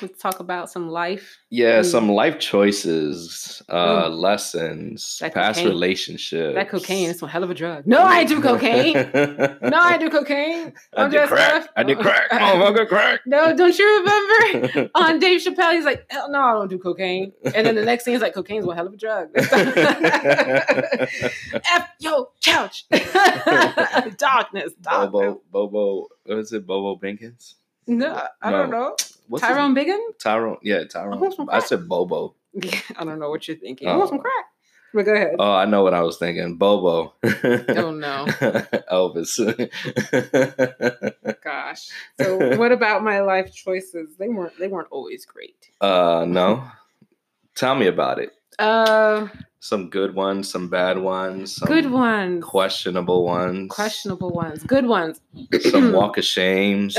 Let's 0.00 0.18
talk 0.18 0.40
about 0.40 0.70
some 0.70 0.88
life. 0.88 1.36
yeah, 1.50 1.80
Mm. 1.80 1.84
some 1.84 2.08
life 2.08 2.38
choices, 2.38 3.60
uh, 3.68 4.04
Ooh. 4.08 4.14
lessons, 4.14 5.18
That 5.20 5.34
past 5.34 5.58
cocaine. 5.58 5.68
relationships. 5.74 6.54
That 6.54 6.70
cocaine 6.70 7.10
is 7.10 7.20
one 7.20 7.30
hell 7.30 7.44
of 7.44 7.50
a 7.50 7.54
drug. 7.54 7.86
No, 7.94 8.02
I 8.02 8.24
do 8.24 8.40
cocaine. 8.40 8.94
No, 8.94 9.76
I 9.78 9.98
do 9.98 10.08
cocaine. 10.08 10.72
I 10.96 11.02
I'm 11.02 11.10
did 11.10 11.18
just 11.18 11.30
crack. 11.32 11.62
stuff. 11.64 11.68
I 11.76 11.82
did 11.82 11.98
crack. 11.98 12.30
Motherfucker, 12.32 12.88
crack. 12.88 13.20
No, 13.26 13.54
don't 13.54 13.78
you 13.78 13.86
remember 13.98 14.90
on 14.94 15.18
Dave 15.18 15.42
Chappelle? 15.42 15.74
He's 15.74 15.84
like, 15.84 16.06
hell 16.08 16.30
no, 16.30 16.40
I 16.40 16.52
don't 16.54 16.68
do 16.70 16.78
cocaine. 16.78 17.32
And 17.54 17.66
then 17.66 17.74
the 17.74 17.84
next 17.84 18.04
thing 18.04 18.14
is 18.14 18.22
like, 18.22 18.32
cocaine's 18.32 18.64
one 18.64 18.76
hell 18.76 18.86
of 18.86 18.94
a 18.94 18.96
drug. 18.96 19.28
F 21.76 21.88
yo 22.00 22.28
couch. 22.42 22.86
darkness, 22.88 24.16
darkness. 24.16 24.72
Bobo, 24.82 25.42
Bobo, 25.52 26.08
what 26.24 26.38
is 26.38 26.52
it? 26.54 26.66
Bobo 26.66 26.98
Binkins? 26.98 27.56
No, 27.86 28.26
I 28.42 28.50
don't 28.50 28.70
know. 28.70 28.96
What's 29.28 29.42
Tyrone 29.42 29.74
Biggin? 29.74 30.00
Tyrone, 30.18 30.58
yeah, 30.62 30.80
I 30.80 30.84
Tyrone. 30.84 31.32
some 31.32 31.48
I 31.50 31.58
said 31.60 31.88
Bobo. 31.88 32.34
I 32.96 33.04
don't 33.04 33.18
know 33.18 33.30
what 33.30 33.46
you're 33.48 33.56
thinking. 33.56 33.88
Oh. 33.88 33.92
I 33.92 33.96
want 33.96 34.10
some 34.10 34.18
crack. 34.18 34.46
But 34.92 35.06
go 35.06 35.14
ahead. 35.14 35.34
Oh, 35.40 35.52
I 35.52 35.64
know 35.64 35.82
what 35.82 35.92
I 35.92 36.02
was 36.02 36.18
thinking. 36.18 36.56
Bobo. 36.56 37.14
oh 37.24 37.90
no, 37.90 38.26
Elvis. 38.92 39.40
gosh. 41.44 41.88
So 42.20 42.56
what 42.56 42.70
about 42.72 43.02
my 43.02 43.20
life 43.20 43.52
choices? 43.52 44.16
They 44.18 44.28
weren't 44.28 44.56
they 44.58 44.68
weren't 44.68 44.88
always 44.90 45.24
great. 45.24 45.70
uh, 45.80 46.24
no. 46.28 46.64
Tell 47.56 47.74
me 47.74 47.86
about 47.88 48.18
it. 48.20 48.30
Uh 48.58 49.26
Some 49.58 49.90
good 49.90 50.14
ones, 50.14 50.48
some 50.50 50.68
bad 50.68 50.98
ones, 50.98 51.56
some 51.56 51.66
good 51.66 51.90
ones. 51.90 52.44
questionable 52.44 53.24
ones, 53.24 53.70
Questionable 53.70 54.30
ones. 54.30 54.62
Good 54.62 54.86
ones. 54.86 55.20
some 55.72 55.92
walk 55.98 56.18
of 56.18 56.24
shames. 56.24 56.96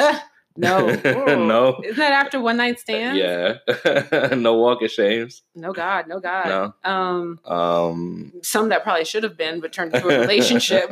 No. 0.58 0.88
No. 1.36 1.82
Isn't 1.84 1.98
that 1.98 2.14
after 2.14 2.40
one 2.40 2.58
night 2.58 2.80
stands? 2.80 3.18
Yeah. 3.18 4.30
no 4.36 4.54
walk 4.56 4.82
of 4.82 4.90
shames. 4.92 5.42
No 5.56 5.74
God, 5.74 6.08
no 6.08 6.20
God. 6.20 6.48
No. 6.86 6.90
Um 6.92 7.40
Um 7.46 8.34
some 8.42 8.70
that 8.70 8.84
probably 8.84 9.06
should 9.06 9.24
have 9.24 9.38
been, 9.38 9.60
but 9.60 9.74
turned 9.74 9.94
into 9.94 10.08
a 10.08 10.20
relationship. 10.22 10.90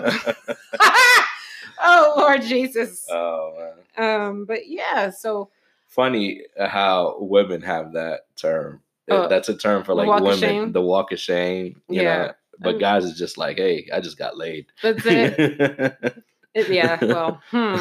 oh 1.82 2.14
Lord 2.18 2.42
Jesus. 2.42 3.08
oh 3.10 3.54
man. 3.58 3.72
Um, 3.96 4.46
but 4.46 4.68
yeah, 4.68 5.10
so 5.12 5.50
Funny 5.88 6.42
how 6.60 7.18
women 7.20 7.62
have 7.62 7.94
that 7.94 8.22
term. 8.36 8.82
Uh, 9.12 9.28
That's 9.28 9.48
a 9.50 9.56
term 9.56 9.84
for 9.84 9.94
like 9.94 10.24
women. 10.24 10.72
The 10.72 10.82
walk 10.82 11.12
of 11.12 11.20
shame. 11.20 11.82
You 11.88 12.02
Yeah. 12.02 12.18
know. 12.26 12.32
But 12.60 12.74
Um, 12.76 12.80
guys 12.80 13.04
is 13.06 13.16
just 13.18 13.38
like, 13.38 13.58
hey, 13.58 13.88
I 13.94 14.00
just 14.00 14.18
got 14.18 14.36
laid. 14.38 14.66
that's 14.82 15.06
it. 15.06 16.24
It- 16.56 16.70
yeah, 16.70 16.98
well, 17.04 17.42
hmm. 17.52 17.78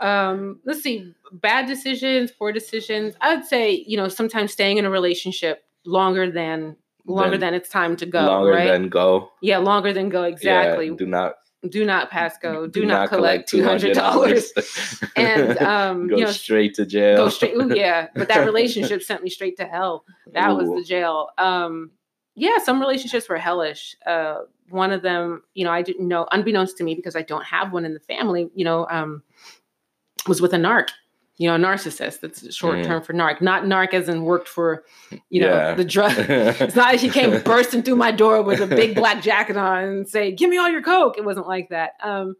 Um, 0.00 0.60
let's 0.64 0.82
see, 0.82 1.14
bad 1.32 1.66
decisions, 1.66 2.30
poor 2.30 2.52
decisions. 2.52 3.14
I'd 3.20 3.44
say, 3.44 3.84
you 3.86 3.96
know, 3.96 4.08
sometimes 4.08 4.52
staying 4.52 4.78
in 4.78 4.84
a 4.84 4.90
relationship 4.90 5.64
longer 5.84 6.30
than 6.30 6.76
longer 7.06 7.32
Then- 7.32 7.40
than 7.40 7.54
it's 7.54 7.68
time 7.68 7.96
to 7.96 8.06
go. 8.06 8.22
Longer 8.26 8.50
right? 8.50 8.66
than 8.66 8.88
go. 8.88 9.30
yeah, 9.40 9.58
longer 9.58 9.92
than 9.92 10.08
go. 10.08 10.24
Exactly. 10.24 10.88
Yeah, 10.88 10.94
do 10.96 11.06
not 11.06 11.34
do 11.68 11.84
not 11.84 12.10
pass 12.10 12.36
go. 12.38 12.66
Do, 12.66 12.84
not, 12.84 13.08
collect 13.08 13.48
two 13.48 13.64
hundred 13.64 13.94
dollars. 13.94 14.52
$200. 14.52 15.10
And 15.16 15.58
um, 15.58 16.08
go 16.08 16.16
you 16.16 16.24
know, 16.24 16.30
straight 16.30 16.74
to 16.74 16.86
jail. 16.86 17.16
go 17.16 17.28
straight. 17.28 17.56
Ooh, 17.56 17.74
yeah, 17.74 18.08
but 18.14 18.28
that 18.28 18.44
relationship 18.46 19.02
sent 19.02 19.22
me 19.22 19.30
straight 19.30 19.56
to 19.56 19.64
hell. 19.64 20.04
That 20.32 20.56
was 20.56 20.68
the 20.68 20.84
jail. 20.84 21.28
Um, 21.38 21.90
yeah, 22.34 22.58
some 22.62 22.80
relationships 22.80 23.28
were 23.28 23.38
hellish. 23.38 23.96
Uh, 24.04 24.40
one 24.68 24.92
of 24.92 25.02
them, 25.02 25.42
you 25.54 25.64
know, 25.64 25.70
I 25.70 25.82
didn't 25.82 26.06
know, 26.06 26.26
unbeknownst 26.30 26.76
to 26.78 26.84
me, 26.84 26.94
because 26.94 27.16
I 27.16 27.22
don't 27.22 27.44
have 27.44 27.72
one 27.72 27.84
in 27.84 27.94
the 27.94 28.00
family. 28.00 28.50
You 28.54 28.64
know, 28.64 28.86
um, 28.90 29.22
was 30.28 30.40
with 30.40 30.52
a 30.52 30.58
narc. 30.58 30.88
You 31.38 31.48
know, 31.48 31.54
a 31.56 31.58
narcissist. 31.58 32.20
That's 32.20 32.42
a 32.42 32.50
short 32.50 32.78
Mm. 32.78 32.86
term 32.86 33.02
for 33.02 33.12
narc. 33.12 33.42
Not 33.42 33.64
narc 33.64 33.92
as 33.92 34.08
in 34.08 34.22
worked 34.22 34.48
for, 34.48 34.84
you 35.28 35.42
know, 35.42 35.48
Yeah. 35.52 35.74
the 35.74 35.84
drug. 35.84 36.12
It's 36.28 36.74
not 36.74 36.92
like 36.92 37.00
he 37.00 37.10
came 37.10 37.42
bursting 37.42 37.82
through 37.82 37.96
my 37.96 38.10
door 38.10 38.40
with 38.42 38.60
a 38.60 38.66
big 38.66 38.94
black 38.94 39.22
jacket 39.22 39.56
on 39.58 39.84
and 39.84 40.08
say, 40.08 40.32
"Give 40.32 40.48
me 40.48 40.56
all 40.56 40.70
your 40.70 40.80
coke." 40.82 41.18
It 41.18 41.24
wasn't 41.26 41.46
like 41.46 41.68
that. 41.68 41.92
Um, 42.02 42.36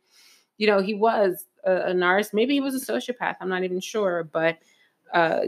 you 0.56 0.66
know, 0.66 0.80
he 0.80 0.94
was 0.94 1.44
a, 1.64 1.72
a 1.90 1.92
narcissist. 1.92 2.32
Maybe 2.32 2.54
he 2.54 2.60
was 2.60 2.74
a 2.74 2.92
sociopath. 2.92 3.36
I'm 3.42 3.50
not 3.50 3.64
even 3.64 3.80
sure, 3.80 4.24
but 4.24 4.56
uh, 5.12 5.40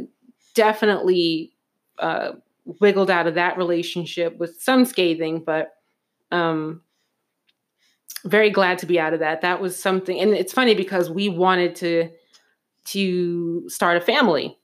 definitely 0.54 1.52
uh, 1.98 2.32
wiggled 2.80 3.10
out 3.10 3.26
of 3.26 3.34
that 3.36 3.56
relationship 3.56 4.36
with 4.36 4.60
some 4.60 4.84
scathing, 4.84 5.40
but 5.42 5.74
um, 6.30 6.82
very 8.24 8.50
glad 8.50 8.78
to 8.80 8.86
be 8.86 9.00
out 9.00 9.14
of 9.14 9.20
that. 9.20 9.40
That 9.40 9.60
was 9.60 9.80
something, 9.80 10.20
and 10.20 10.34
it's 10.34 10.52
funny 10.52 10.74
because 10.74 11.08
we 11.08 11.28
wanted 11.30 11.74
to 11.76 12.10
to 12.92 13.68
start 13.68 13.96
a 13.96 14.00
family 14.00 14.56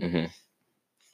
Mhm. 0.00 0.30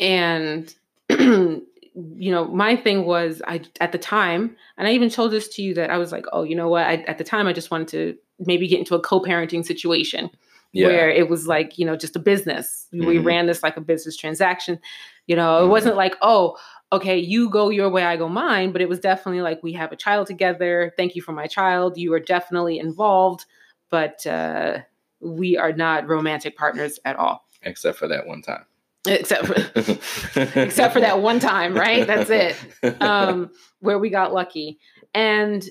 and 0.01 0.75
you 1.11 2.31
know 2.31 2.47
my 2.47 2.75
thing 2.75 3.05
was 3.05 3.43
i 3.47 3.61
at 3.81 3.93
the 3.93 3.99
time 3.99 4.57
and 4.79 4.89
i 4.89 4.93
even 4.93 5.11
told 5.11 5.31
this 5.31 5.49
to 5.49 5.63
you 5.63 5.75
that 5.75 5.91
i 5.91 5.99
was 5.99 6.11
like 6.11 6.25
oh 6.33 6.43
you 6.43 6.57
know 6.57 6.69
what 6.69 6.87
I, 6.87 6.95
at 7.03 7.19
the 7.19 7.25
time 7.25 7.47
i 7.47 7.53
just 7.53 7.71
wanted 7.71 7.89
to 7.89 8.17
maybe 8.39 8.67
get 8.67 8.79
into 8.79 8.95
a 8.95 9.01
co-parenting 9.01 9.65
situation 9.65 10.31
Yeah. 10.73 10.87
where 10.87 11.11
it 11.11 11.29
was 11.29 11.47
like 11.47 11.79
you 11.79 11.85
know 11.85 11.97
just 11.97 12.17
a 12.17 12.19
business 12.19 12.89
we 12.93 13.19
Mhm. 13.19 13.25
ran 13.25 13.47
this 13.47 13.63
like 13.63 13.77
a 13.77 13.81
business 13.83 14.17
transaction 14.17 14.79
you 15.27 15.37
know 15.37 15.65
it 15.65 15.67
Mhm. 15.67 15.71
wasn't 15.71 15.97
like 15.97 16.17
oh 16.23 16.57
okay, 16.93 17.17
you 17.19 17.49
go 17.49 17.71
your 17.71 17.89
way, 17.89 18.05
I 18.05 18.19
go 18.19 18.29
mine. 18.29 18.71
But 18.71 18.83
it 18.83 18.89
was 18.89 19.01
definitely 19.01 19.41
like 19.41 19.63
we 19.63 19.73
have 19.73 19.93
a 19.93 19.97
child 19.97 20.27
together. 20.27 20.93
Thank 20.99 21.17
you 21.17 21.23
for 21.23 21.33
my 21.33 21.47
child. 21.47 21.97
You 21.97 22.13
are 22.13 22.21
definitely 22.21 22.79
involved, 22.79 23.47
but 23.89 24.27
uh, 24.27 24.81
we 25.23 25.57
are 25.57 25.73
not 25.73 26.09
romantic 26.09 26.57
partners 26.57 26.99
at 27.05 27.17
all. 27.17 27.45
Except 27.63 27.99
for 27.99 28.09
that 28.09 28.27
one 28.27 28.43
time. 28.43 28.65
Except 29.07 29.47
for 29.47 29.55
except 30.61 30.93
for 30.93 31.01
that 31.01 31.21
one 31.21 31.41
time, 31.41 31.75
right? 31.75 32.07
That's 32.07 32.31
it. 32.31 32.57
Um, 33.01 33.51
where 33.81 33.99
we 33.99 34.11
got 34.11 34.33
lucky. 34.33 34.79
And 35.15 35.65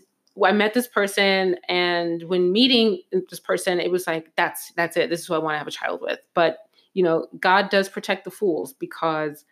I 0.43 0.52
met 0.52 0.74
this 0.74 0.88
person, 0.88 1.58
and 1.68 2.24
when 2.24 2.52
meeting 2.52 3.02
this 3.30 3.39
person, 3.39 3.80
it 3.80 3.91
was 3.91 4.08
like, 4.08 4.32
that's 4.36 4.72
that's 4.74 4.97
it. 4.97 5.10
This 5.10 5.22
is 5.22 5.28
who 5.28 5.34
I 5.34 5.39
want 5.39 5.56
to 5.56 5.58
have 5.60 5.68
a 5.68 5.72
child 5.72 6.02
with. 6.02 6.20
But 6.34 6.58
you 6.93 7.04
know, 7.04 7.28
God 7.39 7.70
does 7.70 7.89
protect 7.89 8.26
the 8.26 8.32
fools 8.32 8.74
because 8.74 9.45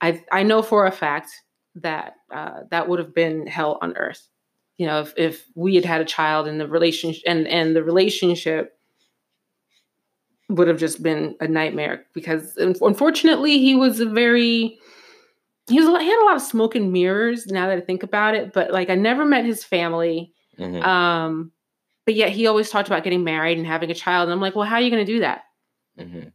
I 0.00 0.22
I 0.30 0.42
know 0.42 0.62
for 0.62 0.86
a 0.86 0.92
fact 0.92 1.30
that 1.76 2.14
uh, 2.30 2.60
that 2.70 2.88
would 2.88 2.98
have 2.98 3.14
been 3.14 3.46
hell 3.46 3.78
on 3.82 3.96
earth. 3.96 4.28
You 4.78 4.86
know, 4.86 5.00
if 5.00 5.14
if 5.16 5.46
we 5.54 5.74
had 5.74 5.84
had 5.84 6.00
a 6.00 6.04
child 6.04 6.46
and 6.46 6.60
the 6.60 6.68
relationship 6.68 7.22
and 7.26 7.46
and 7.48 7.74
the 7.74 7.82
relationship 7.82 8.75
would 10.48 10.68
have 10.68 10.78
just 10.78 11.02
been 11.02 11.34
a 11.40 11.48
nightmare 11.48 12.04
because 12.12 12.56
unfortunately 12.56 13.58
he 13.58 13.74
was 13.74 13.98
a 13.98 14.06
very 14.06 14.78
he 15.68 15.80
was 15.80 16.00
he 16.00 16.08
had 16.08 16.22
a 16.22 16.24
lot 16.24 16.36
of 16.36 16.42
smoke 16.42 16.76
and 16.76 16.92
mirrors 16.92 17.46
now 17.48 17.66
that 17.66 17.78
I 17.78 17.80
think 17.80 18.02
about 18.02 18.34
it 18.34 18.52
but 18.52 18.70
like 18.70 18.88
I 18.88 18.94
never 18.94 19.24
met 19.24 19.44
his 19.44 19.64
family. 19.64 20.32
Mm-hmm. 20.58 20.82
um 20.82 21.52
but 22.06 22.14
yet 22.14 22.30
he 22.30 22.46
always 22.46 22.70
talked 22.70 22.88
about 22.88 23.02
getting 23.04 23.24
married 23.24 23.58
and 23.58 23.66
having 23.66 23.90
a 23.90 23.94
child 23.94 24.24
and 24.24 24.32
I'm 24.32 24.40
like 24.40 24.54
well 24.54 24.64
how 24.64 24.76
are 24.76 24.80
you 24.80 24.90
going 24.90 25.04
to 25.04 25.12
do 25.12 25.20
that? 25.20 25.42
Mm-hmm. 25.98 26.28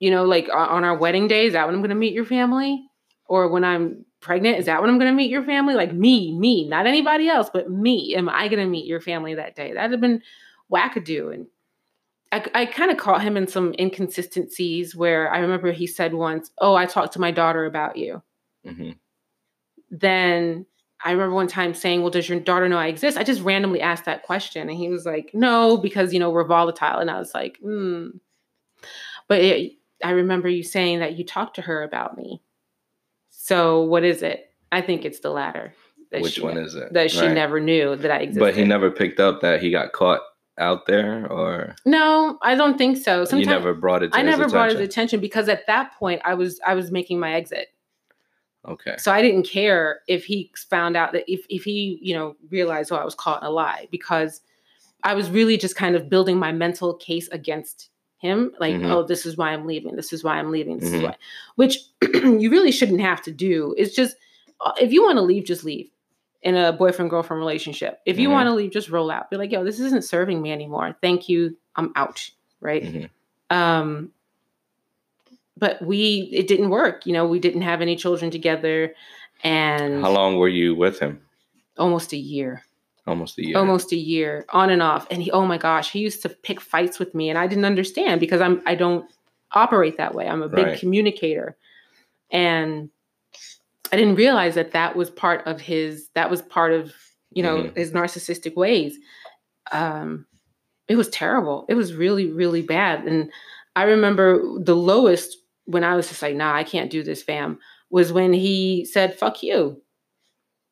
you 0.00 0.10
know 0.10 0.24
like 0.24 0.48
on 0.52 0.84
our 0.84 0.96
wedding 0.96 1.26
day 1.26 1.46
is 1.46 1.54
that 1.54 1.66
when 1.66 1.74
I'm 1.74 1.80
going 1.80 1.90
to 1.90 1.96
meet 1.96 2.14
your 2.14 2.26
family? 2.26 2.82
Or 3.28 3.48
when 3.48 3.64
I'm 3.64 4.04
pregnant 4.20 4.58
is 4.58 4.66
that 4.66 4.80
when 4.80 4.88
I'm 4.88 4.98
going 4.98 5.10
to 5.10 5.16
meet 5.16 5.30
your 5.30 5.44
family? 5.44 5.74
Like 5.74 5.94
me 5.94 6.38
me 6.38 6.68
not 6.68 6.86
anybody 6.86 7.28
else 7.28 7.48
but 7.50 7.70
me 7.70 8.14
am 8.14 8.28
I 8.28 8.48
going 8.48 8.62
to 8.62 8.70
meet 8.70 8.86
your 8.86 9.00
family 9.00 9.34
that 9.34 9.56
day? 9.56 9.72
That'd 9.72 9.92
have 9.92 10.00
been 10.00 10.22
wackadoo 10.70 11.32
and 11.32 11.46
I, 12.32 12.44
I 12.54 12.66
kind 12.66 12.90
of 12.90 12.96
caught 12.96 13.22
him 13.22 13.36
in 13.36 13.46
some 13.46 13.74
inconsistencies 13.78 14.96
where 14.96 15.32
I 15.32 15.38
remember 15.38 15.72
he 15.72 15.86
said 15.86 16.12
once, 16.14 16.50
Oh, 16.58 16.74
I 16.74 16.86
talked 16.86 17.12
to 17.14 17.20
my 17.20 17.30
daughter 17.30 17.64
about 17.64 17.96
you. 17.96 18.22
Mm-hmm. 18.66 18.90
Then 19.90 20.66
I 21.04 21.12
remember 21.12 21.34
one 21.34 21.46
time 21.46 21.74
saying, 21.74 22.02
Well, 22.02 22.10
does 22.10 22.28
your 22.28 22.40
daughter 22.40 22.68
know 22.68 22.78
I 22.78 22.88
exist? 22.88 23.16
I 23.16 23.22
just 23.22 23.42
randomly 23.42 23.80
asked 23.80 24.06
that 24.06 24.24
question. 24.24 24.68
And 24.68 24.76
he 24.76 24.88
was 24.88 25.06
like, 25.06 25.30
No, 25.34 25.76
because, 25.76 26.12
you 26.12 26.18
know, 26.18 26.30
we're 26.30 26.46
volatile. 26.46 26.98
And 26.98 27.10
I 27.10 27.18
was 27.18 27.32
like, 27.34 27.58
Hmm. 27.62 28.08
But 29.28 29.40
it, 29.40 29.72
I 30.02 30.10
remember 30.10 30.48
you 30.48 30.62
saying 30.62 31.00
that 31.00 31.16
you 31.16 31.24
talked 31.24 31.56
to 31.56 31.62
her 31.62 31.82
about 31.82 32.16
me. 32.16 32.42
So 33.30 33.82
what 33.82 34.04
is 34.04 34.22
it? 34.22 34.50
I 34.72 34.82
think 34.82 35.04
it's 35.04 35.20
the 35.20 35.30
latter. 35.30 35.74
Which 36.12 36.38
one 36.38 36.58
is 36.58 36.74
it? 36.74 36.92
That 36.92 37.10
she 37.10 37.20
right. 37.20 37.32
never 37.32 37.60
knew 37.60 37.96
that 37.96 38.10
I 38.10 38.18
existed. 38.18 38.40
But 38.40 38.56
he 38.56 38.64
never 38.64 38.90
picked 38.90 39.20
up 39.20 39.40
that 39.40 39.62
he 39.62 39.70
got 39.70 39.92
caught 39.92 40.20
out 40.58 40.86
there 40.86 41.30
or 41.30 41.74
no 41.84 42.38
i 42.42 42.54
don't 42.54 42.78
think 42.78 42.96
so 42.96 43.24
Sometimes, 43.24 43.46
you 43.46 43.52
never 43.52 43.74
brought 43.74 44.02
it 44.02 44.10
i 44.14 44.22
never 44.22 44.42
attention. 44.42 44.50
brought 44.50 44.70
his 44.70 44.80
attention 44.80 45.20
because 45.20 45.48
at 45.48 45.66
that 45.66 45.92
point 45.98 46.20
i 46.24 46.34
was 46.34 46.60
i 46.66 46.74
was 46.74 46.90
making 46.90 47.20
my 47.20 47.34
exit 47.34 47.68
okay 48.66 48.94
so 48.98 49.12
i 49.12 49.20
didn't 49.20 49.44
care 49.44 50.00
if 50.08 50.24
he 50.24 50.50
found 50.70 50.96
out 50.96 51.12
that 51.12 51.24
if, 51.26 51.44
if 51.48 51.64
he 51.64 51.98
you 52.00 52.14
know 52.14 52.36
realized 52.50 52.90
oh 52.90 52.96
i 52.96 53.04
was 53.04 53.14
caught 53.14 53.42
in 53.42 53.46
a 53.46 53.50
lie 53.50 53.86
because 53.90 54.40
i 55.02 55.14
was 55.14 55.30
really 55.30 55.56
just 55.56 55.76
kind 55.76 55.94
of 55.94 56.08
building 56.08 56.38
my 56.38 56.52
mental 56.52 56.94
case 56.94 57.28
against 57.28 57.90
him 58.18 58.50
like 58.58 58.74
mm-hmm. 58.74 58.90
oh 58.90 59.02
this 59.02 59.26
is 59.26 59.36
why 59.36 59.50
i'm 59.52 59.66
leaving 59.66 59.94
this 59.94 60.12
is 60.12 60.24
why 60.24 60.38
i'm 60.38 60.50
leaving 60.50 60.78
this 60.78 60.88
mm-hmm. 60.88 60.96
is 60.96 61.02
why 61.02 61.16
which 61.56 61.78
you 62.14 62.50
really 62.50 62.72
shouldn't 62.72 63.00
have 63.00 63.20
to 63.22 63.30
do 63.30 63.74
it's 63.76 63.94
just 63.94 64.16
uh, 64.64 64.72
if 64.80 64.90
you 64.92 65.02
want 65.02 65.16
to 65.16 65.22
leave 65.22 65.44
just 65.44 65.64
leave 65.64 65.90
in 66.46 66.56
a 66.56 66.72
boyfriend 66.72 67.10
girlfriend 67.10 67.40
relationship. 67.40 67.98
If 68.06 68.20
you 68.20 68.28
mm-hmm. 68.28 68.34
want 68.34 68.46
to 68.46 68.54
leave, 68.54 68.70
just 68.70 68.88
roll 68.88 69.10
out. 69.10 69.30
Be 69.30 69.36
like, 69.36 69.50
yo, 69.50 69.64
this 69.64 69.80
isn't 69.80 70.04
serving 70.04 70.40
me 70.40 70.52
anymore. 70.52 70.96
Thank 71.02 71.28
you. 71.28 71.56
I'm 71.74 71.92
out. 71.96 72.30
Right. 72.60 72.84
Mm-hmm. 72.84 73.56
Um, 73.56 74.12
but 75.56 75.82
we 75.82 76.30
it 76.32 76.46
didn't 76.46 76.70
work. 76.70 77.04
You 77.04 77.14
know, 77.14 77.26
we 77.26 77.40
didn't 77.40 77.62
have 77.62 77.82
any 77.82 77.96
children 77.96 78.30
together. 78.30 78.94
And 79.42 80.00
how 80.02 80.12
long 80.12 80.36
were 80.36 80.48
you 80.48 80.76
with 80.76 81.00
him? 81.00 81.20
Almost 81.78 82.12
a 82.12 82.16
year. 82.16 82.62
Almost 83.08 83.38
a 83.38 83.44
year. 83.44 83.58
Almost 83.58 83.92
a 83.92 83.96
year, 83.96 84.46
on 84.50 84.70
and 84.70 84.82
off. 84.82 85.08
And 85.10 85.22
he, 85.22 85.32
oh 85.32 85.46
my 85.46 85.58
gosh, 85.58 85.90
he 85.90 85.98
used 85.98 86.22
to 86.22 86.28
pick 86.28 86.60
fights 86.60 87.00
with 87.00 87.12
me, 87.12 87.28
and 87.28 87.36
I 87.36 87.48
didn't 87.48 87.64
understand 87.64 88.20
because 88.20 88.40
I'm 88.40 88.62
I 88.66 88.76
don't 88.76 89.10
operate 89.50 89.96
that 89.96 90.14
way. 90.14 90.28
I'm 90.28 90.42
a 90.42 90.48
big 90.48 90.66
right. 90.66 90.78
communicator, 90.78 91.56
and 92.30 92.88
I 93.92 93.96
didn't 93.96 94.16
realize 94.16 94.54
that 94.54 94.72
that 94.72 94.96
was 94.96 95.10
part 95.10 95.46
of 95.46 95.60
his 95.60 96.08
that 96.14 96.30
was 96.30 96.42
part 96.42 96.72
of 96.72 96.92
you 97.30 97.42
know 97.42 97.58
mm-hmm. 97.58 97.76
his 97.76 97.92
narcissistic 97.92 98.56
ways. 98.56 98.96
Um, 99.72 100.26
it 100.88 100.96
was 100.96 101.08
terrible. 101.08 101.66
It 101.68 101.74
was 101.74 101.94
really 101.94 102.30
really 102.30 102.62
bad. 102.62 103.04
And 103.04 103.30
I 103.74 103.84
remember 103.84 104.40
the 104.58 104.76
lowest 104.76 105.36
when 105.64 105.84
I 105.84 105.96
was 105.96 106.08
just 106.08 106.22
like, 106.22 106.36
nah, 106.36 106.54
I 106.54 106.64
can't 106.64 106.90
do 106.90 107.02
this, 107.02 107.22
fam, 107.22 107.58
was 107.90 108.12
when 108.12 108.32
he 108.32 108.84
said, 108.84 109.18
"Fuck 109.18 109.42
you." 109.42 109.82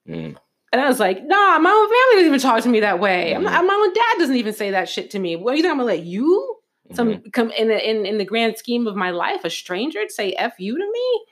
Mm. 0.09 0.37
And 0.73 0.81
I 0.81 0.89
was 0.89 0.99
like, 0.99 1.25
nah, 1.25 1.59
my 1.61 1.71
own 1.71 1.89
family 1.89 2.15
doesn't 2.15 2.27
even 2.27 2.41
talk 2.41 2.63
to 2.65 2.69
me 2.69 2.81
that 2.81 2.99
way. 2.99 3.33
Mm-hmm. 3.33 3.45
Not, 3.45 3.65
my 3.65 3.75
own 3.75 3.93
dad 3.93 4.19
doesn't 4.19 4.35
even 4.35 4.53
say 4.53 4.73
that 4.73 4.89
shit 4.89 5.09
to 5.13 5.21
me. 5.21 5.37
What 5.37 5.57
you 5.57 5.63
think 5.63 5.71
I'm 5.71 5.79
gonna 5.79 5.87
let 5.87 6.03
you? 6.03 6.57
Some 6.95 7.11
mm-hmm. 7.11 7.29
come 7.31 7.51
in 7.53 7.69
the 7.69 7.91
in, 7.91 8.05
in 8.05 8.19
the 8.19 8.25
grand 8.25 8.59
scheme 8.59 8.87
of 8.87 8.97
my 8.97 9.11
life, 9.11 9.45
a 9.45 9.51
stranger 9.51 10.05
to 10.05 10.11
say 10.11 10.33
F 10.33 10.55
you 10.59 10.77
to 10.77 10.93
me 10.93 11.25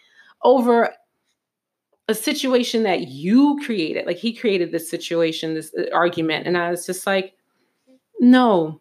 over 0.44 0.94
a 2.08 2.14
situation 2.14 2.82
that 2.82 3.08
you 3.08 3.58
created. 3.64 4.06
Like 4.06 4.18
he 4.18 4.32
created 4.32 4.72
this 4.72 4.90
situation, 4.90 5.54
this 5.54 5.72
uh, 5.76 5.84
argument. 5.94 6.46
And 6.46 6.56
I 6.56 6.70
was 6.70 6.84
just 6.84 7.06
like, 7.06 7.34
no, 8.20 8.80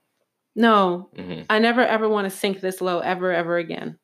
no, 0.55 1.09
mm-hmm. 1.15 1.43
I 1.49 1.59
never 1.59 1.81
ever 1.81 2.09
want 2.09 2.25
to 2.25 2.37
sink 2.37 2.61
this 2.61 2.81
low 2.81 2.99
ever, 2.99 3.31
ever 3.31 3.57
again. 3.57 3.97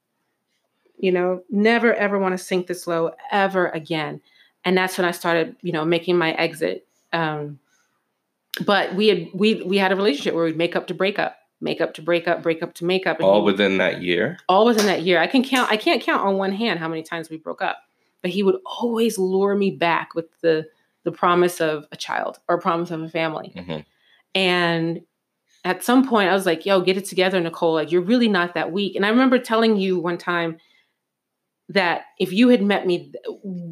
You 0.97 1.11
know, 1.11 1.43
never 1.49 1.93
ever 1.93 2.17
want 2.17 2.33
to 2.33 2.43
sink 2.43 2.67
this 2.67 2.87
low 2.87 3.11
ever 3.31 3.67
again. 3.69 4.21
And 4.65 4.77
that's 4.77 4.97
when 4.97 5.05
I 5.05 5.11
started, 5.11 5.55
you 5.61 5.71
know, 5.71 5.85
making 5.85 6.17
my 6.17 6.31
exit. 6.33 6.87
Um, 7.13 7.59
but 8.65 8.95
we 8.95 9.07
had 9.07 9.27
we 9.33 9.61
we 9.63 9.77
had 9.77 9.91
a 9.91 9.95
relationship 9.95 10.33
where 10.33 10.45
we'd 10.45 10.57
make 10.57 10.75
up 10.75 10.87
to 10.87 10.93
break 10.93 11.19
up, 11.19 11.37
make 11.61 11.81
up 11.81 11.93
to 11.95 12.01
break 12.01 12.27
up, 12.27 12.41
break 12.41 12.63
up 12.63 12.73
to 12.75 12.85
make 12.85 13.05
up. 13.05 13.21
All 13.21 13.43
within 13.43 13.77
that 13.77 14.01
year. 14.01 14.39
All 14.49 14.65
within 14.65 14.87
that 14.87 15.03
year. 15.03 15.19
I 15.19 15.27
can 15.27 15.43
count. 15.43 15.71
I 15.71 15.77
can't 15.77 16.01
count 16.01 16.23
on 16.23 16.37
one 16.37 16.53
hand 16.53 16.79
how 16.79 16.87
many 16.87 17.03
times 17.03 17.29
we 17.29 17.37
broke 17.37 17.61
up 17.61 17.77
but 18.21 18.31
he 18.31 18.43
would 18.43 18.57
always 18.65 19.17
lure 19.17 19.55
me 19.55 19.71
back 19.71 20.15
with 20.15 20.25
the 20.41 20.67
the 21.03 21.11
promise 21.11 21.61
of 21.61 21.85
a 21.91 21.95
child 21.95 22.39
or 22.49 22.55
a 22.55 22.61
promise 22.61 22.91
of 22.91 23.01
a 23.01 23.09
family. 23.09 23.53
Mm-hmm. 23.55 23.79
And 24.35 25.01
at 25.63 25.83
some 25.83 26.07
point 26.07 26.29
I 26.29 26.33
was 26.33 26.45
like, 26.45 26.65
yo, 26.65 26.81
get 26.81 26.97
it 26.97 27.05
together, 27.05 27.39
Nicole. 27.39 27.73
Like 27.73 27.91
you're 27.91 28.01
really 28.01 28.27
not 28.27 28.53
that 28.55 28.71
weak. 28.71 28.95
And 28.95 29.05
I 29.05 29.09
remember 29.09 29.39
telling 29.39 29.77
you 29.77 29.99
one 29.99 30.17
time 30.17 30.57
that 31.69 32.03
if 32.19 32.31
you 32.31 32.49
had 32.49 32.61
met 32.61 32.85
me 32.87 33.13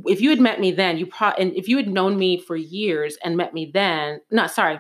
if 0.05 0.21
you 0.21 0.29
had 0.29 0.39
met 0.39 0.59
me 0.59 0.71
then, 0.71 0.97
you 0.97 1.05
probably 1.05 1.43
and 1.43 1.53
if 1.55 1.67
you 1.67 1.77
had 1.77 1.89
known 1.89 2.17
me 2.17 2.39
for 2.39 2.55
years 2.55 3.17
and 3.23 3.37
met 3.37 3.53
me 3.53 3.69
then, 3.73 4.21
not 4.31 4.51
sorry, 4.51 4.79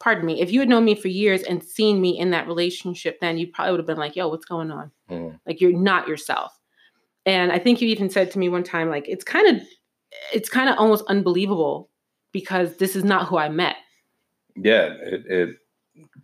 pardon 0.00 0.26
me, 0.26 0.40
if 0.40 0.50
you 0.50 0.60
had 0.60 0.68
known 0.68 0.84
me 0.84 0.94
for 0.94 1.08
years 1.08 1.42
and 1.42 1.62
seen 1.62 2.00
me 2.00 2.18
in 2.18 2.30
that 2.30 2.46
relationship, 2.46 3.20
then 3.20 3.38
you 3.38 3.46
probably 3.46 3.72
would 3.72 3.80
have 3.80 3.86
been 3.86 3.98
like, 3.98 4.16
yo, 4.16 4.28
what's 4.28 4.46
going 4.46 4.70
on? 4.70 4.90
Mm. 5.10 5.38
Like 5.46 5.60
you're 5.60 5.78
not 5.78 6.08
yourself. 6.08 6.58
And 7.26 7.52
I 7.52 7.58
think 7.58 7.80
you 7.80 7.88
even 7.88 8.10
said 8.10 8.30
to 8.32 8.38
me 8.38 8.48
one 8.48 8.64
time, 8.64 8.88
like, 8.88 9.08
it's 9.08 9.24
kind 9.24 9.56
of, 9.56 9.62
it's 10.32 10.48
kind 10.48 10.68
of 10.68 10.78
almost 10.78 11.04
unbelievable 11.08 11.90
because 12.32 12.76
this 12.76 12.96
is 12.96 13.04
not 13.04 13.28
who 13.28 13.38
I 13.38 13.48
met. 13.48 13.76
Yeah, 14.56 14.94
it, 15.02 15.26
it 15.26 15.56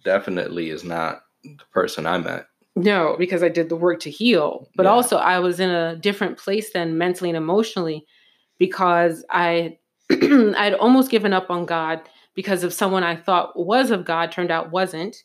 definitely 0.05 0.71
is 0.71 0.85
not 0.85 1.21
the 1.45 1.65
person 1.73 2.07
I 2.07 2.19
met. 2.19 2.47
No, 2.75 3.17
because 3.19 3.43
I 3.43 3.49
did 3.49 3.69
the 3.69 3.77
work 3.77 4.01
to 4.01 4.11
heal, 4.11 4.69
but 4.77 4.85
yeah. 4.85 4.91
also 4.91 5.17
I 5.17 5.39
was 5.39 5.61
in 5.61 5.71
a 5.71 5.97
different 5.97 6.37
place 6.37 6.73
than 6.73 6.99
mentally 6.99 7.31
and 7.31 7.37
emotionally 7.37 8.05
because 8.59 9.25
I 9.31 9.79
I'd 10.11 10.77
almost 10.79 11.11
given 11.11 11.33
up 11.33 11.51
on 11.51 11.65
God 11.65 12.03
because 12.35 12.63
of 12.65 12.75
someone 12.75 13.03
I 13.03 13.17
thought 13.17 13.59
was 13.59 13.91
of 13.91 14.05
God 14.05 14.31
turned 14.31 14.51
out 14.51 14.71
wasn't. 14.71 15.17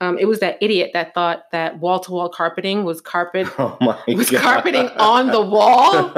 Um, 0.00 0.18
it 0.18 0.26
was 0.26 0.40
that 0.40 0.58
idiot 0.60 0.90
that 0.92 1.14
thought 1.14 1.50
that 1.52 1.78
wall 1.78 2.00
to 2.00 2.10
wall 2.10 2.28
carpeting 2.28 2.84
was 2.84 3.00
carpet 3.00 3.46
oh 3.58 3.78
was 4.08 4.30
God. 4.30 4.42
carpeting 4.42 4.88
on 4.98 5.28
the 5.28 5.40
wall. 5.40 6.12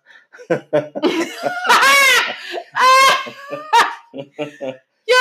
Yo, 5.10 5.16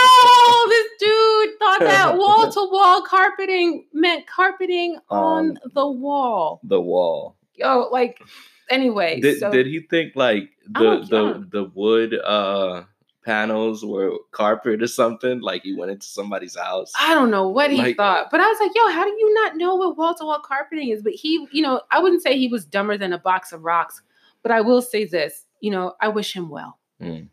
this 0.68 0.88
dude 1.00 1.60
thought 1.60 1.80
that 1.80 2.16
wall 2.16 2.52
to 2.52 2.70
wall 2.72 3.02
carpeting 3.02 3.86
meant 3.94 4.28
carpeting 4.28 5.00
on 5.10 5.52
um, 5.52 5.58
the 5.74 5.88
wall. 5.88 6.60
The 6.64 6.80
wall. 6.80 7.36
Yo, 7.56 7.90
like 7.92 8.22
anyway. 8.70 9.20
Did, 9.20 9.40
so, 9.40 9.52
did 9.52 9.66
he 9.66 9.82
think 9.82 10.16
like 10.16 10.50
the 10.68 11.06
the 11.10 11.48
the 11.52 11.72
wood 11.74 12.14
uh 12.14 12.84
panels 13.24 13.86
were 13.86 14.12
carpet 14.32 14.82
or 14.82 14.88
something. 14.88 15.42
Like 15.42 15.64
he 15.64 15.76
went 15.76 15.92
into 15.92 16.08
somebody's 16.08 16.58
house. 16.58 16.92
I 17.00 17.14
don't 17.14 17.32
know 17.32 17.48
what 17.48 17.72
he 17.72 17.78
like, 17.78 17.98
thought, 17.98 18.28
but 18.32 18.40
I 18.40 18.48
was 18.48 18.60
like, 18.60 18.72
yo, 18.76 18.90
how 18.90 19.04
do 19.04 19.12
you 19.12 19.34
not 19.36 19.58
know 19.58 19.76
what 19.76 19.98
wall 19.98 20.16
to 20.16 20.26
wall 20.26 20.42
carpeting 20.44 20.90
is? 20.90 21.02
But 21.02 21.14
he, 21.14 21.48
you 21.52 21.62
know, 21.62 21.82
I 21.92 22.00
wouldn't 22.00 22.24
say 22.24 22.38
he 22.38 22.48
was 22.48 22.66
dumber 22.66 22.98
than 22.98 23.14
a 23.14 23.20
box 23.20 23.52
of 23.52 23.64
rocks, 23.64 24.02
but 24.44 24.52
I 24.52 24.62
will 24.62 24.82
say 24.82 25.06
this. 25.06 25.46
you 25.62 25.72
know, 25.72 25.94
I 26.02 26.08
wish 26.08 26.34
him 26.34 26.50
well. 26.50 26.80
Mm. 27.02 27.30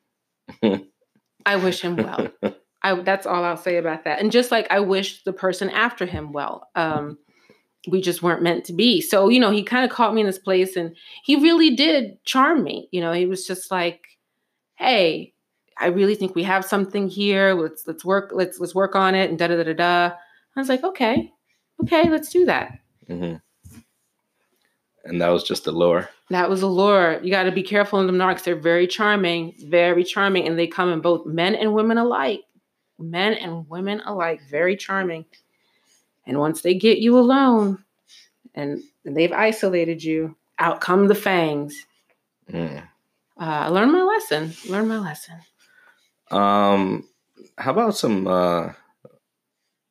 I 1.47 1.57
wish 1.57 1.81
him 1.81 1.97
well. 1.97 2.29
I 2.83 2.95
that's 3.03 3.27
all 3.27 3.45
I'll 3.45 3.57
say 3.57 3.79
about 3.79 4.05
that. 4.05 4.21
And 4.21 4.31
just 4.31 4.51
like 4.51 4.67
I 4.71 4.81
wish 4.81 5.25
the 5.25 5.33
person 5.33 5.71
after 5.71 6.07
him 6.07 6.33
well. 6.33 6.69
Um, 6.75 7.19
we 7.89 8.01
just 8.01 8.23
weren't 8.23 8.43
meant 8.43 8.65
to 8.65 8.73
be. 8.73 9.01
So, 9.01 9.29
you 9.29 9.39
know, 9.39 9.53
he 9.53 9.63
kind 9.63 9.85
of 9.85 9.93
caught 9.93 10.13
me 10.13 10.21
in 10.21 10.27
this 10.27 10.41
place 10.41 10.75
and 10.75 10.97
he 11.25 11.37
really 11.37 11.77
did 11.77 12.23
charm 12.25 12.65
me. 12.65 12.89
You 12.91 13.01
know, 13.01 13.13
he 13.13 13.27
was 13.27 13.47
just 13.47 13.71
like, 13.71 14.03
"Hey, 14.75 15.35
I 15.79 15.87
really 15.87 16.15
think 16.15 16.35
we 16.35 16.43
have 16.45 16.65
something 16.65 17.09
here. 17.09 17.55
Let's 17.55 17.87
let's 17.87 18.05
work 18.05 18.31
let's 18.33 18.59
let's 18.59 18.75
work 18.75 18.97
on 18.97 19.15
it 19.15 19.31
and 19.31 19.39
da 19.39 19.49
da 19.49 19.57
da 19.57 19.65
da 19.65 19.73
da." 19.75 20.15
I 20.57 20.61
was 20.61 20.69
like, 20.69 20.85
"Okay. 20.85 21.33
Okay, 21.83 22.09
let's 22.09 22.31
do 22.31 22.47
that." 22.47 22.79
hmm 23.07 23.35
And 25.05 25.21
that 25.21 25.29
was 25.29 25.45
just 25.45 25.67
a 25.67 25.73
lure. 25.73 26.09
That 26.31 26.51
was 26.51 26.63
a 26.63 26.67
lure. 26.67 27.21
You 27.23 27.31
got 27.31 27.45
to 27.45 27.53
be 27.53 27.63
careful 27.63 28.01
in 28.01 28.07
them 28.07 28.17
narcs. 28.17 28.43
They're 28.43 28.57
very 28.57 28.87
charming, 28.87 29.55
very 29.69 30.03
charming, 30.03 30.47
and 30.47 30.59
they 30.59 30.67
come 30.67 30.93
in 30.93 31.01
both 31.01 31.27
men 31.27 31.55
and 31.55 31.75
women 31.75 31.99
alike. 31.99 32.41
Men 32.99 33.35
and 33.35 33.69
women 33.69 34.01
alike, 34.05 34.41
very 34.51 34.77
charming. 34.77 35.27
And 36.27 36.39
once 36.41 36.63
they 36.63 36.75
get 36.75 36.99
you 36.99 37.19
alone 37.19 37.85
and, 38.55 38.83
and 39.05 39.17
they've 39.17 39.33
isolated 39.33 40.03
you, 40.03 40.35
out 40.59 40.81
come 40.81 41.07
the 41.07 41.15
fangs. 41.15 41.87
Mm. 42.51 42.79
Uh, 42.79 42.85
I 43.39 43.69
learned 43.69 43.93
my 43.93 44.03
lesson. 44.03 44.53
Learned 44.69 44.89
my 44.89 44.99
lesson. 44.99 45.37
Um, 46.31 47.09
how 47.59 47.73
about 47.73 47.97
some 47.97 48.27
uh, 48.27 48.73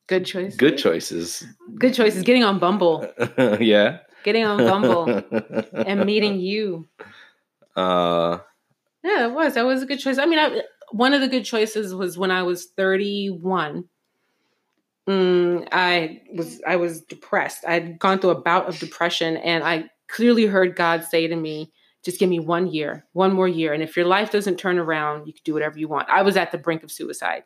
Good 0.08 0.26
choice. 0.26 0.56
good 0.56 0.78
choices? 0.78 1.44
Good 1.80 1.94
choices. 1.94 2.24
Getting 2.24 2.44
on 2.44 2.60
Bumble. 2.60 3.08
yeah. 3.60 4.00
Getting 4.24 4.44
on 4.46 4.58
Bumble 4.58 5.24
and 5.74 6.06
meeting 6.06 6.40
you. 6.40 6.88
Uh, 7.76 8.40
Yeah, 9.04 9.28
it 9.28 9.34
was. 9.34 9.56
That 9.56 9.66
was 9.66 9.84
a 9.84 9.86
good 9.86 10.00
choice. 10.00 10.18
I 10.18 10.26
mean, 10.26 10.40
I, 10.40 10.62
one 10.92 11.14
of 11.14 11.22
the 11.22 11.28
good 11.28 11.46
choices 11.46 11.94
was 11.96 12.18
when 12.18 12.32
I 12.32 12.44
was 12.44 12.66
31. 12.78 13.86
Mm, 15.08 15.68
I 15.72 16.22
was 16.34 16.62
I 16.66 16.76
was 16.78 17.02
depressed. 17.02 17.64
I 17.68 17.74
had 17.74 18.00
gone 18.00 18.18
through 18.20 18.32
a 18.32 18.42
bout 18.42 18.68
of 18.68 18.80
depression, 18.80 19.38
and 19.38 19.64
I 19.64 19.86
clearly 20.08 20.46
heard 20.48 20.76
God 20.76 21.04
say 21.04 21.28
to 21.28 21.36
me, 21.36 21.72
"Just 22.06 22.20
give 22.20 22.30
me 22.30 22.40
one 22.40 22.68
year, 22.68 23.06
one 23.14 23.34
more 23.34 23.48
year, 23.48 23.74
and 23.74 23.84
if 23.84 23.98
your 23.98 24.06
life 24.06 24.32
doesn't 24.32 24.58
turn 24.58 24.78
around, 24.80 25.28
you 25.28 25.34
can 25.34 25.42
do 25.44 25.54
whatever 25.54 25.78
you 25.78 25.88
want." 25.90 26.08
I 26.10 26.22
was 26.22 26.38
at 26.38 26.52
the 26.52 26.58
brink 26.58 26.84
of 26.84 26.92
suicide, 26.92 27.44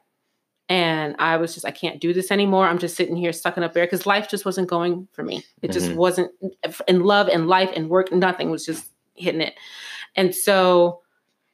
and 0.68 1.16
I 1.18 1.38
was 1.38 1.54
just, 1.56 1.66
I 1.66 1.72
can't 1.72 2.00
do 2.00 2.14
this 2.14 2.30
anymore. 2.30 2.68
I'm 2.68 2.78
just 2.78 2.96
sitting 2.96 3.16
here 3.16 3.32
sucking 3.34 3.64
up 3.64 3.76
air 3.76 3.86
because 3.86 4.06
life 4.06 4.30
just 4.30 4.46
wasn't 4.46 4.68
going 4.70 5.08
for 5.14 5.24
me. 5.24 5.44
It 5.64 5.72
just 5.72 5.90
Mhm. 5.90 5.96
wasn't 5.96 6.32
in 6.88 7.04
love 7.04 7.28
and 7.30 7.48
life 7.48 7.72
and 7.76 7.90
work. 7.90 8.12
Nothing 8.12 8.52
was 8.52 8.66
just 8.66 8.86
hitting 9.16 9.42
it, 9.42 9.56
and 10.16 10.36
so. 10.36 11.02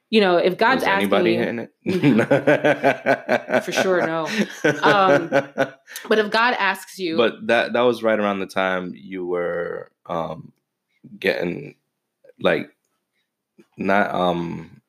You 0.08 0.20
know, 0.20 0.36
if 0.36 0.56
God's 0.56 0.82
was 0.82 0.84
asking 0.84 1.12
anybody 1.12 1.32
you, 1.32 1.38
hitting 1.40 1.58
it? 1.58 1.72
For 3.64 3.72
sure, 3.72 4.06
no. 4.06 4.26
Um, 4.84 5.28
but 6.08 6.18
if 6.20 6.30
God 6.30 6.54
asks 6.60 6.96
you, 6.96 7.16
but 7.16 7.44
that 7.48 7.72
that 7.72 7.80
was 7.80 8.04
right 8.04 8.18
around 8.18 8.38
the 8.38 8.46
time 8.46 8.92
you 8.94 9.26
were 9.26 9.90
um 10.06 10.52
getting 11.18 11.74
like 12.38 12.70
not 13.76 14.14
um 14.14 14.80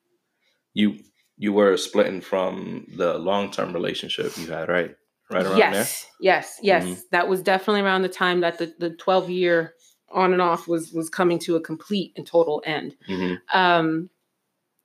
you 0.74 0.98
you 1.36 1.52
were 1.52 1.76
splitting 1.76 2.20
from 2.20 2.86
the 2.96 3.18
long 3.18 3.50
term 3.50 3.72
relationship 3.72 4.36
you 4.38 4.46
had 4.50 4.68
right 4.68 4.96
right 5.30 5.46
around 5.46 5.70
there? 5.70 5.82
yes, 5.82 6.06
yes, 6.20 6.58
yes, 6.62 6.84
Mhm. 6.84 7.02
that 7.12 7.28
was 7.28 7.42
definitely 7.42 7.82
around 7.82 8.02
the 8.02 8.08
time 8.08 8.40
that 8.40 8.58
the 8.58 8.74
the 8.78 8.90
12 8.90 9.30
year 9.30 9.74
on 10.10 10.32
and 10.32 10.42
off 10.42 10.66
was 10.68 10.92
was 10.92 11.10
coming 11.10 11.38
to 11.40 11.56
a 11.56 11.60
complete 11.60 12.12
and 12.16 12.26
total 12.26 12.62
end. 12.66 12.96
there 13.06 13.16
hmm 13.16 13.34
Um, 13.52 14.10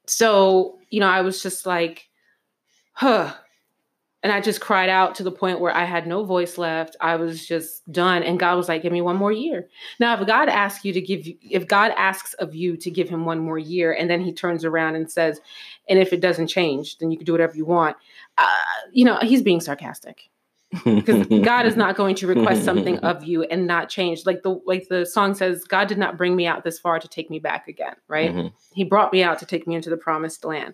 so 0.08 0.80
you 0.90 1.00
know, 1.00 1.08
I 1.10 1.22
was 1.22 1.42
just 1.44 1.66
like, 1.66 2.10
huh. 2.94 3.34
And 4.24 4.32
I 4.32 4.40
just 4.40 4.62
cried 4.62 4.88
out 4.90 5.16
to 5.16 5.24
the 5.24 5.32
point 5.32 5.60
where 5.60 5.76
I 5.76 5.84
had 5.84 6.08
no 6.08 6.24
voice 6.24 6.58
left. 6.58 6.96
I 7.02 7.18
was 7.18 7.46
just 7.46 7.90
done. 7.92 8.24
And 8.24 8.40
God 8.40 8.56
was 8.56 8.70
like, 8.70 8.82
give 8.82 8.94
me 8.94 9.02
one 9.02 9.18
more 9.18 9.34
year. 9.34 9.68
Now, 10.00 10.18
if 10.20 10.26
God 10.26 10.48
asks 10.48 10.86
you 10.86 10.94
to 10.94 11.02
give 11.02 11.28
you, 11.28 11.36
if 11.42 11.68
God 11.68 11.92
asks 11.98 12.34
of 12.36 12.56
you 12.56 12.78
to 12.78 12.90
give 12.90 13.10
him 13.10 13.26
one 13.26 13.40
more 13.40 13.60
year, 13.60 13.92
and 13.92 14.10
then 14.10 14.22
he 14.22 14.32
turns 14.32 14.64
around 14.64 14.96
and 14.96 15.12
says, 15.12 15.42
and 15.90 16.00
if 16.00 16.14
it 16.14 16.22
doesn't 16.22 16.48
change, 16.48 16.98
then 17.00 17.12
you 17.12 17.18
can 17.18 17.26
do 17.26 17.34
whatever 17.34 17.56
you 17.56 17.66
want. 17.66 17.98
Uh, 18.38 18.48
you 18.94 19.04
know, 19.04 19.18
he's 19.22 19.42
being 19.42 19.60
sarcastic 19.60 20.30
because 20.86 21.28
God 21.44 21.66
is 21.66 21.76
not 21.76 21.98
going 21.98 22.16
to 22.16 22.26
request 22.28 22.64
something 22.64 22.98
of 23.00 23.24
you 23.26 23.44
and 23.44 23.68
not 23.68 23.90
change. 23.90 24.26
Like 24.26 24.42
the 24.44 24.60
like 24.66 24.88
the 24.88 25.06
song 25.06 25.36
says, 25.36 25.66
God 25.66 25.90
did 25.90 25.98
not 25.98 26.18
bring 26.18 26.36
me 26.36 26.48
out 26.48 26.64
this 26.64 26.80
far 26.80 26.98
to 26.98 27.08
take 27.10 27.30
me 27.30 27.40
back 27.40 27.68
again, 27.68 27.96
right? 28.08 28.34
Mhm. 28.34 28.54
He 28.74 28.86
brought 28.86 29.12
me 29.12 29.22
out 29.22 29.38
to 29.40 29.46
take 29.46 29.68
me 29.68 29.76
into 29.76 29.90
the 29.90 29.98
promised 29.98 30.46
land. 30.46 30.74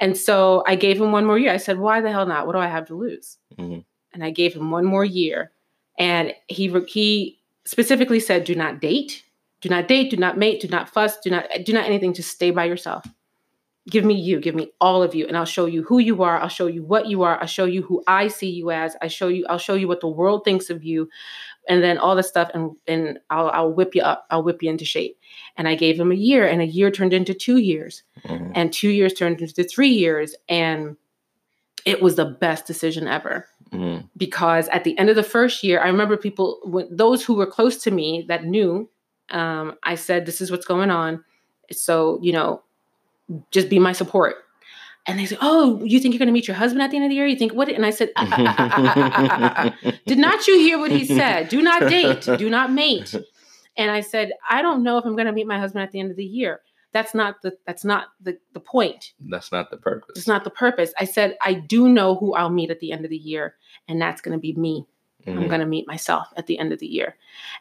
And 0.00 0.16
so 0.16 0.64
I 0.66 0.74
gave 0.76 1.00
him 1.00 1.12
one 1.12 1.26
more 1.26 1.38
year. 1.38 1.52
I 1.52 1.58
said, 1.58 1.78
"Why 1.78 2.00
the 2.00 2.10
hell 2.10 2.26
not? 2.26 2.46
What 2.46 2.54
do 2.54 2.58
I 2.58 2.66
have 2.66 2.86
to 2.86 2.94
lose?" 2.96 3.36
Mhm. 3.58 3.84
And 4.12 4.24
I 4.24 4.30
gave 4.30 4.54
him 4.54 4.70
one 4.70 4.84
more 4.84 5.04
year. 5.04 5.52
And 5.98 6.34
he 6.48 6.68
he 6.88 7.38
specifically 7.64 8.18
said, 8.20 8.44
"Do 8.44 8.54
not 8.54 8.80
date. 8.80 9.22
Do 9.60 9.68
not 9.68 9.86
date. 9.86 10.10
Do 10.10 10.16
not 10.16 10.38
mate. 10.38 10.60
Do 10.62 10.68
not 10.68 10.88
fuss. 10.88 11.20
Do 11.20 11.30
not 11.30 11.44
do 11.64 11.72
not 11.72 11.84
anything. 11.84 12.14
Just 12.14 12.30
stay 12.30 12.50
by 12.50 12.64
yourself. 12.64 13.04
Give 13.88 14.04
me 14.04 14.14
you. 14.14 14.40
Give 14.40 14.54
me 14.54 14.72
all 14.80 15.02
of 15.02 15.14
you, 15.14 15.26
and 15.26 15.36
I'll 15.36 15.44
show 15.44 15.66
you 15.66 15.82
who 15.82 15.98
you 15.98 16.22
are. 16.22 16.38
I'll 16.38 16.48
show 16.48 16.66
you 16.66 16.82
what 16.82 17.06
you 17.06 17.22
are. 17.22 17.38
I'll 17.40 17.46
show 17.46 17.64
you 17.64 17.82
who 17.82 18.02
I 18.06 18.28
see 18.28 18.50
you 18.50 18.70
as. 18.70 18.96
I 19.02 19.08
show 19.08 19.28
you. 19.28 19.44
I'll 19.48 19.58
show 19.58 19.74
you 19.74 19.88
what 19.88 20.00
the 20.00 20.08
world 20.08 20.44
thinks 20.44 20.70
of 20.70 20.84
you, 20.84 21.08
and 21.68 21.82
then 21.82 21.98
all 21.98 22.16
this 22.16 22.28
stuff. 22.28 22.50
And 22.54 22.72
and 22.86 23.18
I'll 23.30 23.50
I'll 23.50 23.72
whip 23.72 23.94
you 23.94 24.02
up. 24.02 24.26
I'll 24.30 24.42
whip 24.42 24.62
you 24.62 24.70
into 24.70 24.84
shape." 24.84 25.18
And 25.56 25.68
I 25.68 25.74
gave 25.74 25.98
him 25.98 26.10
a 26.12 26.16
year, 26.16 26.46
and 26.46 26.60
a 26.60 26.66
year 26.66 26.90
turned 26.90 27.12
into 27.12 27.34
two 27.34 27.58
years 27.58 28.02
Mhm. 28.26 28.52
and 28.54 28.72
two 28.72 28.90
years 28.90 29.12
turned 29.14 29.40
into 29.40 29.64
three 29.64 29.88
years 29.88 30.34
and 30.48 30.96
it 31.86 32.02
was 32.02 32.16
the 32.16 32.26
best 32.26 32.66
decision 32.66 33.08
ever 33.08 33.46
Mhm. 33.72 34.06
because 34.16 34.68
at 34.68 34.84
the 34.84 34.98
end 34.98 35.08
of 35.08 35.16
the 35.16 35.22
first 35.22 35.64
year 35.64 35.80
i 35.80 35.86
remember 35.86 36.16
people 36.18 36.58
when 36.64 36.86
those 36.94 37.24
who 37.24 37.32
were 37.34 37.46
close 37.46 37.82
to 37.84 37.90
me 37.90 38.24
that 38.28 38.44
knew 38.44 38.86
um, 39.30 39.78
i 39.82 39.94
said 39.94 40.26
this 40.26 40.42
is 40.42 40.50
what's 40.50 40.66
going 40.66 40.90
on 40.90 41.24
so 41.72 42.18
you 42.20 42.32
know 42.32 42.62
just 43.50 43.70
be 43.70 43.78
my 43.78 43.92
support 43.92 44.34
and 45.06 45.18
they 45.18 45.26
said, 45.26 45.38
"Oh, 45.40 45.82
you 45.82 45.98
think 45.98 46.14
you're 46.14 46.18
going 46.18 46.28
to 46.28 46.32
meet 46.32 46.46
your 46.46 46.56
husband 46.56 46.82
at 46.82 46.90
the 46.90 46.96
end 46.96 47.06
of 47.06 47.10
the 47.10 47.16
year? 47.16 47.26
You 47.26 47.36
think 47.36 47.52
what?" 47.52 47.68
And 47.68 47.86
I 47.86 47.90
said, 47.90 48.10
"Did 50.06 50.18
not 50.18 50.46
you 50.46 50.58
hear 50.58 50.78
what 50.78 50.90
he 50.90 51.04
said? 51.04 51.48
Do 51.48 51.62
not 51.62 51.88
date. 51.88 52.22
Do 52.38 52.50
not 52.50 52.72
mate." 52.72 53.14
And 53.76 53.90
I 53.90 54.00
said, 54.00 54.32
"I 54.50 54.62
don't 54.62 54.82
know 54.82 54.98
if 54.98 55.06
I'm 55.06 55.14
going 55.14 55.26
to 55.26 55.32
meet 55.32 55.46
my 55.46 55.58
husband 55.58 55.84
at 55.84 55.92
the 55.92 56.00
end 56.00 56.10
of 56.10 56.16
the 56.16 56.24
year. 56.24 56.60
That's 56.92 57.14
not 57.14 57.40
the 57.40 57.56
that's 57.66 57.84
not 57.84 58.08
the 58.20 58.36
the 58.52 58.60
point. 58.60 59.12
That's 59.20 59.52
not 59.52 59.70
the 59.70 59.76
purpose. 59.76 60.16
It's 60.16 60.26
not 60.26 60.44
the 60.44 60.50
purpose." 60.50 60.92
I 60.98 61.04
said, 61.04 61.38
"I 61.42 61.54
do 61.54 61.88
know 61.88 62.16
who 62.16 62.34
I'll 62.34 62.50
meet 62.50 62.70
at 62.70 62.80
the 62.80 62.92
end 62.92 63.04
of 63.04 63.10
the 63.10 63.16
year, 63.16 63.54
and 63.88 64.02
that's 64.02 64.20
going 64.20 64.36
to 64.36 64.40
be 64.40 64.54
me. 64.54 64.86
Mm-hmm. 65.26 65.38
I'm 65.38 65.44
mm. 65.44 65.48
going 65.48 65.60
to 65.60 65.66
meet 65.66 65.86
myself 65.86 66.28
at 66.36 66.46
the 66.46 66.58
end 66.58 66.72
of 66.72 66.78
the 66.78 66.86
year. 66.86 67.16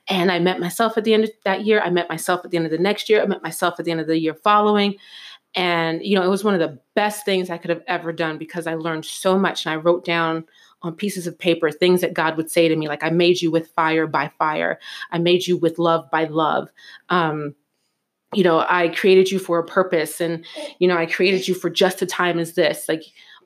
And 0.07 0.31
I 0.31 0.39
met 0.39 0.59
myself 0.59 0.97
at 0.97 1.03
the 1.03 1.13
end 1.13 1.25
of 1.25 1.31
that 1.43 1.65
year. 1.65 1.81
I 1.81 1.89
met 1.89 2.09
myself 2.09 2.41
at 2.45 2.51
the 2.51 2.57
end 2.57 2.65
of 2.65 2.71
the 2.71 2.77
next 2.77 3.09
year. 3.09 3.21
I 3.21 3.25
met 3.25 3.43
myself 3.43 3.79
at 3.79 3.85
the 3.85 3.91
end 3.91 3.99
of 3.99 4.07
the 4.07 4.19
year 4.19 4.33
following 4.33 4.95
and 5.55 6.03
you 6.03 6.15
know 6.15 6.23
it 6.23 6.29
was 6.29 6.43
one 6.43 6.53
of 6.53 6.59
the 6.59 6.79
best 6.95 7.25
things 7.25 7.49
i 7.49 7.57
could 7.57 7.69
have 7.69 7.83
ever 7.87 8.11
done 8.13 8.37
because 8.37 8.67
i 8.67 8.75
learned 8.75 9.03
so 9.05 9.37
much 9.37 9.65
and 9.65 9.73
i 9.73 9.75
wrote 9.75 10.05
down 10.05 10.45
on 10.83 10.93
pieces 10.93 11.25
of 11.27 11.37
paper 11.37 11.71
things 11.71 12.01
that 12.01 12.13
god 12.13 12.37
would 12.37 12.51
say 12.51 12.67
to 12.67 12.75
me 12.75 12.87
like 12.87 13.03
i 13.03 13.09
made 13.09 13.41
you 13.41 13.49
with 13.51 13.67
fire 13.69 14.05
by 14.07 14.27
fire. 14.37 14.79
I 15.11 15.17
made 15.17 15.47
you 15.47 15.57
with 15.57 15.79
love 15.79 16.09
by 16.11 16.25
love. 16.25 16.69
Um, 17.09 17.55
you 18.33 18.43
know 18.43 18.59
i 18.69 18.89
created 18.89 19.31
you 19.31 19.39
for 19.39 19.57
a 19.57 19.65
purpose 19.65 20.21
and 20.21 20.45
you 20.77 20.87
know 20.87 20.95
i 20.97 21.05
created 21.07 21.47
you 21.47 21.55
for 21.55 21.69
just 21.69 22.01
a 22.01 22.05
time 22.05 22.37
as 22.39 22.53
this. 22.53 22.87
Like 22.87 23.03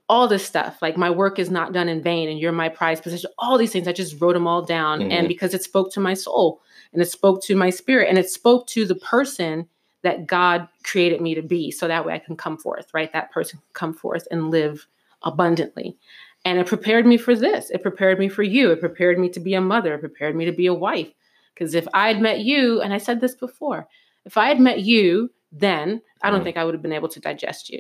all 0.10 0.28
this 0.28 0.46
stuff 0.46 0.82
like 0.82 0.98
my 0.98 1.10
work 1.10 1.40
is 1.40 1.50
not 1.50 1.72
done 1.72 1.88
in 1.88 2.04
vain 2.04 2.28
and 2.28 2.38
you're 2.38 2.52
my 2.52 2.68
prized 2.68 3.02
possession. 3.02 3.30
All 3.40 3.58
these 3.58 3.72
things 3.72 3.88
i 3.88 3.94
just 3.94 4.20
wrote 4.20 4.34
them 4.34 4.46
all 4.46 4.62
down 4.62 5.00
Mhm. 5.00 5.12
and 5.12 5.28
because 5.30 5.54
it 5.54 5.64
spoke 5.64 5.94
to 5.94 6.02
my 6.02 6.14
soul 6.14 6.62
and 6.92 7.02
it 7.02 7.10
spoke 7.10 7.42
to 7.44 7.56
my 7.56 7.70
spirit 7.70 8.10
and 8.10 8.18
it 8.18 8.30
spoke 8.30 8.68
to 8.68 8.86
the 8.86 8.96
person 8.96 9.68
that 10.04 10.28
god 10.28 10.68
created 10.84 11.20
me 11.22 11.34
to 11.36 11.42
be 11.42 11.72
so 11.72 11.88
that 11.88 12.06
way 12.06 12.14
i 12.14 12.20
can 12.20 12.36
come 12.38 12.58
forth 12.58 12.88
right? 12.94 13.12
That 13.14 13.32
person 13.32 13.60
can 13.60 13.68
come 13.74 13.94
forth 13.94 14.28
and 14.32 14.52
live 14.52 14.86
abundantly. 15.24 15.98
And 16.46 16.60
it 16.60 16.68
prepared 16.68 17.06
me 17.06 17.16
for 17.18 17.34
this. 17.36 17.70
It 17.70 17.82
prepared 17.82 18.20
me 18.20 18.28
for 18.28 18.44
you. 18.44 18.70
It 18.72 18.82
prepared 18.82 19.18
me 19.18 19.30
to 19.30 19.40
be 19.40 19.54
a 19.54 19.62
mother. 19.62 19.94
It 19.94 20.00
prepared 20.02 20.36
me 20.36 20.44
to 20.44 20.52
be 20.52 20.66
a 20.66 20.74
wife. 20.74 21.10
Because 21.54 21.74
if 21.74 21.88
i 21.94 22.08
had 22.10 22.20
met 22.22 22.40
you 22.42 22.82
and 22.82 22.94
i 22.94 22.98
said 22.98 23.22
this 23.22 23.36
before 23.36 23.88
if 24.26 24.36
i 24.38 24.48
had 24.48 24.60
met 24.60 24.80
you 24.82 25.32
then 25.52 26.02
i 26.22 26.30
don't 26.30 26.44
think 26.44 26.58
i 26.58 26.64
would 26.66 26.74
have 26.74 26.82
been 26.82 26.92
able 27.00 27.08
to 27.10 27.20
digest 27.20 27.70
you. 27.70 27.80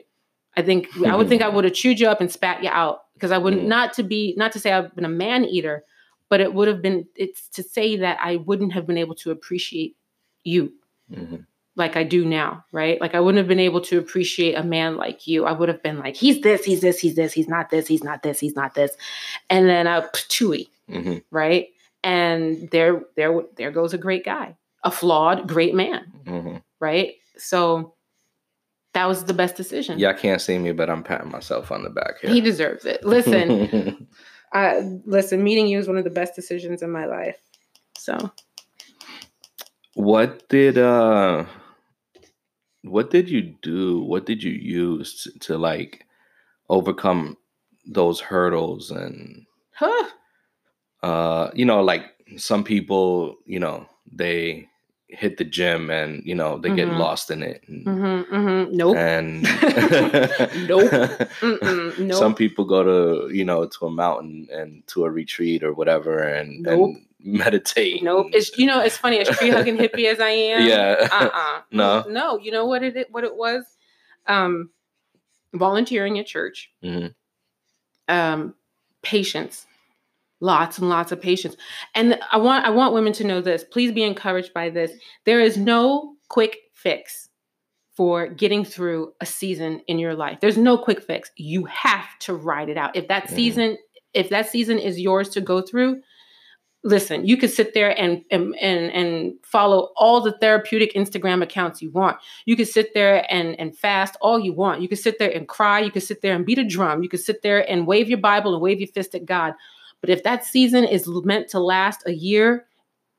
I 0.55 0.61
think 0.61 0.87
i 1.05 1.15
would 1.15 1.27
think 1.27 1.41
i 1.41 1.49
would 1.49 1.65
have 1.65 1.73
chewed 1.73 1.99
you 1.99 2.07
up 2.07 2.21
and 2.21 2.31
spat 2.31 2.63
you 2.63 2.69
out. 2.69 2.99
Because 3.15 3.31
i 3.31 3.37
wouldn't 3.37 3.63
Mhm. 3.63 3.67
not 3.67 3.93
to 3.93 4.03
be 4.03 4.33
not 4.37 4.51
to 4.53 4.59
say 4.59 4.71
i've 4.71 4.95
been 4.95 5.05
a 5.05 5.09
man 5.25 5.43
eater 5.45 5.83
but 6.29 6.39
it 6.39 6.53
would 6.53 6.67
have 6.67 6.81
been 6.81 7.05
it's 7.15 7.49
to 7.49 7.63
say 7.63 7.97
that 7.97 8.17
i 8.21 8.37
wouldn't 8.37 8.71
have 8.73 8.87
been 8.87 8.97
able 8.97 9.15
to 9.15 9.31
appreciate 9.31 9.95
you. 10.45 10.71
Mhm. 11.11 11.45
Like 11.75 11.95
I 11.95 12.03
do 12.03 12.23
now, 12.23 12.63
right? 12.71 13.01
Like 13.01 13.15
I 13.15 13.19
wouldn't 13.19 13.39
have 13.39 13.47
been 13.47 13.59
able 13.59 13.81
to 13.81 13.97
appreciate 13.97 14.53
a 14.53 14.63
man 14.63 14.95
like 14.95 15.25
you. 15.27 15.45
I 15.45 15.51
would 15.53 15.69
have 15.69 15.81
been 15.81 15.97
like, 15.99 16.15
he's 16.15 16.41
this, 16.41 16.63
he's 16.63 16.81
this, 16.81 16.99
he's 16.99 17.15
this, 17.15 17.33
he's 17.33 17.47
not 17.47 17.69
this, 17.71 17.87
he's 17.87 18.03
not 18.03 18.21
this, 18.21 18.39
he's 18.39 18.55
not 18.55 18.75
this, 18.75 18.91
and 19.49 19.67
then 19.67 19.87
a 19.87 20.07
chewy, 20.13 20.67
Mhm. 20.89 21.23
right? 21.31 21.67
And 22.03 22.69
there, 22.71 23.01
there, 23.15 23.41
there 23.57 23.71
goes 23.71 23.93
a 23.93 23.97
great 23.97 24.23
guy, 24.23 24.55
a 24.83 24.91
flawed 24.91 25.47
great 25.47 25.73
man, 25.73 26.11
Mhm. 26.25 26.61
right? 26.79 27.15
So 27.37 27.95
that 28.93 29.07
was 29.07 29.23
the 29.23 29.33
best 29.33 29.55
decision. 29.55 29.97
Yeah, 29.97 30.09
I 30.09 30.13
can't 30.13 30.41
see 30.41 30.59
me, 30.59 30.73
but 30.73 30.89
I'm 30.91 31.01
patting 31.01 31.31
myself 31.31 31.71
on 31.71 31.81
the 31.81 31.89
back 31.89 32.19
here. 32.21 32.29
He 32.29 32.39
deserves 32.41 32.85
it. 32.85 33.03
Listen, 33.03 34.07
uh, 34.53 34.81
listen, 35.05 35.43
meeting 35.43 35.65
you 35.65 35.79
is 35.79 35.87
one 35.87 35.97
of 35.97 36.03
the 36.03 36.11
best 36.11 36.35
decisions 36.35 36.83
in 36.83 36.91
my 36.91 37.05
life. 37.05 37.37
So, 37.97 38.31
what 39.95 40.47
did 40.49 40.77
uh, 40.77 41.45
what 42.83 43.09
did 43.09 43.29
you 43.29 43.41
do? 43.61 44.01
What 44.01 44.25
did 44.25 44.43
you 44.43 44.51
use 44.51 45.23
to, 45.23 45.39
to 45.39 45.57
like 45.57 46.05
overcome 46.69 47.37
those 47.85 48.19
hurdles 48.19 48.91
and 48.91 49.45
huh? 49.73 50.09
uh, 51.01 51.51
you 51.53 51.65
know, 51.65 51.81
like 51.83 52.05
some 52.37 52.63
people, 52.63 53.35
you 53.45 53.59
know, 53.59 53.85
they 54.11 54.67
hit 55.09 55.37
the 55.37 55.43
gym 55.43 55.91
and 55.91 56.23
you 56.25 56.33
know 56.33 56.57
they 56.57 56.73
get 56.73 56.87
Mhm. 56.89 56.97
lost 56.97 57.29
in 57.29 57.43
it. 57.43 57.61
And, 57.67 57.85
Mm-hmm, 57.85 58.35
mm-hmm. 58.35 58.75
Nope. 58.77 58.97
and 58.97 59.43
Nope. 60.67 60.91
Nope. 61.99 62.17
Some 62.17 62.33
people 62.35 62.65
go 62.65 62.83
to 62.83 63.33
you 63.33 63.45
know 63.45 63.67
to 63.67 63.85
a 63.85 63.91
mountain 63.91 64.47
and 64.51 64.81
to 64.87 65.05
a 65.05 65.11
retreat 65.11 65.63
or 65.63 65.73
whatever 65.73 66.17
and, 66.19 66.63
Nope. 66.63 66.95
and 66.95 67.05
meditate. 67.23 68.03
Nope. 68.03 68.27
It's 68.33 68.57
you 68.57 68.65
know 68.67 68.81
it's 68.81 68.97
funny 68.97 69.19
as 69.19 69.29
tree 69.29 69.49
hugging 69.49 69.77
hippie 69.77 70.05
as 70.11 70.19
I 70.19 70.29
am. 70.29 70.67
yeah. 70.67 71.07
Uh-uh. 71.11 71.61
No. 71.71 72.03
No. 72.07 72.37
You 72.37 72.51
know 72.51 72.65
what 72.65 72.83
it 72.83 73.07
what 73.11 73.23
it 73.23 73.35
was? 73.35 73.63
Um, 74.27 74.69
volunteering 75.53 76.19
at 76.19 76.25
church. 76.27 76.69
Mhm. 76.83 77.13
Um, 78.07 78.53
patience. 79.01 79.65
Lots 80.39 80.77
and 80.77 80.89
lots 80.89 81.11
of 81.13 81.21
patience. 81.21 81.55
And 81.95 82.19
I 82.31 82.37
want 82.37 82.65
I 82.65 82.69
want 82.69 82.93
women 82.93 83.13
to 83.13 83.23
know 83.23 83.41
this. 83.41 83.63
Please 83.63 83.91
be 83.91 84.03
encouraged 84.03 84.53
by 84.53 84.69
this. 84.69 84.91
There 85.25 85.39
is 85.39 85.57
no 85.57 86.15
quick 86.29 86.57
fix 86.73 87.29
for 87.95 88.27
getting 88.27 88.65
through 88.65 89.13
a 89.21 89.25
season 89.25 89.81
in 89.87 89.99
your 89.99 90.15
life. 90.15 90.39
There's 90.41 90.57
no 90.57 90.77
quick 90.77 91.01
fix. 91.01 91.29
You 91.37 91.65
have 91.65 92.07
to 92.21 92.33
ride 92.33 92.67
it 92.69 92.75
out. 92.77 92.95
If 92.95 93.07
that 93.07 93.25
Mhm. 93.27 93.35
season 93.35 93.77
if 94.13 94.29
that 94.29 94.47
season 94.47 94.77
is 94.77 94.99
yours 94.99 95.29
to 95.29 95.41
go 95.41 95.59
through, 95.61 95.99
listen, 96.83 97.25
you 97.25 97.37
could 97.37 97.49
sit 97.49 97.73
there 97.73 97.97
and 97.99 98.23
and 98.29 98.55
and, 98.59 98.91
and 98.91 99.33
follow 99.43 99.91
all 99.95 100.21
the 100.21 100.33
therapeutic 100.33 100.93
Instagram 100.93 101.41
accounts 101.41 101.81
you 101.81 101.89
want. 101.91 102.17
You 102.45 102.55
could 102.55 102.67
sit 102.67 102.93
there 102.93 103.25
and 103.33 103.59
and 103.59 103.77
fast 103.77 104.15
all 104.21 104.39
you 104.39 104.53
want. 104.53 104.81
You 104.81 104.87
could 104.87 104.99
sit 104.99 105.19
there 105.19 105.31
and 105.31 105.47
cry. 105.47 105.79
You 105.79 105.91
could 105.91 106.03
sit 106.03 106.21
there 106.21 106.35
and 106.35 106.45
beat 106.45 106.59
a 106.59 106.63
drum. 106.63 107.01
You 107.03 107.09
could 107.09 107.21
sit 107.21 107.41
there 107.41 107.69
and 107.69 107.87
wave 107.87 108.09
your 108.09 108.19
Bible 108.19 108.53
and 108.53 108.61
wave 108.61 108.79
your 108.79 108.87
fist 108.89 109.15
at 109.15 109.25
God. 109.25 109.53
But 110.01 110.09
if 110.09 110.23
that 110.23 110.45
season 110.45 110.83
is 110.83 111.07
meant 111.07 111.47
to 111.49 111.59
last 111.59 112.03
a 112.05 112.11
year, 112.11 112.65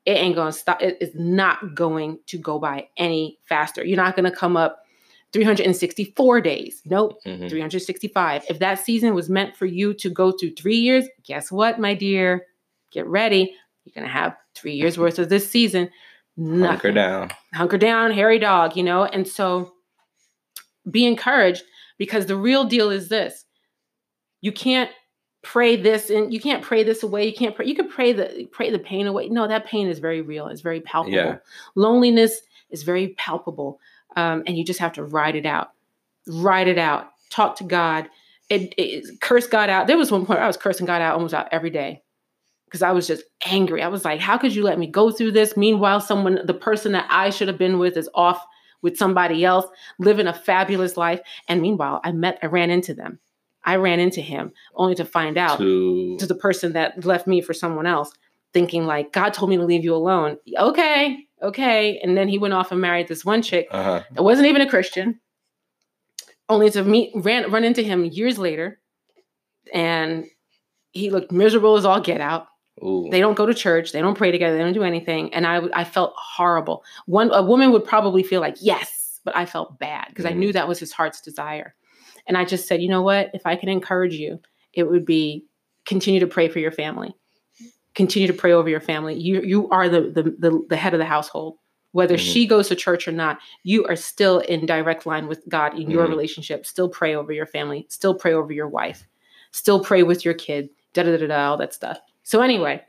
it 0.05 0.13
ain't 0.13 0.37
gonna 0.37 0.53
stop. 0.53 0.83
It 0.83 0.99
is 1.01 1.15
not 1.15 1.75
going 1.75 2.19
to 2.27 2.39
go 2.39 2.59
by 2.59 2.89
any 2.99 3.39
faster. 3.45 3.85
You're 3.85 3.97
not 3.97 4.17
gonna 4.17 4.35
come 4.35 4.57
up 4.57 4.81
364 5.33 6.41
days. 6.41 6.83
Nope. 6.85 7.19
Mhm. 7.25 7.49
365. 7.49 8.45
If 8.49 8.59
that 8.61 8.79
season 8.79 9.15
was 9.15 9.29
meant 9.29 9.57
for 9.57 9.67
you 9.67 9.93
to 9.95 10.09
go 10.11 10.31
through 10.31 10.53
three 10.53 10.77
years, 10.77 11.07
guess 11.25 11.51
what, 11.51 11.81
my 11.81 11.95
dear? 11.95 12.47
Get 12.95 13.07
ready. 13.07 13.55
You're 13.85 13.93
going 13.95 14.07
to 14.07 14.13
have 14.13 14.37
three 14.55 14.75
years 14.75 14.97
worth 14.97 15.19
of 15.19 15.29
this 15.29 15.51
season. 15.51 15.91
Hunker 16.39 16.59
Nothing. 16.59 16.95
down. 16.95 17.31
Hunker 17.53 17.79
down, 17.79 18.13
hairy 18.13 18.39
dog, 18.39 18.77
you 18.77 18.83
know? 18.83 19.05
And 19.05 19.27
so 19.27 19.73
be 20.91 21.05
encouraged 21.07 21.65
because 21.99 22.27
the 22.27 22.37
real 22.37 22.65
deal 22.65 22.91
is 22.91 23.09
this 23.09 23.45
you 24.41 24.53
can't 24.53 24.91
pray 25.43 25.77
this 25.77 26.11
and 26.11 26.33
you 26.33 26.41
can't 26.41 26.63
pray 26.63 26.83
this 26.83 27.03
away. 27.03 27.27
You 27.27 27.35
can't 27.35 27.57
pray, 27.57 27.67
you 27.67 27.75
can 27.75 27.89
pray 27.89 28.13
the 28.13 28.47
pray 28.53 28.71
the 28.71 28.79
pain 28.79 29.07
away. 29.07 29.29
No, 29.29 29.49
that 29.49 29.67
pain 29.67 29.89
is 29.89 29.99
very 29.99 30.21
real, 30.21 30.49
it's 30.49 30.61
very 30.61 30.81
palpable. 30.81 31.17
Yeah. 31.17 31.37
Loneliness 31.75 32.41
is 32.71 32.83
very 32.83 33.09
palpable. 33.17 33.81
Um, 34.17 34.43
and 34.47 34.57
you 34.57 34.65
just 34.65 34.81
have 34.81 34.93
to 34.95 35.03
ride 35.03 35.35
it 35.35 35.47
out. 35.47 35.71
Ride 36.29 36.69
it 36.69 36.79
out. 36.79 37.09
Talk 37.31 37.57
to 37.57 37.65
God. 37.65 38.09
It, 38.51 38.75
it 38.77 39.21
curse 39.21 39.47
God 39.47 39.71
out. 39.71 39.87
There 39.87 39.97
was 39.97 40.13
one 40.13 40.27
point 40.27 40.41
I 40.41 40.47
was 40.47 40.57
cursing 40.57 40.87
God 40.87 41.01
out 41.01 41.15
almost 41.15 41.35
out 41.35 41.49
every 41.51 41.71
day 41.71 42.04
because 42.75 42.83
I 42.83 42.91
was 42.91 43.07
just 43.07 43.23
angry. 43.47 43.83
I 43.83 43.89
was 43.89 44.05
like, 44.05 44.19
"How 44.19 44.37
could 44.37 44.53
you 44.53 44.65
let 44.65 44.81
me 44.81 44.89
go 44.89 45.13
through 45.13 45.31
this?" 45.31 45.57
Meanwhile, 45.57 46.01
someone, 46.01 46.41
the 46.45 46.55
person 46.55 46.91
that 46.91 47.07
I 47.09 47.31
should 47.31 47.47
have 47.47 47.57
been 47.57 47.79
with, 47.79 47.97
is 47.97 48.11
off 48.15 48.45
with 48.83 48.97
somebody 48.97 49.45
else, 49.45 49.65
living 50.01 50.27
a 50.27 50.35
fabulous 50.35 50.97
life. 50.97 51.21
And 51.47 51.63
meanwhile, 51.63 52.01
I 52.03 52.11
met, 52.11 52.41
I 52.43 52.47
ran 52.47 52.71
into 52.71 52.93
them. 52.93 53.21
I 53.65 53.77
ran 53.77 54.01
into 54.01 54.21
him 54.21 54.51
only 54.75 54.97
to 54.97 55.05
find 55.05 55.39
out 55.39 55.59
To 55.59 56.17
to 56.19 56.27
the 56.27 56.35
person 56.35 56.73
that 56.73 57.05
left 57.05 57.29
me 57.29 57.41
for 57.41 57.55
someone 57.55 57.87
else, 57.87 58.11
thinking 58.53 58.87
like, 58.87 59.13
God 59.13 59.33
told 59.33 59.51
me 59.51 59.57
to 59.57 59.65
leave 59.65 59.85
you 59.85 59.95
alone. 59.95 60.37
Okay, 60.59 61.19
okay. 61.41 62.01
And 62.03 62.17
then 62.17 62.27
he 62.27 62.39
went 62.39 62.55
off 62.55 62.73
and 62.73 62.81
married 62.81 63.07
this 63.07 63.25
one 63.25 63.41
chick 63.41 63.69
uh-huh. 63.71 64.03
that 64.11 64.23
wasn't 64.25 64.49
even 64.49 64.63
a 64.63 64.69
Christian, 64.69 65.21
only 66.49 66.71
to 66.71 66.83
meet 66.83 67.13
ran 67.15 67.53
run 67.53 67.63
into 67.63 67.85
him 67.85 68.05
years 68.05 68.37
later, 68.37 68.81
and 69.73 70.25
he 70.91 71.11
looked 71.11 71.33
miserable 71.33 71.77
as 71.77 71.85
all 71.85 72.01
get 72.01 72.21
out. 72.21 72.49
Ooh. 72.83 73.09
They 73.11 73.21
don't 73.21 73.35
go 73.37 73.47
to 73.47 73.55
church, 73.55 73.93
they 73.93 74.01
don't 74.01 74.17
pray 74.17 74.31
together, 74.31 74.57
they 74.57 74.63
don't 74.65 74.73
do 74.73 74.83
anything, 74.83 75.33
and 75.33 75.47
I 75.47 75.63
I 75.75 75.85
felt 75.85 76.13
horrible. 76.17 76.83
One 77.07 77.31
a 77.33 77.43
woman 77.43 77.71
would 77.73 77.85
probably 77.85 78.23
feel 78.23 78.41
like 78.41 78.57
yes, 78.61 79.21
but 79.25 79.37
I 79.37 79.47
felt 79.47 79.79
bad 79.79 80.07
because 80.09 80.25
I 80.25 80.33
Mhm. 80.33 80.37
knew 80.39 80.53
that 80.53 80.67
was 80.69 80.79
his 80.81 80.93
heart's 80.93 81.21
desire, 81.21 81.75
and 82.27 82.37
I 82.37 82.45
just 82.45 82.67
said, 82.67 82.83
you 82.83 82.89
know 82.89 83.03
what? 83.03 83.31
If 83.33 83.47
I 83.47 83.55
can 83.57 83.69
encourage 83.69 84.15
you, 84.15 84.41
it 84.73 84.85
would 84.85 85.05
be 85.07 85.45
continue 85.87 86.19
to 86.21 86.27
pray 86.27 86.49
for 86.49 86.59
your 86.59 86.73
family, 86.73 87.15
continue 87.95 88.27
to 88.27 88.35
pray 88.35 88.53
over 88.53 88.69
your 88.69 88.81
family. 88.81 89.15
You 89.15 89.41
you 89.43 89.69
are 89.71 89.89
the 89.89 90.01
the 90.11 90.23
the, 90.39 90.67
the 90.71 90.77
head 90.77 90.95
of 90.95 90.99
the 90.99 91.05
household. 91.05 91.59
Whether 91.93 92.17
Mhm. 92.17 92.33
she 92.33 92.47
goes 92.49 92.67
to 92.69 92.75
church 92.75 93.07
or 93.07 93.13
not, 93.13 93.39
you 93.63 93.85
are 93.87 93.95
still 93.95 94.41
in 94.41 94.67
direct 94.67 95.07
line 95.07 95.29
with 95.29 95.49
God 95.49 95.79
in 95.79 95.93
your 95.93 96.07
Mhm. 96.07 96.09
relationship. 96.09 96.67
Still 96.67 96.89
pray 96.89 97.15
over 97.15 97.33
your 97.33 97.47
family. 97.47 97.87
Still 97.89 98.15
pray 98.17 98.33
over 98.33 98.53
your 98.53 98.67
wife. 98.69 99.07
Still 99.53 99.79
pray 99.79 100.03
with 100.03 100.25
your 100.25 100.35
kid. 100.35 100.71
Da 100.93 101.05
da 101.05 101.17
da 101.17 101.29
da. 101.29 101.51
All 101.51 101.57
that 101.59 101.73
stuff. 101.73 102.01
So 102.25 102.41
anyway, 102.41 102.83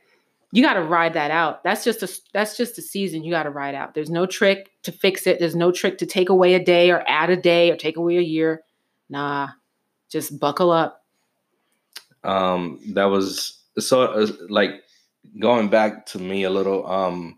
you 0.52 0.64
got 0.64 0.74
to 0.74 0.82
ride 0.82 1.14
that 1.14 1.30
out. 1.32 1.64
That's 1.64 1.84
just 1.84 2.02
a 2.04 2.10
that's 2.34 2.58
just 2.58 2.78
a 2.78 2.82
season 2.82 3.24
you 3.24 3.32
got 3.32 3.44
to 3.44 3.50
ride 3.50 3.76
out. 3.76 3.94
There's 3.94 4.10
no 4.10 4.26
trick 4.26 4.72
to 4.84 4.92
fix 4.92 5.28
it. 5.28 5.40
There's 5.40 5.56
no 5.56 5.72
trick 5.72 5.98
to 6.00 6.06
take 6.06 6.30
away 6.30 6.54
a 6.56 6.64
day 6.64 6.90
or 6.92 7.04
add 7.08 7.30
a 7.30 7.36
day 7.36 7.70
or 7.72 7.76
take 7.76 7.98
away 7.98 8.18
a 8.18 8.22
year. 8.22 8.64
Nah, 9.10 9.50
just 10.10 10.40
buckle 10.40 10.72
up. 10.72 11.04
um 12.24 12.80
that 12.96 13.06
was 13.06 13.62
so 13.78 14.02
uh, 14.04 14.28
like 14.50 14.72
going 15.40 15.68
back 15.70 16.06
to 16.08 16.20
me 16.20 16.44
a 16.44 16.50
little 16.50 16.88
um 16.90 17.38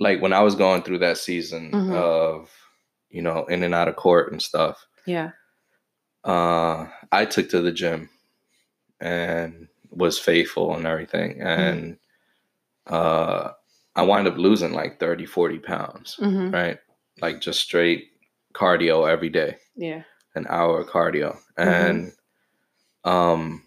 like 0.00 0.20
when 0.20 0.32
i 0.32 0.40
was 0.42 0.54
going 0.54 0.82
through 0.82 0.98
that 0.98 1.16
season 1.18 1.70
Mhm. 1.72 1.94
of 1.94 2.50
you 3.10 3.22
know 3.22 3.44
in 3.46 3.62
and 3.62 3.74
out 3.74 3.88
of 3.88 3.96
court 3.96 4.30
and 4.32 4.42
stuff 4.42 4.86
Yeah. 5.06 5.30
uh 6.24 6.86
i 7.12 7.24
took 7.24 7.48
to 7.50 7.62
the 7.62 7.72
gym 7.72 8.10
and 9.00 9.68
was 9.90 10.18
faithful 10.18 10.74
and 10.74 10.86
everything 10.86 11.40
and 11.40 11.96
uh 12.86 13.50
i 13.96 14.02
wound 14.02 14.26
up 14.28 14.36
losing 14.36 14.72
like 14.72 14.98
30 15.00 15.26
40 15.26 15.58
pounds 15.58 16.14
hmm 16.14 16.50
right 16.50 16.78
like 17.20 17.40
just 17.40 17.60
straight 17.60 18.10
cardio 18.54 19.08
every 19.10 19.28
day 19.28 19.56
Yeah. 19.76 20.02
an 20.34 20.46
hour 20.48 20.80
of 20.80 20.88
cardio 20.88 21.36
Mhm. 21.58 21.66
and 21.68 22.12
um 23.04 23.62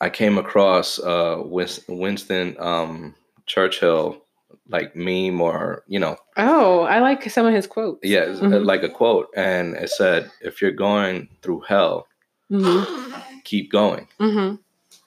i 0.00 0.08
came 0.10 0.38
across 0.38 0.98
uh 1.00 1.42
winston 1.88 2.56
um 2.58 3.14
churchill 3.46 4.22
like 4.68 4.94
meme 4.96 5.40
or 5.40 5.84
you 5.88 5.98
know 5.98 6.16
Oh, 6.36 6.80
I 6.82 6.98
like 6.98 7.30
some 7.30 7.46
of 7.46 7.54
his 7.54 7.66
quotes. 7.66 8.00
yeah 8.04 8.22
uh, 8.22 8.40
Mhm. 8.40 8.64
like 8.64 8.82
a 8.82 8.88
quote 8.88 9.28
and 9.36 9.76
it 9.76 9.90
said 9.90 10.30
if 10.40 10.60
you're 10.62 10.72
going 10.72 11.28
through 11.42 11.60
hell 11.68 12.06
Mm-hmm. 12.50 13.40
keep 13.44 13.70
going 13.70 14.06
Mm-hmm. 14.20 14.56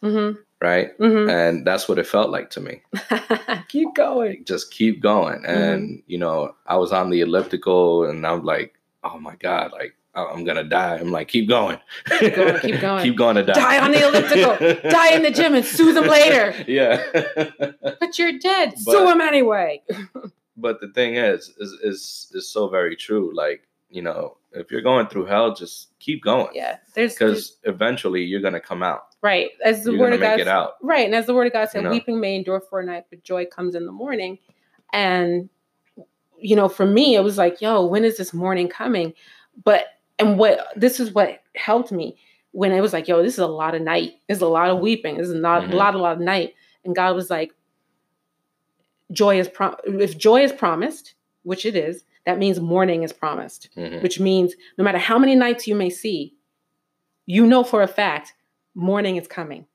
Mm-hmm. 0.03 0.39
right 0.61 0.97
Mm-hmm. 0.99 1.29
and 1.29 1.65
that's 1.67 1.87
what 1.89 1.99
it 1.99 2.07
felt 2.07 2.29
like 2.29 2.49
to 2.51 2.61
me 2.61 2.81
Keep 3.69 3.95
going. 3.95 4.43
Just 4.45 4.71
keep 4.71 5.01
going 5.01 5.43
and 5.45 6.01
you 6.07 6.17
know 6.17 6.55
i 6.65 6.75
was 6.77 6.91
on 6.91 7.09
the 7.09 7.21
elliptical 7.21 8.05
and 8.05 8.25
i'm 8.25 8.43
like 8.43 8.73
oh 9.03 9.19
my 9.19 9.35
god 9.35 9.71
like 9.71 9.93
i'm 10.15 10.43
gonna 10.45 10.63
die 10.63 10.95
i'm 10.97 11.11
like 11.11 11.27
keep 11.27 11.47
going 11.47 11.77
Keep 12.19 12.35
going, 12.35 12.59
keep 12.59 12.79
going. 12.87 13.03
keep 13.03 13.15
going 13.17 13.35
to 13.35 13.43
die 13.43 13.53
Die 13.53 13.79
on 13.79 13.91
the 13.91 14.07
elliptical. 14.07 14.89
Die 14.89 15.13
in 15.15 15.21
the 15.23 15.31
gym 15.31 15.53
and 15.55 15.65
sue 15.65 15.93
them 15.93 16.07
later. 16.07 16.53
yeah 16.67 17.03
But 17.99 18.17
you're 18.17 18.37
dead. 18.39 18.71
But- 18.85 18.91
sue 18.93 19.05
them 19.05 19.21
anyway. 19.21 19.83
but 20.55 20.79
the 20.81 20.87
thing 20.89 21.15
is 21.15 21.53
is 21.59 21.71
is 21.83 22.31
is 22.33 22.51
so 22.51 22.67
very 22.67 22.95
true 22.95 23.31
like 23.35 23.67
you 23.89 24.01
know 24.01 24.37
if 24.53 24.71
you're 24.71 24.81
going 24.81 25.07
through 25.07 25.25
hell 25.25 25.53
just 25.53 25.89
keep 25.99 26.23
going 26.23 26.47
Yeah. 26.53 26.77
There's 26.95 27.13
because 27.13 27.57
eventually 27.63 28.23
you're 28.23 28.41
gonna 28.41 28.59
come 28.59 28.81
out 28.81 29.06
right. 29.21 29.49
As 29.63 29.83
the 29.83 29.91
you're 29.91 29.99
word 29.99 30.13
of 30.13 30.19
God 30.19 30.37
Right. 30.81 31.05
And 31.05 31.15
as 31.15 31.25
the 31.25 31.33
word 31.33 31.47
of 31.47 31.53
God 31.53 31.69
said, 31.69 31.79
You 31.79 31.83
know? 31.85 31.91
weeping 31.91 32.19
may 32.19 32.35
endure 32.35 32.61
for 32.61 32.79
a 32.79 32.85
night, 32.85 33.05
but 33.09 33.23
joy 33.23 33.45
comes 33.45 33.75
in 33.75 33.85
the 33.85 33.91
morning. 33.91 34.39
And, 34.93 35.49
you 36.39 36.55
know, 36.55 36.69
for 36.69 36.85
me, 36.85 37.15
it 37.15 37.21
was 37.21 37.37
like, 37.37 37.61
yo, 37.61 37.85
when 37.85 38.03
is 38.05 38.17
this 38.17 38.33
morning 38.33 38.67
coming? 38.69 39.13
But, 39.63 39.85
and 40.19 40.37
what, 40.37 40.67
this 40.75 40.99
is 40.99 41.11
what 41.13 41.41
helped 41.55 41.91
me 41.91 42.17
when 42.51 42.71
it 42.71 42.81
was 42.81 42.93
like, 42.93 43.07
yo, 43.07 43.21
this 43.21 43.33
is 43.33 43.39
a 43.39 43.47
lot 43.47 43.75
of 43.75 43.81
night. 43.81 44.13
This 44.27 44.37
is 44.37 44.41
a 44.41 44.47
lot 44.47 44.69
of 44.69 44.79
weeping. 44.79 45.17
This 45.17 45.27
is 45.27 45.35
not 45.35 45.63
Mhm. 45.63 45.73
a 45.73 45.75
lot, 45.75 45.95
a 45.95 45.97
lot 45.99 46.13
of 46.13 46.19
night. 46.21 46.53
And 46.85 46.95
God 46.95 47.15
was 47.15 47.29
like, 47.29 47.51
joy 49.11 49.39
is, 49.39 49.47
prom- 49.47 49.75
if 49.85 50.17
joy 50.17 50.41
is 50.43 50.51
promised, 50.51 51.13
which 51.43 51.65
it 51.65 51.75
is, 51.75 52.03
that 52.25 52.37
means 52.39 52.59
morning 52.59 53.03
is 53.03 53.13
promised, 53.13 53.69
Mhm. 53.77 54.01
which 54.03 54.19
means 54.19 54.53
no 54.77 54.83
matter 54.83 54.97
how 54.97 55.17
many 55.17 55.35
nights 55.35 55.67
you 55.67 55.75
may 55.75 55.89
see, 55.89 56.33
you 57.25 57.45
know 57.45 57.63
for 57.63 57.81
a 57.81 57.87
fact 57.87 58.33
morning 58.77 59.17
is 59.17 59.27
coming. 59.27 59.65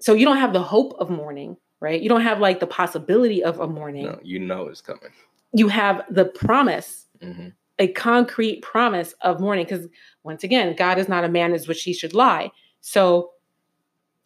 So 0.00 0.14
you 0.14 0.24
don't 0.24 0.38
have 0.38 0.52
the 0.52 0.62
hope 0.62 0.94
of 0.98 1.10
morning, 1.10 1.56
right? 1.80 2.00
You 2.00 2.08
don't 2.08 2.22
have 2.22 2.40
like 2.40 2.60
the 2.60 2.66
possibility 2.66 3.42
of 3.44 3.60
a 3.60 3.66
morning. 3.66 4.06
No, 4.06 4.18
you 4.22 4.38
know 4.38 4.68
it's 4.68 4.80
coming. 4.80 5.10
You 5.52 5.68
have 5.68 6.02
the 6.08 6.24
promise, 6.24 7.06
hmm 7.20 7.48
a 7.78 7.88
concrete 7.88 8.62
promise 8.62 9.12
of 9.22 9.40
morning. 9.40 9.64
Because 9.64 9.88
once 10.22 10.44
again, 10.44 10.76
God 10.76 10.98
is 10.98 11.08
not 11.08 11.24
a 11.24 11.28
man 11.28 11.52
as 11.52 11.66
which 11.66 11.82
he 11.82 11.92
should 11.92 12.14
lie. 12.14 12.50
So 12.80 13.32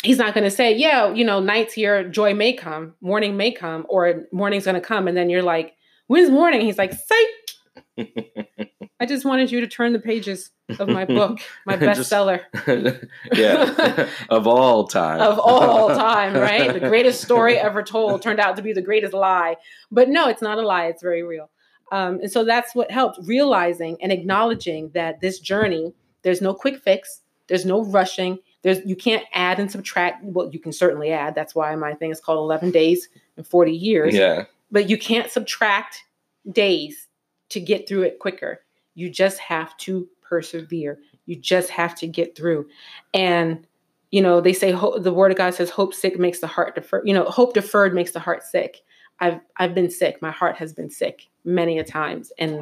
he's 0.03 0.18
not 0.18 0.34
going 0.34 0.44
to 0.44 0.51
say, 0.51 0.74
yeah, 0.74 1.12
you 1.12 1.24
know, 1.24 1.40
nights 1.40 1.72
here, 1.72 2.07
joy 2.09 2.34
may 2.34 2.53
come, 2.53 2.94
morning 3.01 3.36
may 3.36 3.51
come, 3.51 3.86
or 3.88 4.26
morning's 4.32 4.64
going 4.64 4.74
to 4.74 4.80
come. 4.80 5.09
And 5.09 5.16
then 5.16 5.30
you're 5.30 5.42
like, 5.42 5.74
when's 6.07 6.30
morning? 6.30 6.61
He's 6.61 6.78
like, 6.78 6.92
psych. 6.92 8.07
I 8.99 9.07
just 9.07 9.24
wanted 9.24 9.53
you 9.53 9.61
to 9.61 9.66
turn 9.66 9.92
the 9.92 9.99
pages 9.99 10.51
of 10.78 10.88
my 10.88 11.05
book, 11.05 11.38
my 11.66 11.76
bestseller 11.76 12.40
yeah, 13.32 14.09
of 14.30 14.47
all 14.47 14.88
time. 14.88 15.20
of 15.20 15.38
all 15.38 15.88
time, 15.88 16.34
right? 16.34 16.72
The 16.72 16.88
greatest 16.88 17.22
story 17.22 17.59
ever 17.59 17.82
told 17.82 18.22
turned 18.22 18.40
out 18.40 18.57
to 18.57 18.62
be 18.62 18.72
the 18.72 18.82
greatest 18.82 19.12
lie. 19.12 19.57
But 19.90 20.09
no, 20.09 20.28
it's 20.28 20.42
not 20.42 20.59
a 20.59 20.62
lie, 20.62 20.86
it's 20.86 21.03
very 21.03 21.22
real. 21.22 21.51
Um, 21.92 22.20
and 22.20 22.32
so 22.32 22.44
that's 22.44 22.74
what 22.74 22.90
helped 22.90 23.18
realizing 23.26 23.97
and 24.01 24.11
acknowledging 24.11 24.90
that 24.94 25.20
this 25.20 25.38
journey, 25.38 25.92
there's 26.22 26.40
no 26.40 26.55
quick 26.55 26.80
fix, 26.80 27.20
there's 27.49 27.64
no 27.64 27.84
rushing, 27.84 28.38
there's 28.62 28.84
you 28.84 28.97
can't 28.97 29.24
add 29.32 29.61
and 29.61 29.70
subtract. 29.70 30.24
Well, 30.24 30.51
you 30.53 30.59
can 30.59 30.72
certainly 30.72 31.12
add. 31.12 31.34
That's 31.34 31.55
why 31.55 31.74
my 31.76 31.94
thing 31.94 32.11
is 32.11 32.20
called 32.20 32.38
11 32.38 32.72
days 32.72 33.09
and 33.36 33.47
40 33.47 33.72
years. 33.72 34.14
Yeah, 34.14 34.47
But 34.72 34.90
you 34.90 34.99
can't 34.99 35.30
subtract 35.30 36.03
days 36.51 37.07
to 37.51 37.61
get 37.61 37.86
through 37.88 38.03
it 38.03 38.18
quicker. 38.18 38.62
You 38.97 39.09
just 39.09 39.38
have 39.38 39.76
to 39.78 40.09
persevere. 40.22 40.99
You 41.26 41.36
just 41.36 41.70
have 41.70 41.94
to 41.97 42.09
get 42.09 42.36
through. 42.36 42.66
And 43.14 43.64
you 44.11 44.22
know, 44.22 44.40
they 44.40 44.53
say 44.53 44.70
ho- 44.72 44.99
the 44.99 45.12
word 45.12 45.30
of 45.32 45.36
God 45.36 45.53
says 45.55 45.68
hope 45.70 45.92
sick 45.94 46.18
makes 46.18 46.40
the 46.40 46.47
heart 46.47 46.74
defer. 46.74 47.03
You 47.05 47.12
know, 47.14 47.24
hope 47.24 47.55
deferred 47.55 47.94
makes 47.94 48.12
the 48.12 48.20
heart 48.20 48.42
sick. 48.42 48.82
I've 49.20 49.40
I've 49.57 49.74
been 49.74 49.90
sick. 49.90 50.20
My 50.20 50.30
heart 50.30 50.57
has 50.57 50.72
been 50.72 50.90
sick 50.90 51.28
many 51.44 51.78
a 51.78 51.84
times, 51.84 52.32
and 52.38 52.61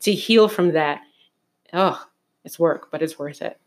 to 0.00 0.12
heal 0.12 0.48
from 0.48 0.72
that, 0.72 1.00
oh, 1.72 2.02
it's 2.44 2.58
work, 2.58 2.90
but 2.90 3.02
it's 3.02 3.18
worth 3.18 3.42
it. 3.42 3.58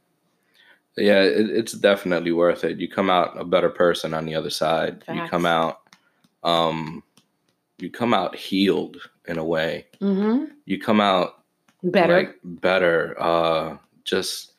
yeah, 0.98 1.22
it, 1.22 1.50
it's 1.50 1.74
definitely 1.74 2.32
worth 2.32 2.64
it. 2.64 2.80
You 2.80 2.88
come 2.90 3.10
out 3.10 3.40
a 3.40 3.46
better 3.46 3.70
person 3.70 4.14
on 4.14 4.26
the 4.26 4.36
other 4.36 4.50
side. 4.50 5.04
You 5.08 5.22
come 5.30 5.46
out, 5.46 5.82
um, 6.44 7.04
you 7.78 7.90
come 7.90 8.14
out 8.14 8.36
healed 8.36 8.98
in 9.28 9.38
a 9.38 9.44
way. 9.44 9.86
hmm 10.00 10.46
You 10.66 10.80
come 10.80 11.00
out 11.02 11.39
Better, 11.84 12.18
like 12.18 12.36
better, 12.44 13.16
uh, 13.20 13.78
just 14.04 14.54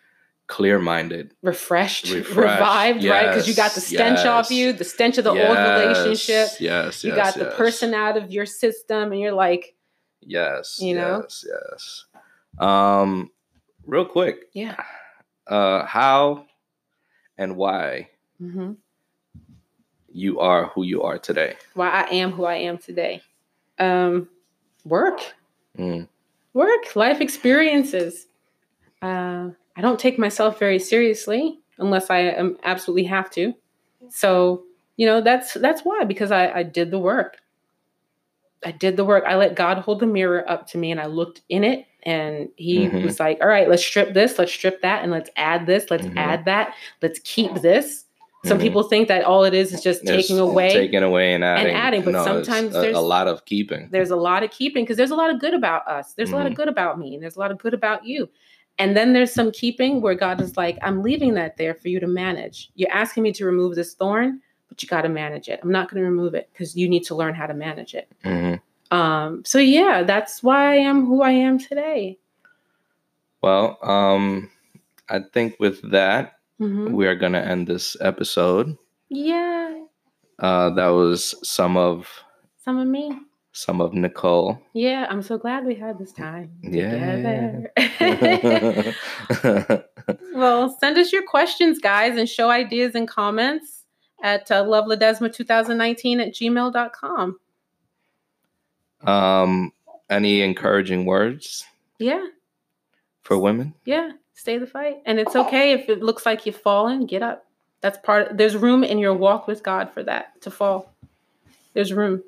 clear 0.47 0.79
minded. 0.79 1.35
refreshed, 1.43 2.11
refreshed, 2.11 2.37
revived, 2.37 3.05
right? 3.05 3.29
Because 3.29 3.47
you 3.47 3.55
got 3.55 3.73
the 3.73 3.81
yes, 3.81 3.87
stench 3.89 4.27
off 4.27 4.51
you, 4.51 4.73
the 4.73 4.85
stench 4.85 5.19
of 5.19 5.25
the 5.25 5.31
old 5.31 5.59
relationship. 5.59 6.49
Yes, 6.59 7.05
you 7.05 7.15
yes, 7.15 7.37
got 7.37 7.39
the 7.39 7.51
person 7.57 7.95
out 7.95 8.17
of 8.17 8.33
your 8.33 8.47
system, 8.47 9.13
and 9.13 9.21
you're 9.21 9.33
like, 9.33 9.75
Yes, 10.23 10.79
you 10.81 10.95
know? 10.95 11.23
yes, 11.23 11.45
yes. 11.49 12.05
Um, 12.59 13.31
real 13.87 14.05
quick, 14.05 14.49
yeah. 14.53 14.77
uh, 15.47 15.85
how 15.87 16.47
and 17.39 17.57
why 17.57 18.09
mm-hmm. 18.41 18.73
you 20.13 20.41
are 20.41 20.67
who 20.67 20.83
you 20.83 21.03
are 21.03 21.19
today? 21.19 21.57
Why 21.75 21.89
I 21.89 22.15
am 22.15 22.33
who 22.33 22.45
I 22.45 22.57
am 22.57 22.79
today. 22.79 23.23
Um, 23.79 24.29
work, 24.85 25.21
Mm, 25.79 26.09
work, 26.55 26.97
life 26.97 27.21
experiences. 27.21 28.27
Uh, 29.03 29.51
I 29.77 29.81
don't 29.81 29.99
take 30.01 30.19
myself 30.19 30.59
very 30.59 30.79
seriously 30.79 31.61
unless 31.79 32.11
I 32.11 32.19
am 32.21 32.59
absolutely 32.65 33.05
have 33.05 33.31
to. 33.33 33.55
So 34.11 34.65
you 34.97 35.07
know 35.07 35.21
that's 35.21 35.55
that's 35.55 35.83
why 35.83 36.05
because 36.05 36.31
I, 36.31 36.51
I 36.51 36.63
did 36.63 36.91
the 36.91 36.99
work. 36.99 37.39
I 38.65 38.73
did 38.73 38.97
the 38.97 39.05
work. 39.07 39.25
I 39.27 39.37
let 39.37 39.55
God 39.57 39.79
hold 39.79 40.01
the 40.01 40.07
mirror 40.07 40.49
up 40.51 40.67
to 40.69 40.79
me, 40.79 40.91
and 40.91 41.01
I 41.01 41.07
looked 41.07 41.41
in 41.49 41.65
it, 41.65 41.87
and 42.03 42.51
He 42.57 42.89
Mhm. 42.89 43.05
was 43.05 43.19
like, 43.19 43.39
"All 43.41 43.49
right, 43.49 43.69
let's 43.69 43.85
strip 43.85 44.13
this, 44.13 44.39
let's 44.39 44.53
strip 44.53 44.83
that, 44.83 45.03
and 45.03 45.11
let's 45.11 45.31
add 45.37 45.65
this, 45.67 45.91
let's 45.91 46.07
Mhm. 46.07 46.17
add 46.19 46.45
that, 46.45 46.75
let's 47.01 47.21
keep 47.21 47.55
this." 47.63 48.05
Some 48.45 48.59
Mhm. 48.59 48.63
people 48.63 48.83
think 48.85 49.09
that 49.09 49.25
all 49.25 49.45
it 49.45 49.53
is 49.53 49.73
is 49.75 49.83
just 49.83 50.03
There's 50.05 50.27
taking 50.27 50.39
away. 50.41 50.73
taking 50.73 51.03
away 51.03 51.35
and 51.35 51.45
adding, 51.45 51.75
adding, 51.75 52.03
but 52.03 52.13
No, 52.13 52.25
sometimes 52.25 52.73
there's- 52.73 52.97
a 52.97 53.01
lot 53.01 53.29
of 53.29 53.45
keeping. 53.45 53.89
there's 53.91 54.11
a 54.11 54.17
lot 54.17 54.43
of 54.43 54.51
keeping 54.51 54.85
because 54.85 54.97
there's 54.97 55.11
a 55.11 55.15
lot 55.17 55.29
of 55.31 55.39
good 55.39 55.53
about 55.53 55.87
us. 55.87 56.15
There's 56.15 56.33
a 56.33 56.37
lot 56.37 56.47
of 56.47 56.53
Mhm. 56.53 56.57
good 56.57 56.69
about 56.69 56.99
me, 56.99 57.15
and 57.15 57.23
there's 57.23 57.37
a 57.37 57.41
lot 57.41 57.51
of 57.51 57.59
good 57.59 57.75
about 57.75 58.05
you. 58.07 58.29
And 58.79 58.97
then 58.97 59.13
there's 59.13 59.31
some 59.33 59.53
keeping 59.53 60.01
where 60.01 60.15
God 60.15 60.41
is 60.41 60.57
like, 60.57 60.79
I'm 60.81 61.03
leaving 61.03 61.35
that 61.35 61.59
there 61.59 61.75
for 61.75 61.89
you 61.89 62.01
to 62.01 62.07
manage. 62.07 62.71
You're 62.77 62.91
asking 62.93 63.25
me 63.25 63.33
to 63.33 63.45
remove 63.45 63.75
this 63.75 63.93
thorn, 63.95 64.41
but 64.71 64.83
you 64.83 64.89
got 64.89 65.03
to 65.03 65.11
manage 65.11 65.51
it. 65.51 65.61
I'm 65.63 65.71
not 65.71 65.91
going 65.91 66.03
to 66.03 66.09
remove 66.09 66.35
it 66.35 66.49
because 66.53 66.75
you 66.75 66.89
need 66.89 67.05
to 67.05 67.15
learn 67.15 67.35
how 67.35 67.47
to 67.47 67.53
manage 67.55 67.95
it. 67.95 68.09
hmm 68.25 68.55
Um, 68.91 69.45
so 69.45 69.59
yeah, 69.59 70.03
that's 70.03 70.43
why 70.43 70.73
I 70.73 70.77
am 70.77 71.05
who 71.05 71.21
I 71.23 71.33
am 71.33 71.59
today. 71.59 72.19
Well, 73.43 73.79
um, 73.83 74.51
I 75.11 75.21
think 75.21 75.57
with 75.61 75.83
that 75.91 76.40
Mhm. 76.61 76.93
we 76.93 77.07
are 77.07 77.15
gonna 77.17 77.41
end 77.41 77.67
this 77.67 77.97
episode. 78.01 78.77
Yeah, 79.09 79.83
Uh, 80.39 80.71
that 80.71 80.89
was 80.89 81.35
some 81.49 81.77
of 81.77 82.09
some 82.59 82.79
of 82.79 82.87
me. 82.87 83.19
some 83.53 83.81
of 83.81 83.93
Nicole. 83.95 84.59
Yeah, 84.75 85.07
I'm 85.11 85.23
so 85.23 85.37
glad 85.39 85.65
we 85.67 85.75
had 85.75 85.99
this 85.99 86.13
time 86.13 86.51
Yeah. 86.63 87.67
together. 87.99 89.85
Well, 90.35 90.77
send 90.81 90.97
us 90.99 91.13
your 91.13 91.23
questions, 91.27 91.79
guys, 91.79 92.17
and 92.17 92.29
show 92.29 92.49
ideas 92.51 92.95
and 92.95 93.07
comments 93.09 93.85
at 94.23 94.51
uh, 94.51 94.65
loveladesma2019 94.65 96.21
at 96.27 96.35
gmail.com. 96.35 97.39
um, 99.07 99.73
any 100.09 100.43
encouraging 100.43 101.05
words 101.07 101.65
Yeah, 101.99 102.27
for 103.23 103.39
women? 103.39 103.75
yeah, 103.85 104.13
stay 104.41 104.59
the 104.59 104.67
fight. 104.67 105.03
And 105.05 105.19
it's 105.19 105.37
okay 105.37 105.73
if 105.73 105.89
it 105.89 106.03
looks 106.03 106.25
like 106.25 106.47
you've 106.47 106.57
fallen, 106.57 107.07
get 107.07 107.23
up. 107.23 107.45
That's 107.83 107.99
part, 107.99 108.37
there's 108.37 108.57
room 108.57 108.85
in 108.85 108.99
your 108.99 109.15
walk 109.15 109.47
with 109.47 109.63
God 109.63 109.93
for 109.93 110.03
that 110.05 110.41
to 110.43 110.51
fall. 110.51 110.93
There's 111.75 111.93
room. 111.93 112.23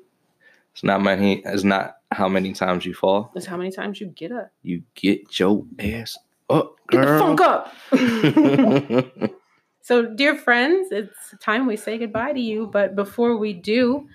It's 0.73 0.83
not 0.83 1.01
many. 1.01 1.41
It's 1.45 1.63
not 1.63 1.97
how 2.11 2.27
many 2.27 2.53
times 2.53 2.85
you 2.85 2.93
fall. 2.93 3.31
It's 3.35 3.45
how 3.45 3.57
many 3.57 3.71
times 3.71 3.99
you 3.99 4.07
get 4.07 4.31
up. 4.31 4.51
You 4.63 4.83
get 4.95 5.39
your 5.39 5.65
ass 5.79 6.17
up, 6.49 6.75
Girl. 6.87 7.35
Get 7.35 7.71
the 7.91 7.91
funk 7.91 9.11
up. 9.21 9.33
So, 9.85 10.05
dear 10.05 10.37
friends, 10.37 10.93
it's 10.93 11.35
time 11.41 11.67
we 11.67 11.75
say 11.75 11.97
goodbye 11.97 12.31
to 12.31 12.39
you. 12.39 12.67
But 12.67 12.95
before 12.95 13.35
we 13.35 13.51
do, 13.51 14.07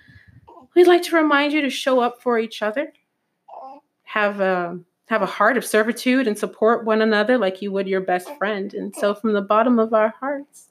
we'd 0.73 0.87
like 0.87 1.03
to 1.03 1.15
remind 1.15 1.53
you 1.53 1.61
to 1.61 1.69
show 1.69 1.99
up 1.99 2.23
for 2.23 2.39
each 2.39 2.63
other, 2.63 2.91
have 4.01 4.39
a 4.39 4.79
have 5.09 5.23
a 5.23 5.27
heart 5.27 5.57
of 5.57 5.65
servitude, 5.65 6.27
and 6.27 6.37
support 6.37 6.85
one 6.85 7.01
another 7.01 7.37
like 7.37 7.61
you 7.63 7.71
would 7.71 7.87
your 7.87 8.01
best 8.01 8.29
friend. 8.37 8.73
And 8.75 8.95
so, 8.95 9.15
from 9.15 9.33
the 9.33 9.41
bottom 9.41 9.79
of 9.79 9.91
our 9.93 10.13
hearts, 10.19 10.69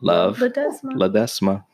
Love, 0.00 0.38
Ledesma. 0.38 0.92
Ledesma. 0.92 1.64